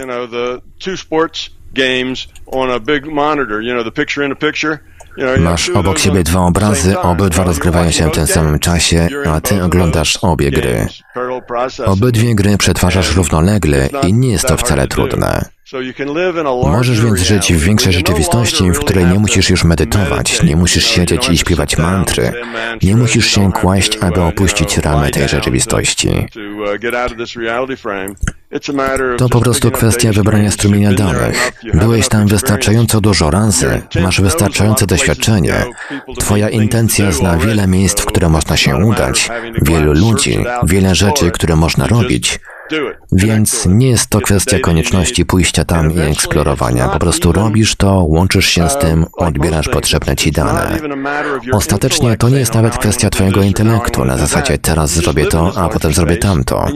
Masz 5.38 5.68
obok 5.68 5.98
siebie 5.98 6.22
dwa 6.22 6.40
obrazy, 6.40 6.98
obydwa 6.98 7.44
rozgrywają 7.44 7.90
się 7.90 8.08
w 8.08 8.12
tym 8.12 8.26
samym 8.26 8.58
czasie, 8.58 9.08
a 9.26 9.40
ty 9.40 9.62
oglądasz 9.62 10.18
obie 10.22 10.50
gry. 10.50 10.86
Obydwie 11.86 12.34
gry 12.34 12.58
przetwarzasz 12.58 13.16
równolegle 13.16 13.88
i 14.08 14.12
nie 14.12 14.30
jest 14.30 14.46
to 14.46 14.56
wcale 14.56 14.88
trudne. 14.88 15.44
Możesz 16.62 17.00
więc 17.00 17.20
żyć 17.20 17.52
w 17.52 17.60
większej 17.60 17.92
rzeczywistości, 17.92 18.70
w 18.70 18.78
której 18.78 19.06
nie 19.06 19.18
musisz 19.18 19.50
już 19.50 19.64
medytować, 19.64 20.42
nie 20.42 20.56
musisz 20.56 20.86
siedzieć 20.86 21.28
i 21.28 21.38
śpiewać 21.38 21.78
mantry, 21.78 22.32
nie 22.82 22.96
musisz 22.96 23.26
się 23.26 23.52
kłaść, 23.52 23.98
aby 24.00 24.22
opuścić 24.22 24.78
ramy 24.78 25.10
tej 25.10 25.28
rzeczywistości. 25.28 26.26
To 29.18 29.28
po 29.28 29.40
prostu 29.40 29.70
kwestia 29.70 30.12
wybrania 30.12 30.50
strumienia 30.50 30.92
danych. 30.92 31.52
Byłeś 31.74 32.08
tam 32.08 32.26
wystarczająco 32.26 33.00
dużo 33.00 33.30
razy, 33.30 33.82
masz 34.02 34.20
wystarczające 34.20 34.86
doświadczenie. 34.86 35.54
Twoja 36.18 36.48
intencja 36.48 37.12
zna 37.12 37.38
wiele 37.38 37.66
miejsc, 37.66 38.00
w 38.00 38.04
które 38.04 38.28
można 38.28 38.56
się 38.56 38.76
udać, 38.76 39.30
wielu 39.62 39.92
ludzi, 39.92 40.44
wiele 40.62 40.94
rzeczy, 40.94 41.30
które 41.30 41.56
można 41.56 41.86
robić. 41.86 42.40
Więc 43.12 43.66
nie 43.66 43.88
jest 43.88 44.06
to 44.06 44.20
kwestia 44.20 44.58
konieczności 44.58 45.24
pójścia 45.24 45.64
tam 45.64 45.92
i 45.92 45.98
eksplorowania. 45.98 46.88
Po 46.88 46.98
prostu 46.98 47.32
robisz 47.32 47.76
to, 47.76 48.04
łączysz 48.04 48.46
się 48.46 48.68
z 48.68 48.78
tym, 48.78 49.06
odbierasz 49.12 49.68
potrzebne 49.68 50.16
ci 50.16 50.32
dane. 50.32 50.78
Ostatecznie 51.52 52.16
to 52.16 52.28
nie 52.28 52.38
jest 52.38 52.54
nawet 52.54 52.78
kwestia 52.78 53.10
twojego 53.10 53.42
intelektu, 53.42 54.04
na 54.04 54.16
zasadzie 54.16 54.58
teraz 54.58 54.90
zrobię 54.90 55.26
to, 55.26 55.52
a 55.56 55.68
potem 55.68 55.92
zrobię 55.92 56.16
tamto. 56.16 56.66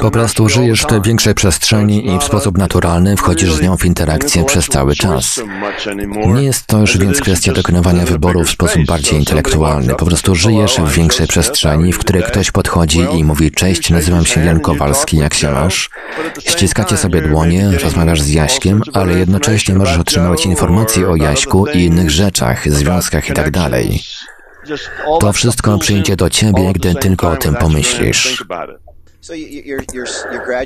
Po 0.00 0.10
prostu 0.10 0.48
żyjesz 0.48 0.82
w 0.82 0.86
tej 0.86 1.02
większej 1.02 1.34
przestrzeni 1.34 2.14
i 2.14 2.18
w 2.18 2.24
sposób 2.24 2.58
naturalny 2.58 3.16
wchodzisz 3.16 3.52
z 3.52 3.60
nią 3.60 3.76
w 3.76 3.84
interakcję 3.84 4.44
przez 4.44 4.66
cały 4.66 4.94
czas. 4.94 5.40
Nie 6.26 6.42
jest 6.42 6.66
to 6.66 6.78
już 6.78 6.98
więc 6.98 7.20
kwestia 7.20 7.52
dokonywania 7.52 8.04
wyboru 8.04 8.44
w 8.44 8.50
sposób 8.50 8.86
bardziej 8.86 9.18
intelektualny. 9.18 9.94
Po 9.94 10.06
prostu 10.06 10.34
żyjesz 10.34 10.76
w 10.76 10.92
większej 10.92 11.26
przestrzeni, 11.26 11.92
w 11.92 11.98
której 11.98 12.22
ktoś 12.22 12.50
podchodzi 12.50 13.06
i 13.14 13.24
mówi 13.24 13.50
cześć, 13.50 13.90
nazywam 13.90 14.24
się 14.24 14.44
Janko 14.44 14.67
Kowalski, 14.68 15.16
jak 15.16 15.34
się 15.34 15.50
masz? 15.50 15.90
Ściskacie 16.40 16.96
sobie 16.96 17.22
dłonie, 17.22 17.70
rozmawiasz 17.82 18.22
z 18.22 18.30
Jaśkiem, 18.30 18.82
ale 18.92 19.18
jednocześnie 19.18 19.74
możesz 19.74 19.98
otrzymywać 19.98 20.46
informacje 20.46 21.08
o 21.08 21.16
Jaśku 21.16 21.66
i 21.66 21.84
innych 21.84 22.10
rzeczach, 22.10 22.72
związkach 22.72 23.28
itd. 23.28 23.52
Tak 23.52 23.70
to 25.20 25.32
wszystko 25.32 25.78
przyjdzie 25.78 26.16
do 26.16 26.30
ciebie, 26.30 26.72
gdy 26.72 26.94
tylko 26.94 27.30
o 27.30 27.36
tym 27.36 27.54
pomyślisz. 27.54 28.44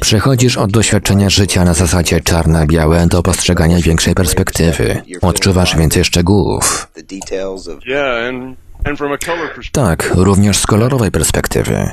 Przechodzisz 0.00 0.57
od 0.57 0.72
doświadczenia 0.72 1.30
życia 1.30 1.64
na 1.64 1.74
zasadzie 1.74 2.20
czarne-białe 2.20 3.07
do 3.07 3.22
postrzegania 3.22 3.78
większej 3.78 4.14
perspektywy. 4.14 5.03
Odczuwasz 5.22 5.76
więcej 5.76 6.05
szczegółów. 6.05 6.88
Tak, 9.72 10.11
również 10.14 10.59
z 10.59 10.66
kolorowej 10.66 11.11
perspektywy. 11.11 11.90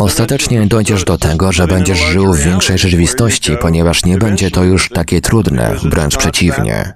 Ostatecznie 0.00 0.66
dojdziesz 0.66 1.04
do 1.04 1.18
tego, 1.18 1.52
że 1.52 1.66
będziesz 1.66 1.98
żył 1.98 2.32
w 2.32 2.40
większej 2.40 2.78
rzeczywistości, 2.78 3.56
ponieważ 3.60 4.04
nie 4.04 4.18
będzie 4.18 4.50
to 4.50 4.64
już 4.64 4.88
takie 4.88 5.20
trudne, 5.20 5.76
wręcz 5.82 6.16
przeciwnie. 6.16 6.94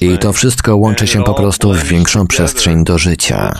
I 0.00 0.18
to 0.18 0.32
wszystko 0.32 0.76
łączy 0.76 1.06
się 1.06 1.24
po 1.24 1.34
prostu 1.34 1.72
w 1.72 1.84
większą 1.84 2.26
przestrzeń 2.26 2.84
do 2.84 2.98
życia. 2.98 3.52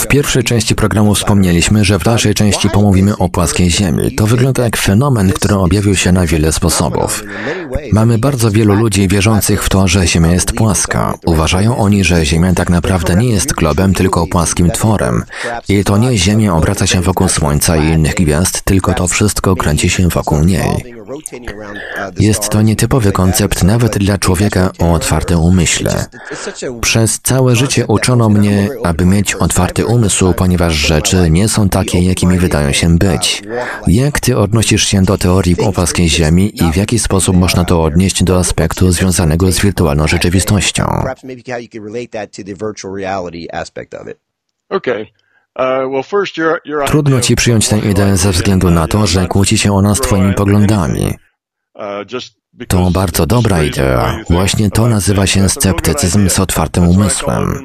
W 0.00 0.06
pierwszej 0.06 0.44
części 0.44 0.74
programu 0.74 1.14
wspomnieliśmy, 1.14 1.84
że 1.84 1.98
w 1.98 2.04
dalszej 2.04 2.34
części 2.34 2.70
pomówimy 2.70 3.16
o 3.16 3.28
płaskiej 3.28 3.70
Ziemi. 3.70 4.14
To 4.14 4.26
wygląda 4.26 4.64
jak 4.64 4.76
fenomen, 4.76 5.32
który 5.32 5.54
objawił 5.54 5.96
się 5.96 6.12
na 6.12 6.26
wiele 6.26 6.52
sposobów. 6.52 7.24
Mamy 7.92 8.18
bardzo 8.18 8.50
wielu 8.50 8.74
ludzi 8.74 9.08
wierzących 9.08 9.64
w 9.64 9.68
to, 9.68 9.88
że 9.88 10.06
Ziemia 10.06 10.32
jest 10.32 10.52
płaska. 10.52 11.14
Uważają 11.26 11.76
oni, 11.76 12.04
że 12.04 12.26
Ziemia 12.26 12.54
tak 12.54 12.70
naprawdę 12.70 13.16
nie 13.16 13.28
jest 13.28 13.52
globem, 13.52 13.94
tylko 13.94 14.26
płaskim 14.26 14.70
tworem. 14.70 15.24
I 15.68 15.84
to 15.84 15.98
nie 15.98 16.18
Ziemia 16.18 16.54
obraca 16.54 16.86
się 16.86 17.00
wokół 17.00 17.28
Słońca 17.28 17.76
i 17.76 17.92
innych 17.92 18.14
gwiazd, 18.14 18.62
tylko 18.62 18.94
to 18.94 19.08
wszystko 19.08 19.56
kręci 19.56 19.90
się 19.90 20.08
wokół 20.08 20.44
niej. 20.44 20.99
Jest 22.20 22.48
to 22.48 22.62
nietypowy 22.62 23.12
koncept 23.12 23.62
nawet 23.62 23.98
dla 23.98 24.18
człowieka 24.18 24.70
o 24.78 24.92
otwartym 24.92 25.40
umyśle. 25.40 26.06
Przez 26.80 27.20
całe 27.20 27.56
życie 27.56 27.86
uczono 27.86 28.28
mnie, 28.28 28.68
aby 28.84 29.06
mieć 29.06 29.34
otwarty 29.34 29.86
umysł, 29.86 30.32
ponieważ 30.32 30.74
rzeczy 30.74 31.30
nie 31.30 31.48
są 31.48 31.68
takie, 31.68 32.00
jakimi 32.00 32.38
wydają 32.38 32.72
się 32.72 32.98
być. 32.98 33.42
Jak 33.86 34.20
ty 34.20 34.38
odnosisz 34.38 34.86
się 34.86 35.02
do 35.02 35.18
teorii 35.18 35.60
o 35.60 35.72
płaskiej 35.72 36.08
Ziemi 36.08 36.62
i 36.62 36.72
w 36.72 36.76
jaki 36.76 36.98
sposób 36.98 37.36
można 37.36 37.64
to 37.64 37.82
odnieść 37.82 38.24
do 38.24 38.38
aspektu 38.38 38.92
związanego 38.92 39.52
z 39.52 39.60
wirtualną 39.60 40.08
rzeczywistością? 40.08 40.84
Uh, 44.70 45.19
Trudno 46.86 47.20
ci 47.20 47.36
przyjąć 47.36 47.68
tę 47.68 47.78
ideę 47.78 48.16
ze 48.16 48.30
względu 48.30 48.70
na 48.70 48.86
to, 48.88 49.06
że 49.06 49.26
kłóci 49.26 49.58
się 49.58 49.72
ona 49.72 49.94
z 49.94 50.00
twoimi 50.00 50.34
poglądami. 50.34 51.14
To 52.68 52.90
bardzo 52.90 53.26
dobra 53.26 53.62
idea. 53.62 54.16
Właśnie 54.30 54.70
to 54.70 54.88
nazywa 54.88 55.26
się 55.26 55.48
sceptycyzm 55.48 56.28
z 56.28 56.38
otwartym 56.38 56.88
umysłem. 56.88 57.64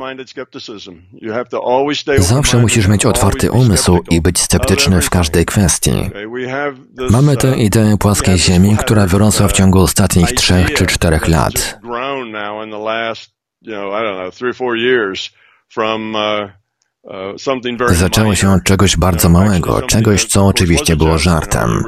Zawsze 2.18 2.58
musisz 2.58 2.88
mieć 2.88 3.06
otwarty 3.06 3.52
umysł 3.52 4.00
i 4.10 4.22
być 4.22 4.40
sceptyczny 4.40 5.02
w 5.02 5.10
każdej 5.10 5.46
kwestii. 5.46 6.10
Mamy 7.10 7.38
tę 7.38 7.58
ideę 7.58 7.98
płaskiej 7.98 8.38
Ziemi, 8.38 8.78
która 8.78 9.08
wyrosła 9.08 9.48
w 9.48 9.54
ciągu 9.54 9.80
ostatnich 9.82 10.32
trzech 10.32 10.74
czy 10.74 10.86
czterech 10.86 11.28
lat. 11.28 11.80
Zaczęło 17.90 18.36
się 18.36 18.52
od 18.52 18.64
czegoś 18.64 18.98
bardzo 18.98 19.30
małego, 19.30 19.82
czegoś, 19.82 20.26
co 20.26 20.46
oczywiście 20.46 20.96
było 20.96 21.18
żartem. 21.18 21.84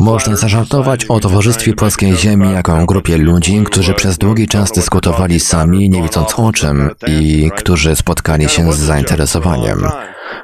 Można 0.00 0.36
zażartować 0.36 1.04
o 1.04 1.20
towarzystwie 1.20 1.74
płaskiej 1.74 2.16
Ziemi 2.16 2.52
jako 2.52 2.86
grupie 2.86 3.18
ludzi, 3.18 3.64
którzy 3.64 3.94
przez 3.94 4.18
długi 4.18 4.48
czas 4.48 4.72
dyskutowali 4.72 5.40
sami, 5.40 5.90
nie 5.90 6.02
widząc 6.02 6.38
o 6.38 6.52
czym, 6.52 6.90
i 7.06 7.50
którzy 7.56 7.96
spotkali 7.96 8.48
się 8.48 8.72
z 8.72 8.78
zainteresowaniem. 8.78 9.88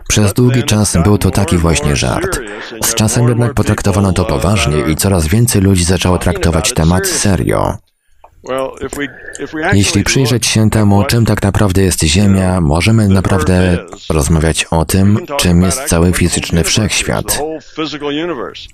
Przez 0.08 0.32
długi 0.32 0.62
czas 0.62 0.96
był 1.04 1.18
to 1.18 1.30
taki 1.30 1.56
właśnie 1.56 1.96
żart. 1.96 2.40
Z 2.84 2.94
czasem 2.94 3.28
jednak 3.28 3.54
potraktowano 3.54 4.12
to 4.12 4.24
poważnie 4.24 4.80
i 4.80 4.96
coraz 4.96 5.26
więcej 5.26 5.62
ludzi 5.62 5.84
zaczęło 5.84 6.18
traktować 6.18 6.74
temat 6.74 7.06
serio. 7.06 7.87
Jeśli 9.72 10.04
przyjrzeć 10.04 10.46
się 10.46 10.70
temu, 10.70 11.04
czym 11.04 11.24
tak 11.24 11.42
naprawdę 11.42 11.82
jest 11.82 12.02
Ziemia, 12.02 12.60
możemy 12.60 13.08
naprawdę 13.08 13.78
rozmawiać 14.10 14.66
o 14.70 14.84
tym, 14.84 15.18
czym 15.36 15.62
jest 15.62 15.84
cały 15.84 16.12
fizyczny 16.12 16.64
wszechświat. 16.64 17.40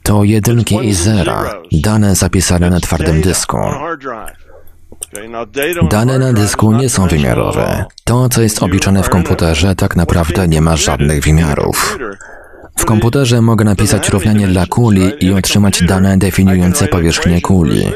To 0.03 0.25
jedynki 0.25 0.89
i 0.89 0.95
zera, 0.95 1.63
dane 1.73 2.15
zapisane 2.15 2.71
na 2.71 2.81
twardym 2.81 3.21
dysku. 3.21 3.59
Dane 5.91 6.19
na 6.19 6.33
dysku 6.33 6.73
nie 6.73 6.89
są 6.89 7.07
wymiarowe. 7.09 7.85
To, 8.05 8.29
co 8.29 8.43
jest 8.43 8.63
obliczone 8.63 9.03
w 9.03 9.09
komputerze, 9.09 9.75
tak 9.75 9.97
naprawdę 9.97 10.49
nie 10.49 10.61
ma 10.61 10.77
żadnych 10.77 11.25
wymiarów. 11.25 11.99
W 12.79 12.85
komputerze 12.85 13.41
mogę 13.43 13.65
napisać 13.65 14.09
równanie 14.09 14.49
dla 14.49 14.67
kuli 14.67 15.13
i 15.21 15.33
otrzymać 15.33 15.83
dane 15.83 16.19
definiujące 16.19 16.89
powierzchnię 16.89 17.41
kuli. 17.41 17.93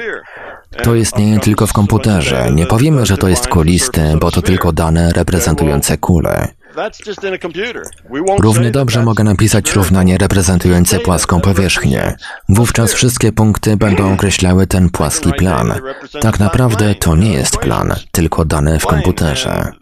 To 0.83 0.95
istnieje 0.95 1.39
tylko 1.41 1.67
w 1.67 1.73
komputerze. 1.73 2.51
Nie 2.55 2.67
powiemy, 2.67 3.07
że 3.07 3.17
to 3.17 3.29
jest 3.29 3.49
kuliste, 3.49 4.17
bo 4.21 4.31
to 4.31 4.43
tylko 4.43 4.73
dane 4.73 5.13
reprezentujące 5.13 5.99
kulę. 5.99 6.49
Równie 8.39 8.71
dobrze 8.71 9.03
mogę 9.03 9.25
napisać 9.25 9.73
równanie 9.73 10.19
reprezentujące 10.19 11.01
płaską 11.01 11.41
powierzchnię. 11.41 12.17
Wówczas 12.49 12.93
wszystkie 12.93 13.33
punkty 13.33 13.77
będą 13.77 14.15
określały 14.15 14.67
ten 14.67 14.91
płaski 14.91 15.33
plan. 15.33 15.75
Tak 16.21 16.41
naprawdę 16.41 16.95
to 16.95 17.17
nie 17.17 17.33
jest 17.33 17.57
plan, 17.57 17.95
tylko 18.13 18.45
dane 18.45 18.79
w 18.79 18.87
komputerze. 18.87 19.73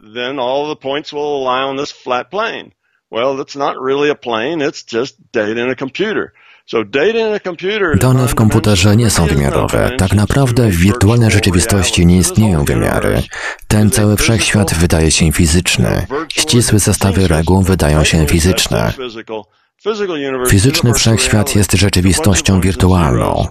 Well, 3.10 3.36
it's 3.36 3.56
not 3.56 3.74
really 3.86 4.10
a 4.10 4.14
plane, 4.14 4.68
it's 4.68 4.98
just 4.98 5.16
data 5.32 5.50
in 5.50 5.70
a 5.70 5.74
computer. 5.74 6.32
Dane 7.98 8.28
w 8.28 8.34
komputerze 8.34 8.96
nie 8.96 9.10
są 9.10 9.26
wymiarowe. 9.26 9.90
Tak 9.98 10.12
naprawdę 10.12 10.68
w 10.68 10.76
wirtualnej 10.76 11.30
rzeczywistości 11.30 12.06
nie 12.06 12.18
istnieją 12.18 12.64
wymiary. 12.64 13.22
Ten 13.68 13.90
cały 13.90 14.16
wszechświat 14.16 14.74
wydaje 14.74 15.10
się 15.10 15.32
fizyczny. 15.32 16.06
Ścisłe 16.28 16.78
zestawy 16.78 17.28
reguł 17.28 17.62
wydają 17.62 18.04
się 18.04 18.26
fizyczne. 18.26 18.92
Fizyczny 20.48 20.94
wszechświat 20.94 21.56
jest 21.56 21.72
rzeczywistością 21.72 22.60
wirtualną. 22.60 23.46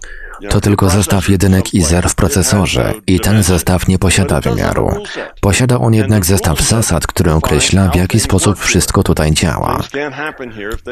To 0.50 0.62
tylko 0.62 0.90
zestaw 0.90 1.30
jedynek 1.30 1.74
i 1.74 1.82
zer 1.82 2.10
w 2.10 2.16
procesorze 2.16 2.94
i 3.08 3.20
ten 3.20 3.44
zestaw 3.44 3.88
nie 3.88 4.00
posiada 4.00 4.42
wymiaru. 4.42 5.04
Posiada 5.42 5.78
on 5.78 5.94
jednak 5.94 6.26
zestaw 6.26 6.62
zasad, 6.62 7.08
który 7.08 7.34
określa, 7.34 7.90
w 7.90 7.96
jaki 7.96 8.20
sposób 8.20 8.60
wszystko 8.60 9.04
tutaj 9.04 9.32
działa. 9.32 9.80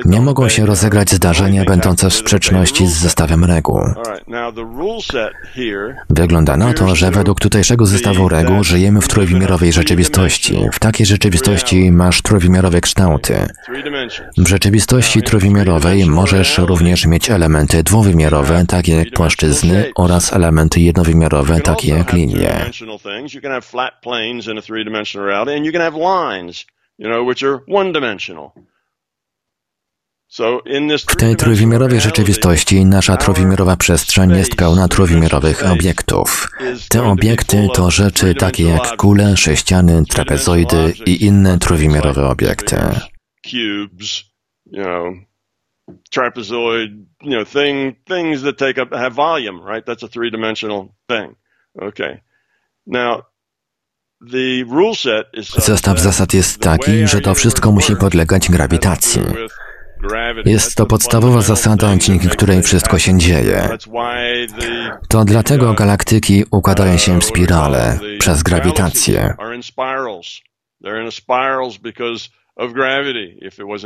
Nie 0.06 0.22
mogą 0.22 0.50
się 0.50 0.66
rozegrać 0.66 1.12
zdarzenia 1.12 1.66
będące 1.66 2.10
w 2.10 2.14
sprzeczności 2.14 2.88
z 2.88 2.94
zestawem 2.94 3.46
reguł. 3.46 3.82
Wygląda 6.10 6.58
na 6.58 6.74
to, 6.74 6.96
że 6.96 7.12
według 7.12 7.40
tutejszego 7.40 7.86
zestawu 7.86 8.30
reguł 8.30 8.64
żyjemy 8.64 9.02
w 9.02 9.08
trójwymiarowej 9.08 9.74
rzeczywistości. 9.74 10.60
W 10.74 10.80
takiej 10.80 11.06
rzeczywistości 11.06 11.92
masz 11.92 12.22
trójwymiarowe 12.22 12.82
kształty. 12.82 13.48
W 14.38 14.48
rzeczywistości 14.48 15.22
trójwymiarowej 15.22 16.06
możesz 16.06 16.58
również 16.58 17.06
mieć 17.06 17.30
elementy 17.30 17.84
dwuwymiarowe, 17.84 18.66
takie 18.68 18.96
jak 18.96 19.10
płaszczyzny 19.10 19.33
płaszczyzny 19.38 19.92
oraz 19.96 20.34
elementy 20.34 20.82
jednowymiarowe, 20.82 21.62
takie 21.62 21.90
jak 21.90 22.14
linie. 22.14 22.72
W 31.10 31.16
tej 31.16 31.36
trójwymiarowej 31.36 32.02
rzeczywistości 32.02 32.86
nasza 32.86 33.18
trójwymiarowa 33.18 33.78
przestrzeń 33.78 34.32
jest 34.32 34.56
pełna 34.56 34.88
trójwymiarowych 34.88 35.72
obiektów. 35.72 36.50
Te 36.90 37.04
obiekty 37.04 37.68
to 37.74 37.92
rzeczy 37.92 38.36
takie 38.36 38.64
jak 38.64 38.98
kule, 38.98 39.38
sześciany, 39.38 40.06
trapezoidy 40.06 40.94
i 41.06 41.26
inne 41.26 41.60
trójwymiarowe 41.60 42.30
obiekty 42.30 42.78
trapezoid, 46.12 47.06
you 47.22 47.32
know, 47.32 47.46
thing, 47.46 47.96
things 48.06 48.42
that 48.42 48.58
take 48.58 48.82
up, 48.82 48.94
have 48.94 49.14
volume, 49.14 49.62
right? 49.62 49.86
That's 49.86 50.04
a 50.04 50.08
three-dimensional 50.08 50.96
thing. 51.08 51.36
Okay. 51.82 52.22
Now, 52.86 53.24
Zestaw 55.58 56.00
zasad 56.00 56.34
jest 56.34 56.62
taki, 56.62 57.08
że 57.08 57.22
to 57.22 57.36
wszystko 57.36 57.72
musi 57.72 57.96
podlegać 57.96 58.50
grawitacji. 58.50 59.22
Jest 60.46 60.76
to 60.76 60.86
podstawowa 60.86 61.42
zasada, 61.42 61.98
dzięki 61.98 62.30
której 62.30 62.64
wszystko 62.64 63.00
się 63.00 63.18
dzieje. 63.18 63.70
To 65.10 65.26
dlatego 65.26 65.74
galaktyki 65.74 66.46
układają 66.52 66.98
się 66.98 67.20
w 67.20 67.26
spirale 67.26 68.00
przez 68.20 68.44
grawitację. 68.44 69.36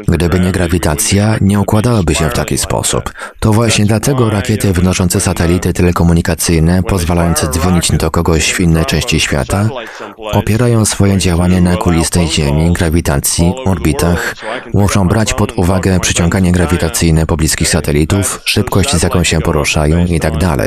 Gdyby 0.07 0.39
nie 0.39 0.51
grawitacja, 0.51 1.38
nie 1.41 1.59
układałyby 1.59 2.15
się 2.15 2.30
w 2.30 2.34
taki 2.34 2.57
sposób. 2.57 3.13
To 3.39 3.53
właśnie 3.53 3.86
dlatego 3.86 4.30
rakiety 4.30 4.74
wynoszące 4.74 5.20
satelity 5.20 5.74
telekomunikacyjne, 5.74 6.84
pozwalające 6.84 7.47
dzwonić 7.47 7.91
do 7.91 8.11
kogoś 8.11 8.53
w 8.53 8.59
innej 8.59 8.86
części 8.86 9.20
świata, 9.20 9.70
opierają 10.18 10.86
swoje 10.86 11.18
działanie 11.18 11.61
na 11.61 11.78
kulistej 11.78 12.28
Ziemi, 12.28 12.74
grawitacji, 12.74 13.53
orbitach, 13.65 14.36
muszą 14.74 15.07
brać 15.07 15.34
pod 15.34 15.51
uwagę 15.57 15.99
przyciąganie 15.99 16.51
grawitacyjne 16.51 17.26
pobliskich 17.26 17.70
satelitów, 17.70 18.41
szybkość 18.45 18.95
z 18.95 19.03
jaką 19.03 19.24
się 19.24 19.41
poruszają 19.41 20.05
itd. 20.05 20.57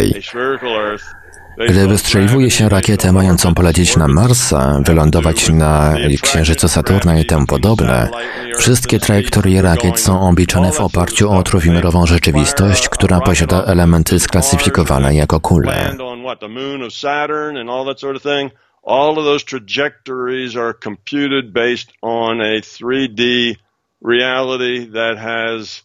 Gdy 1.68 1.86
wystrzeliwuje 1.86 2.50
się 2.50 2.68
rakietę 2.68 3.12
mającą 3.12 3.54
polecieć 3.54 3.96
na 3.96 4.08
Marsa, 4.08 4.80
wylądować 4.86 5.48
na 5.48 5.94
Księżycu 6.22 6.68
Saturna 6.68 7.18
i 7.20 7.24
tym 7.24 7.46
podobne, 7.46 8.08
wszystkie 8.58 8.98
trajektorie 8.98 9.62
rakiet 9.62 10.00
są 10.00 10.28
obliczane 10.28 10.72
w 10.72 10.80
oparciu 10.80 11.30
o 11.30 11.42
trójwymiarową 11.42 12.06
rzeczywistość, 12.06 12.88
która 12.88 13.20
posiada 13.20 13.64
elementy 13.64 14.20
sklasyfikowane 14.20 15.14
jako 15.14 15.40
kule. 15.40 15.96
all 18.82 19.18
of 19.18 19.24
those 19.24 19.44
trajectories 19.44 20.56
are 20.56 20.72
computed 20.72 21.52
based 21.52 21.92
on 22.02 22.40
a 22.40 22.60
3D 22.60 23.56
reality 24.00 24.86
that 24.86 25.18
has 25.18 25.82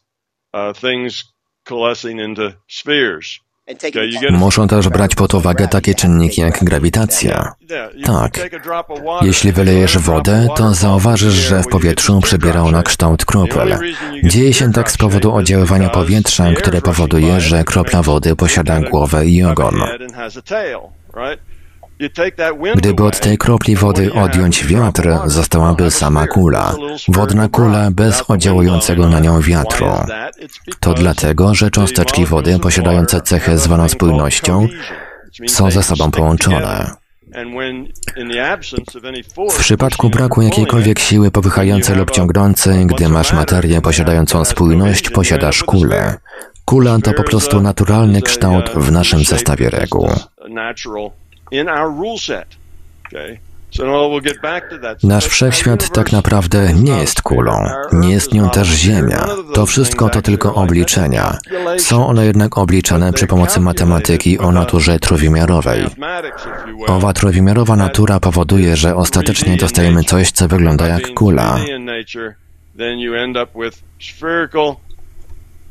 uh, 0.53 0.73
things 0.73 1.25
coalescing 1.65 2.19
into 2.19 2.55
spheres. 2.67 3.39
Muszą 4.31 4.67
też 4.67 4.89
brać 4.89 5.15
pod 5.15 5.33
uwagę 5.33 5.67
takie 5.67 5.95
czynniki 5.95 6.41
jak 6.41 6.63
grawitacja. 6.63 7.53
Tak. 8.03 8.49
Jeśli 9.21 9.51
wylejesz 9.51 9.97
wodę, 9.97 10.47
to 10.55 10.73
zauważysz, 10.73 11.33
że 11.33 11.63
w 11.63 11.67
powietrzu 11.67 12.21
przybiera 12.21 12.61
ona 12.61 12.83
kształt 12.83 13.25
kropel. 13.25 13.77
Dzieje 14.23 14.53
się 14.53 14.73
tak 14.73 14.91
z 14.91 14.97
powodu 14.97 15.33
oddziaływania 15.33 15.89
powietrza, 15.89 16.53
które 16.53 16.81
powoduje, 16.81 17.41
że 17.41 17.63
kropla 17.63 18.01
wody 18.01 18.35
posiada 18.35 18.79
głowę 18.79 19.25
i 19.25 19.43
ogon. 19.43 19.75
Gdyby 22.75 23.03
od 23.03 23.19
tej 23.19 23.37
kropli 23.37 23.75
wody 23.75 24.13
odjąć 24.13 24.65
wiatr, 24.65 25.09
zostałaby 25.25 25.91
sama 25.91 26.27
kula. 26.27 26.75
Wodna 27.07 27.49
kula 27.49 27.91
bez 27.91 28.23
oddziałującego 28.27 29.09
na 29.09 29.19
nią 29.19 29.41
wiatru. 29.41 29.87
To 30.79 30.93
dlatego, 30.93 31.55
że 31.55 31.71
cząsteczki 31.71 32.25
wody 32.25 32.59
posiadające 32.59 33.21
cechę 33.21 33.57
zwaną 33.57 33.89
spójnością 33.89 34.67
są 35.47 35.71
ze 35.71 35.83
sobą 35.83 36.11
połączone. 36.11 36.91
W 39.51 39.59
przypadku 39.59 40.09
braku 40.09 40.41
jakiejkolwiek 40.41 40.99
siły 40.99 41.31
popychającej 41.31 41.95
lub 41.95 42.11
ciągnącej, 42.11 42.85
gdy 42.85 43.09
masz 43.09 43.33
materię 43.33 43.81
posiadającą 43.81 44.45
spójność, 44.45 45.09
posiadasz 45.09 45.63
kulę. 45.63 46.17
Kula 46.65 46.99
to 47.03 47.13
po 47.13 47.23
prostu 47.23 47.61
naturalny 47.61 48.21
kształt 48.21 48.69
w 48.75 48.91
naszym 48.91 49.23
zestawie 49.23 49.69
reguł. 49.69 50.09
Nasz 55.03 55.25
wszechświat 55.25 55.89
tak 55.89 56.11
naprawdę 56.11 56.73
nie 56.73 56.97
jest 56.97 57.21
kulą, 57.21 57.65
nie 57.93 58.11
jest 58.11 58.33
nią 58.33 58.49
też 58.49 58.67
Ziemia. 58.67 59.27
To 59.53 59.65
wszystko 59.65 60.09
to 60.09 60.21
tylko 60.21 60.55
obliczenia. 60.55 61.37
Są 61.77 62.07
one 62.07 62.25
jednak 62.25 62.57
obliczane 62.57 63.13
przy 63.13 63.27
pomocy 63.27 63.59
matematyki 63.59 64.39
o 64.39 64.51
naturze 64.51 64.99
trójwymiarowej. 64.99 65.85
Owa 66.87 67.13
trójwymiarowa 67.13 67.75
natura 67.75 68.19
powoduje, 68.19 68.75
że 68.75 68.95
ostatecznie 68.95 69.57
dostajemy 69.57 70.03
coś, 70.03 70.31
co 70.31 70.47
wygląda 70.47 70.87
jak 70.87 71.13
kula. 71.13 71.59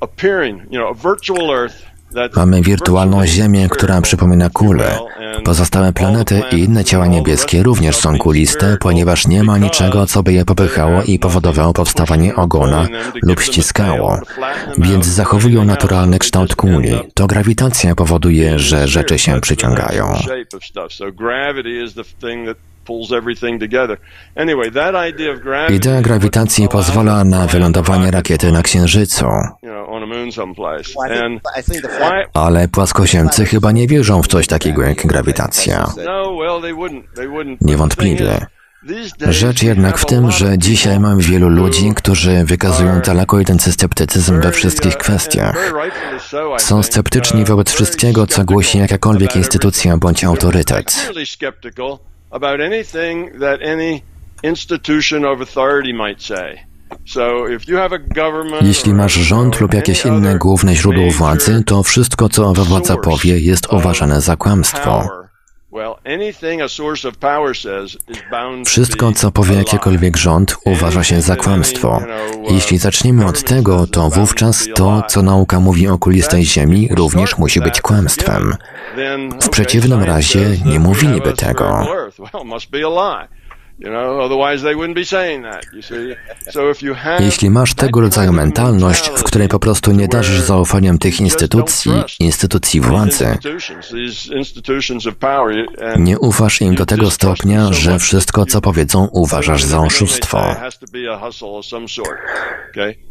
appearing, 0.05 0.59
you 0.71 0.79
know, 0.79 0.91
a 0.91 0.95
virtual 0.95 1.51
Earth 1.51 1.94
Mamy 2.37 2.63
wirtualną 2.63 3.27
Ziemię, 3.27 3.69
która 3.71 4.01
przypomina 4.01 4.51
kulę. 4.51 4.99
Pozostałe 5.45 5.93
planety 5.93 6.43
i 6.53 6.59
inne 6.59 6.85
ciała 6.85 7.07
niebieskie 7.07 7.63
również 7.63 7.97
są 7.97 8.19
kuliste, 8.19 8.77
ponieważ 8.81 9.27
nie 9.27 9.43
ma 9.43 9.59
niczego, 9.59 10.07
co 10.07 10.23
by 10.23 10.33
je 10.33 10.45
popychało 10.45 11.03
i 11.03 11.19
powodowało 11.19 11.73
powstawanie 11.73 12.37
ogona 12.37 12.89
lub 13.23 13.41
ściskało, 13.41 14.19
więc 14.79 15.07
zachowują 15.07 15.65
naturalny 15.65 16.19
kształt 16.19 16.57
kuli. 16.57 16.93
To 17.15 17.27
grawitacja 17.27 17.95
powoduje, 17.95 18.59
że 18.59 18.89
rzeczy 18.89 19.19
się 19.19 19.41
przyciągają. 19.41 20.15
Idea 25.71 26.03
grawitacji 26.03 26.69
pozwala 26.69 27.25
na 27.25 27.47
wylądowanie 27.47 28.11
rakiety 28.11 28.53
na 28.53 28.63
Księżycu. 28.63 29.27
Ale 32.35 32.69
płaskoziemcy 32.69 33.47
chyba 33.47 33.73
nie 33.73 33.87
wierzą 33.87 34.23
w 34.23 34.27
coś 34.27 34.47
takiego 34.47 34.83
jak 34.83 35.07
grawitacja. 35.07 35.87
No, 36.05 36.37
Niewątpliwie. 37.61 38.47
Rzecz 39.29 39.63
jednak 39.63 39.99
w 39.99 40.07
tym, 40.07 40.31
że 40.31 40.59
dzisiaj 40.59 41.01
mam 41.01 41.19
wielu 41.19 41.49
ludzi, 41.49 41.93
którzy 41.97 42.45
wykazują 42.45 43.01
daleko 43.01 43.39
sceptycyzm 43.59 44.41
we 44.41 44.53
wszystkich 44.53 44.97
kwestiach. 44.97 45.73
Są 46.59 46.83
sceptyczni 46.83 47.45
wobec 47.45 47.73
wszystkiego, 47.73 48.27
co 48.27 48.45
głosi 48.45 48.79
jakakolwiek 48.79 49.37
instytucja 49.37 49.97
bądź 49.97 50.25
autorytet 50.25 51.11
about 52.35 52.61
anything 52.61 53.41
that 53.41 53.63
any 53.63 54.03
institution 54.43 55.25
of 55.25 55.41
authority 55.41 55.93
might 55.93 56.23
say. 56.23 56.59
Jeśli 58.61 58.95
masz 58.95 59.13
rząd 59.13 59.61
lub 59.61 59.75
jakieś 59.75 60.07
inne 60.07 60.39
główne 60.39 60.75
źródło 60.75 61.11
władzy, 61.11 61.65
to 61.67 61.83
wszystko, 61.83 62.29
co 62.29 62.53
władza 62.53 62.97
powie, 62.97 63.39
jest 63.39 63.73
uważane 63.73 64.21
za 64.21 64.37
kłamstwo. 64.37 65.24
Wszystko, 68.65 69.13
co 69.13 69.31
powie 69.31 69.55
jakiekolwiek 69.55 70.17
rząd, 70.17 70.57
uważa 70.65 71.05
się 71.05 71.21
za 71.21 71.37
kłamstwo. 71.37 72.03
Jeśli 72.51 72.79
zaczniemy 72.79 73.27
od 73.27 73.43
tego, 73.43 73.87
to 73.87 74.11
wówczas 74.11 74.69
to, 74.75 75.03
co 75.09 75.23
nauka 75.23 75.61
mówi 75.61 75.89
o 75.89 75.99
kulistej 75.99 76.45
Ziemi, 76.45 76.89
również 76.91 77.39
musi 77.39 77.61
być 77.61 77.81
kłamstwem. 77.81 78.57
W 79.43 79.49
przeciwnym 79.49 80.03
razie 80.03 80.59
nie 80.65 80.81
mówiliby 80.81 81.33
tego. 81.33 81.87
Jeśli 87.21 87.51
masz 87.51 87.75
tego 87.75 88.01
rodzaju 88.01 88.33
mentalność, 88.33 89.09
w 89.09 89.23
której 89.23 89.49
po 89.49 89.59
prostu 89.59 89.93
nie 89.93 90.09
darzysz 90.09 90.41
zaufaniem 90.41 90.99
tych 90.99 91.21
instytucji, 91.21 91.93
instytucji 92.21 92.81
władzy, 92.81 93.39
nie 95.99 96.19
ufasz 96.19 96.61
im 96.61 96.75
do 96.75 96.87
tego 96.87 97.11
stopnia, 97.11 97.73
że 97.73 97.99
wszystko, 97.99 98.47
co 98.47 98.61
powiedzą, 98.61 99.09
uważasz 99.13 99.63
za 99.65 99.81
oszustwo. 99.81 100.57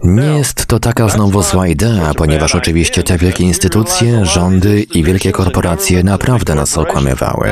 Nie 0.03 0.37
jest 0.37 0.65
to 0.65 0.79
taka 0.79 1.07
znowu 1.09 1.43
zła 1.43 1.67
idea, 1.67 2.13
ponieważ 2.13 2.55
oczywiście 2.55 3.03
te 3.03 3.17
wielkie 3.17 3.43
instytucje, 3.43 4.25
rządy 4.25 4.81
i 4.81 5.03
wielkie 5.03 5.31
korporacje 5.31 6.03
naprawdę 6.03 6.55
nas 6.55 6.77
okłamywały. 6.77 7.49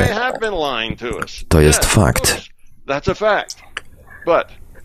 To 1.48 1.60
jest 1.60 1.84
fakt. 1.84 2.51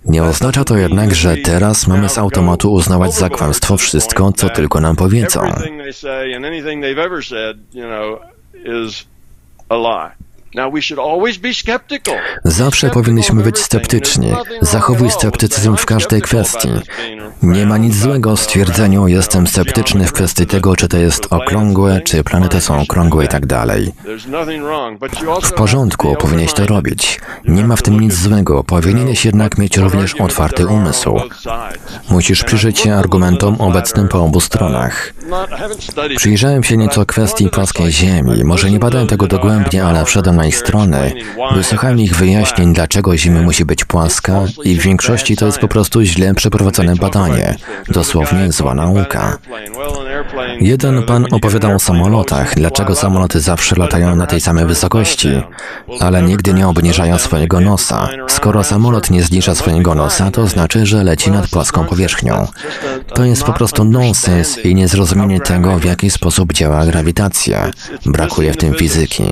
Nie 0.06 0.24
oznacza 0.24 0.64
to 0.64 0.78
jednak, 0.78 1.16
że 1.16 1.38
teraz 1.38 1.88
mamy 1.88 2.10
z 2.10 2.18
automatu 2.18 2.74
uznawać 2.74 3.14
za 3.14 3.30
kłamstwo 3.30 3.78
wszystko, 3.78 4.32
co 4.32 4.50
tylko 4.50 4.82
nam 4.82 4.96
powiedzą. 4.96 5.42
Zawsze 12.44 12.90
powinniśmy 12.90 13.44
być 13.44 13.60
sceptyczni. 13.60 14.34
Zachowuj 14.62 15.12
sceptycyzm 15.12 15.76
w 15.76 15.86
każdej 15.86 16.22
kwestii. 16.22 16.70
Nie 17.44 17.66
ma 17.66 17.78
nic 17.78 17.96
złego 17.96 18.36
w 18.36 18.40
stwierdzeniu, 18.40 19.08
jestem 19.08 19.48
sceptyczny 19.48 20.08
w 20.08 20.14
kwestii 20.14 20.46
tego, 20.46 20.76
czy 20.76 20.88
to 20.88 20.98
jest 20.98 21.28
okrągłe, 21.30 22.02
czy 22.02 22.24
planety 22.24 22.62
są 22.62 22.82
okrągłe 22.82 23.26
i 23.26 23.28
tak 23.28 23.46
dalej. 23.46 23.92
W 25.44 25.52
porządku, 25.52 26.16
powinieneś 26.20 26.54
to 26.54 26.66
robić. 26.66 27.22
Nie 27.46 27.64
ma 27.64 27.76
w 27.76 27.82
tym 27.82 28.00
nic 28.00 28.14
złego, 28.14 28.64
powinieneś 28.64 29.26
jednak 29.26 29.58
mieć 29.58 29.78
również 29.78 30.16
otwarty 30.16 30.68
umysł. 30.68 31.20
Musisz 32.10 32.44
przyjrzeć 32.44 32.80
się 32.80 32.96
argumentom 32.96 33.62
obecnym 33.62 34.08
po 34.08 34.24
obu 34.24 34.40
stronach. 34.40 35.14
Przyjrzałem 36.18 36.64
się 36.64 36.78
nieco 36.78 37.06
kwestii 37.06 37.50
płaskiej 37.50 37.92
Ziemi. 37.92 38.44
Może 38.44 38.72
nie 38.72 38.80
badałem 38.80 39.08
tego 39.08 39.28
dogłębnie, 39.28 39.86
ale 39.86 40.06
wszedłem 40.06 40.36
na 40.36 40.46
ich 40.48 40.58
strony. 40.58 41.14
Wysłuchałem 41.56 42.00
ich 42.00 42.16
wyjaśnień, 42.16 42.74
dlaczego 42.74 43.18
Ziemia 43.18 43.42
musi 43.42 43.66
być 43.66 43.86
płaska 43.86 44.42
i 44.64 44.76
w 44.76 44.82
większości 44.82 45.36
to 45.36 45.46
jest 45.46 45.60
po 45.60 45.68
prostu 45.68 46.02
źle 46.02 46.34
przeprowadzone 46.34 46.96
badanie. 46.96 47.56
Dosłownie 47.90 48.52
zła 48.52 48.74
nauka. 48.74 49.38
Jeden 50.60 51.04
pan 51.04 51.26
opowiadał 51.32 51.76
o 51.76 51.80
samolotach, 51.80 52.56
dlaczego 52.56 52.96
samoloty 52.96 53.40
zawsze 53.40 53.76
latają 53.76 54.16
na 54.16 54.26
tej 54.26 54.42
samej 54.42 54.66
wysokości, 54.66 55.30
ale 56.00 56.24
nigdy 56.24 56.54
nie 56.54 56.68
obniżają 56.68 57.18
swojego 57.18 57.60
nosa. 57.60 58.10
Skoro 58.28 58.64
samolot 58.64 59.10
nie 59.10 59.24
zniża 59.24 59.56
swojego 59.56 59.96
nosa, 59.96 60.32
to 60.32 60.48
znaczy, 60.48 60.86
że 60.86 61.04
leci 61.04 61.32
nad 61.32 61.48
płaską 61.48 61.86
powierzchnią. 61.86 62.48
To 63.16 63.26
jest 63.26 63.44
po 63.44 63.54
prostu 63.54 63.84
nonsens 63.84 64.58
i 64.58 64.76
niezrozumienie 64.76 65.40
tego, 65.40 65.80
w 65.80 65.86
jaki 65.86 66.10
sposób 66.10 66.54
działa 66.54 66.86
grawitacja. 66.86 67.72
Brakuje 68.06 68.54
w 68.54 68.58
tym 68.58 68.74
fizyki. 68.74 69.24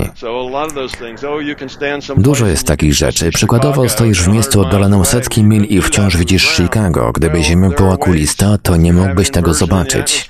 Dużo 2.17 2.47
jest 2.47 2.67
takich 2.67 2.93
rzeczy. 2.93 3.31
Przykładowo 3.31 3.89
stoisz 3.89 4.21
w 4.21 4.27
miejscu 4.27 4.61
oddalonym 4.61 5.05
setki 5.05 5.43
mil 5.43 5.63
i 5.63 5.81
wciąż 5.81 6.17
widzisz 6.17 6.47
Chicago. 6.47 7.11
Gdyby 7.11 7.43
Ziemia 7.43 7.69
była 7.69 7.97
kulista, 7.97 8.57
to 8.57 8.77
nie 8.77 8.93
mógłbyś 8.93 9.31
tego 9.31 9.53
zobaczyć. 9.53 10.29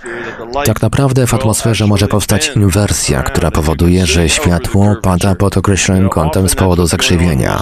Tak 0.66 0.82
naprawdę 0.82 1.28
w 1.28 1.34
atmosferze 1.34 1.88
może 1.88 2.08
powstać 2.08 2.52
inwersja, 2.56 3.24
która 3.24 3.52
powoduje, 3.52 4.06
że 4.06 4.30
światło 4.30 4.96
pada 5.02 5.36
pod 5.36 5.58
określonym 5.58 6.10
kątem 6.10 6.50
z 6.50 6.56
powodu 6.56 6.88
zakrzywienia. 6.88 7.62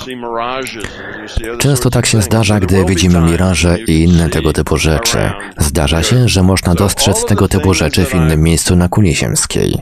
Często 1.58 1.90
tak 1.90 2.06
się 2.06 2.22
zdarza, 2.22 2.60
gdy 2.60 2.86
widzimy 2.86 3.22
miraże 3.22 3.80
i 3.80 4.04
inne 4.04 4.30
tego 4.30 4.54
typu 4.54 4.78
rzeczy. 4.78 5.18
Zdarza 5.58 6.04
się, 6.04 6.28
że 6.28 6.44
można 6.44 6.76
dostrzec 6.76 7.26
tego 7.26 7.48
typu 7.48 7.74
rzeczy 7.74 8.06
w 8.06 8.16
innym 8.16 8.42
miejscu 8.42 8.76
na 8.76 8.90
kuli 8.90 9.16
ziemskiej. 9.16 9.82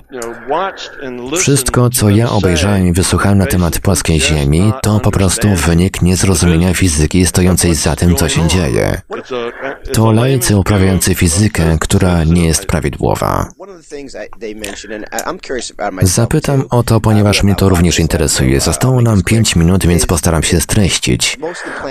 Wszystko, 1.37 1.89
co 1.89 2.09
ja 2.09 2.29
obejrzałem 2.29 2.87
i 2.87 2.91
wysłuchałem 2.93 3.10
na 3.35 3.45
temat 3.45 3.79
płaskiej 3.79 4.21
Ziemi, 4.21 4.73
to 4.81 4.99
po 4.99 5.11
prostu 5.11 5.47
wynik 5.55 6.01
niezrozumienia 6.01 6.73
fizyki 6.73 7.25
stojącej 7.25 7.75
za 7.75 7.95
tym, 7.95 8.15
co 8.15 8.29
się 8.29 8.47
dzieje. 8.47 9.01
To 9.93 10.11
laicy 10.11 10.57
uprawiający 10.57 11.15
fizykę, 11.15 11.77
która 11.79 12.23
nie 12.23 12.45
jest 12.47 12.65
prawidłowa. 12.65 13.47
Zapytam 16.01 16.63
o 16.69 16.83
to, 16.83 17.01
ponieważ 17.01 17.43
mnie 17.43 17.55
to 17.55 17.69
również 17.69 17.99
interesuje. 17.99 18.59
Zostało 18.59 19.01
nam 19.01 19.23
5 19.23 19.55
minut, 19.55 19.85
więc 19.85 20.05
postaram 20.05 20.43
się 20.43 20.61
streścić. 20.61 21.37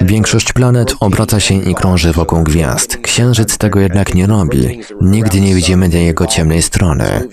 Większość 0.00 0.52
planet 0.52 0.94
obraca 1.00 1.40
się 1.40 1.54
i 1.54 1.74
krąży 1.74 2.12
wokół 2.12 2.42
gwiazd. 2.42 2.96
Księżyc 2.96 3.58
tego 3.58 3.80
jednak 3.80 4.14
nie 4.14 4.26
robi. 4.26 4.80
Nigdy 5.00 5.40
nie 5.40 5.54
widzimy 5.54 5.88
jego 5.88 6.26
ciemnej 6.26 6.62
strony. 6.62 7.28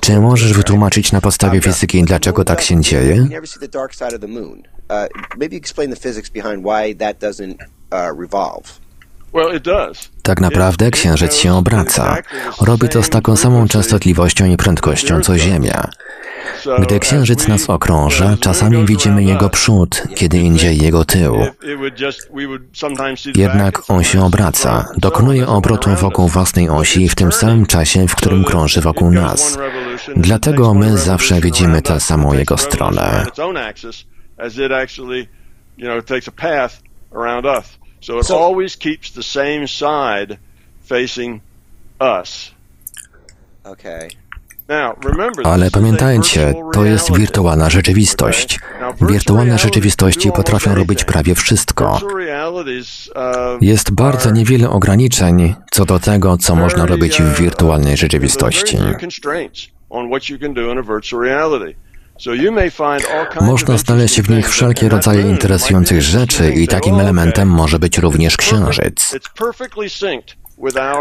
Czy 0.00 0.20
możesz 0.20 0.52
wytłumaczyć 0.52 1.12
na 1.12 1.20
podstawie 1.20 1.60
fizyki, 1.60 2.04
dlaczego 2.04 2.44
tak 2.44 2.60
się 2.62 2.80
dzieje? 2.80 3.01
Tak 10.22 10.40
naprawdę 10.40 10.90
Księżyc 10.90 11.34
się 11.34 11.54
obraca. 11.54 12.16
Robi 12.60 12.88
to 12.88 13.02
z 13.02 13.10
taką 13.10 13.36
samą 13.36 13.68
częstotliwością 13.68 14.46
i 14.46 14.56
prędkością 14.56 15.20
co 15.20 15.38
Ziemia. 15.38 15.88
Gdy 16.78 17.00
Księżyc 17.00 17.48
nas 17.48 17.70
okrąża, 17.70 18.36
czasami 18.40 18.86
widzimy 18.86 19.24
jego 19.24 19.50
przód, 19.50 20.02
kiedy 20.14 20.38
indziej 20.38 20.78
jego 20.78 21.04
tył. 21.04 21.36
Jednak 23.34 23.90
on 23.90 24.04
się 24.04 24.24
obraca, 24.24 24.88
dokonuje 24.96 25.46
obrotu 25.46 25.90
wokół 25.90 26.28
własnej 26.28 26.68
osi 26.68 27.08
w 27.08 27.14
tym 27.14 27.32
samym 27.32 27.66
czasie, 27.66 28.08
w 28.08 28.14
którym 28.14 28.44
krąży 28.44 28.80
wokół 28.80 29.10
nas. 29.10 29.58
Dlatego 30.16 30.74
my 30.74 30.98
zawsze 30.98 31.40
widzimy 31.40 31.82
tę 31.82 32.00
samą 32.00 32.32
jego 32.32 32.58
stronę. 32.58 33.24
So. 38.22 38.54
Ale 45.44 45.70
pamiętajcie, 45.70 46.54
to 46.72 46.84
jest 46.84 47.16
wirtualna 47.16 47.70
rzeczywistość. 47.70 48.60
Wirtualne 49.00 49.58
rzeczywistości 49.58 50.32
potrafią 50.32 50.74
robić 50.74 51.04
prawie 51.04 51.34
wszystko. 51.34 52.00
Jest 53.60 53.90
bardzo 53.90 54.30
niewiele 54.30 54.70
ograniczeń 54.70 55.54
co 55.70 55.84
do 55.84 55.98
tego, 55.98 56.36
co 56.36 56.56
można 56.56 56.86
robić 56.86 57.22
w 57.22 57.38
wirtualnej 57.38 57.96
rzeczywistości. 57.96 58.78
Można 63.40 63.78
znaleźć 63.78 64.20
w 64.20 64.30
nich 64.30 64.48
wszelkie 64.50 64.88
rodzaje 64.88 65.22
interesujących 65.22 66.02
rzeczy 66.02 66.52
i 66.52 66.68
takim 66.68 67.00
elementem 67.00 67.48
może 67.48 67.78
być 67.78 67.98
również 67.98 68.36
księżyc. 68.36 69.14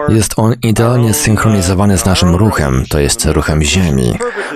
Jest 0.10 0.34
on 0.38 0.56
idealnie 0.64 1.14
zsynchronizowany 1.14 1.98
z 1.98 2.06
naszym 2.06 2.36
ruchem, 2.36 2.86
to 2.89 3.00
jest 3.00 3.26
ruchem 3.26 3.64
Ziemi, 3.64 4.14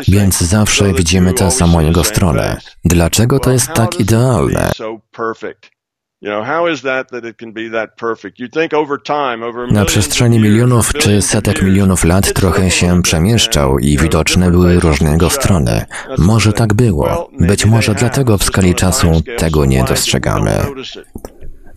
więc 0.08 0.42
zawsze 0.42 0.94
widzimy 0.94 1.34
tę 1.34 1.52
samą 1.52 1.80
jego 1.80 2.04
stronę. 2.04 2.58
Dlaczego 2.86 3.40
to 3.40 3.52
jest 3.52 3.74
tak 3.74 4.00
idealne? 4.00 4.72
Na 9.72 9.86
przestrzeni 9.86 10.40
milionów 10.40 10.94
czy 10.94 11.22
setek 11.22 11.62
milionów 11.62 12.06
lat 12.06 12.34
trochę 12.34 12.72
się 12.72 13.02
przemieszczał 13.02 13.80
i 13.80 13.98
widoczne 13.98 14.52
były 14.52 14.80
różne 14.80 15.12
jego 15.12 15.30
strony. 15.30 15.86
Może 16.18 16.54
tak 16.54 16.74
było. 16.74 17.30
Być 17.40 17.66
może 17.66 17.94
dlatego 17.94 18.38
w 18.38 18.44
skali 18.44 18.76
czasu 18.76 19.22
tego 19.38 19.66
nie 19.66 19.84
dostrzegamy. 19.84 20.52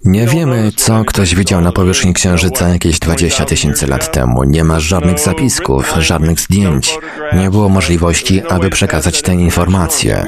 Nie 0.04 0.26
wiemy, 0.26 0.72
co 0.76 1.04
ktoś 1.04 1.34
widział 1.34 1.60
na 1.60 1.72
powierzchni 1.72 2.14
Księżyca 2.14 2.68
jakieś 2.68 2.98
20 2.98 3.44
tysięcy 3.44 3.86
lat 3.86 4.12
temu. 4.12 4.44
Nie 4.44 4.64
ma 4.64 4.80
żadnych 4.80 5.18
zapisków, 5.18 5.94
żadnych 5.98 6.40
zdjęć. 6.40 6.98
Nie 7.32 7.50
było 7.50 7.68
możliwości, 7.68 8.42
aby 8.48 8.70
przekazać 8.70 9.22
te 9.22 9.34
informacje. 9.34 10.26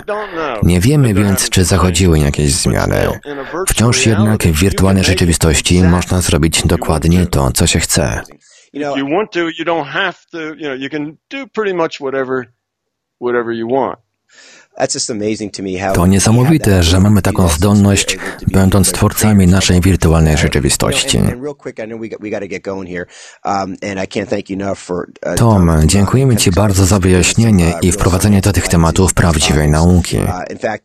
Nie 0.63 0.81
wiemy 0.81 1.15
więc, 1.15 1.51
czy 1.51 1.65
zachodziły 1.65 2.19
jakieś 2.19 2.53
zmiany. 2.53 2.97
Wciąż 3.69 4.07
jednak 4.07 4.43
w 4.43 4.61
wirtualnej 4.61 5.05
rzeczywistości 5.05 5.83
można 5.83 6.21
zrobić 6.21 6.63
dokładnie 6.67 7.27
to, 7.27 7.53
co 7.53 7.67
się 7.67 7.81
chce. 7.81 8.23
whatever 13.21 13.55
you 13.55 13.69
want. 13.69 14.10
To 15.95 16.07
niesamowite, 16.07 16.83
że 16.83 17.01
mamy 17.01 17.23
taką 17.23 17.49
zdolność, 17.49 18.19
będąc 18.47 18.93
twórcami 18.93 19.47
naszej 19.47 19.81
wirtualnej 19.81 20.37
rzeczywistości. 20.37 21.19
Uh, 24.89 25.35
Tom, 25.37 25.73
dziękujemy 25.85 26.37
Ci 26.37 26.51
bardzo 26.51 26.87
za 26.87 26.99
wyjaśnienie 26.99 27.73
i 27.83 27.93
wprowadzenie 27.93 28.41
do 28.41 28.53
tych 28.53 28.69
tematów 28.69 29.15
prawdziwej 29.15 29.69
nauki. 29.69 30.17
Uh, 30.17 30.25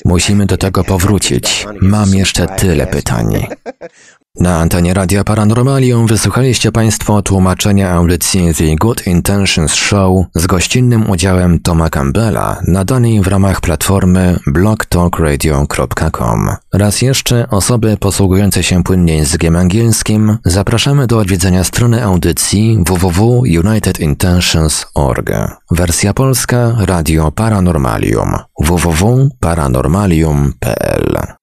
Musimy 0.05 0.45
do 0.45 0.57
tego 0.57 0.83
powrócić. 0.83 1.67
Mam 1.81 2.09
jeszcze 2.09 2.47
tyle 2.47 2.87
pytań. 2.87 3.33
Na 4.39 4.59
antenie 4.59 4.93
Radia 4.93 5.23
Paranormalium 5.23 6.07
wysłuchaliście 6.07 6.71
Państwo 6.71 7.21
tłumaczenia 7.21 7.91
audycji 7.91 8.53
The 8.53 8.75
Good 8.75 9.07
Intentions 9.07 9.73
Show 9.73 10.25
z 10.35 10.47
gościnnym 10.47 11.09
udziałem 11.09 11.59
Toma 11.59 11.89
Campbella, 11.89 12.61
nadanej 12.67 13.21
w 13.21 13.27
ramach 13.27 13.61
platformy 13.61 14.39
blogtalkradio.com. 14.47 16.49
Raz 16.73 17.01
jeszcze 17.01 17.49
osoby 17.49 17.97
posługujące 17.97 18.63
się 18.63 18.83
płynnie 18.83 19.15
językiem 19.15 19.55
angielskim 19.55 20.37
zapraszamy 20.45 21.07
do 21.07 21.19
odwiedzenia 21.19 21.63
strony 21.63 22.03
audycji 22.03 22.83
www.unitedintentions.org. 22.87 25.31
Wersja 25.71 26.13
polska 26.13 26.75
Radio 26.79 27.31
Paranormalium 27.31 28.35
www.paranormalium.pl 28.59 31.35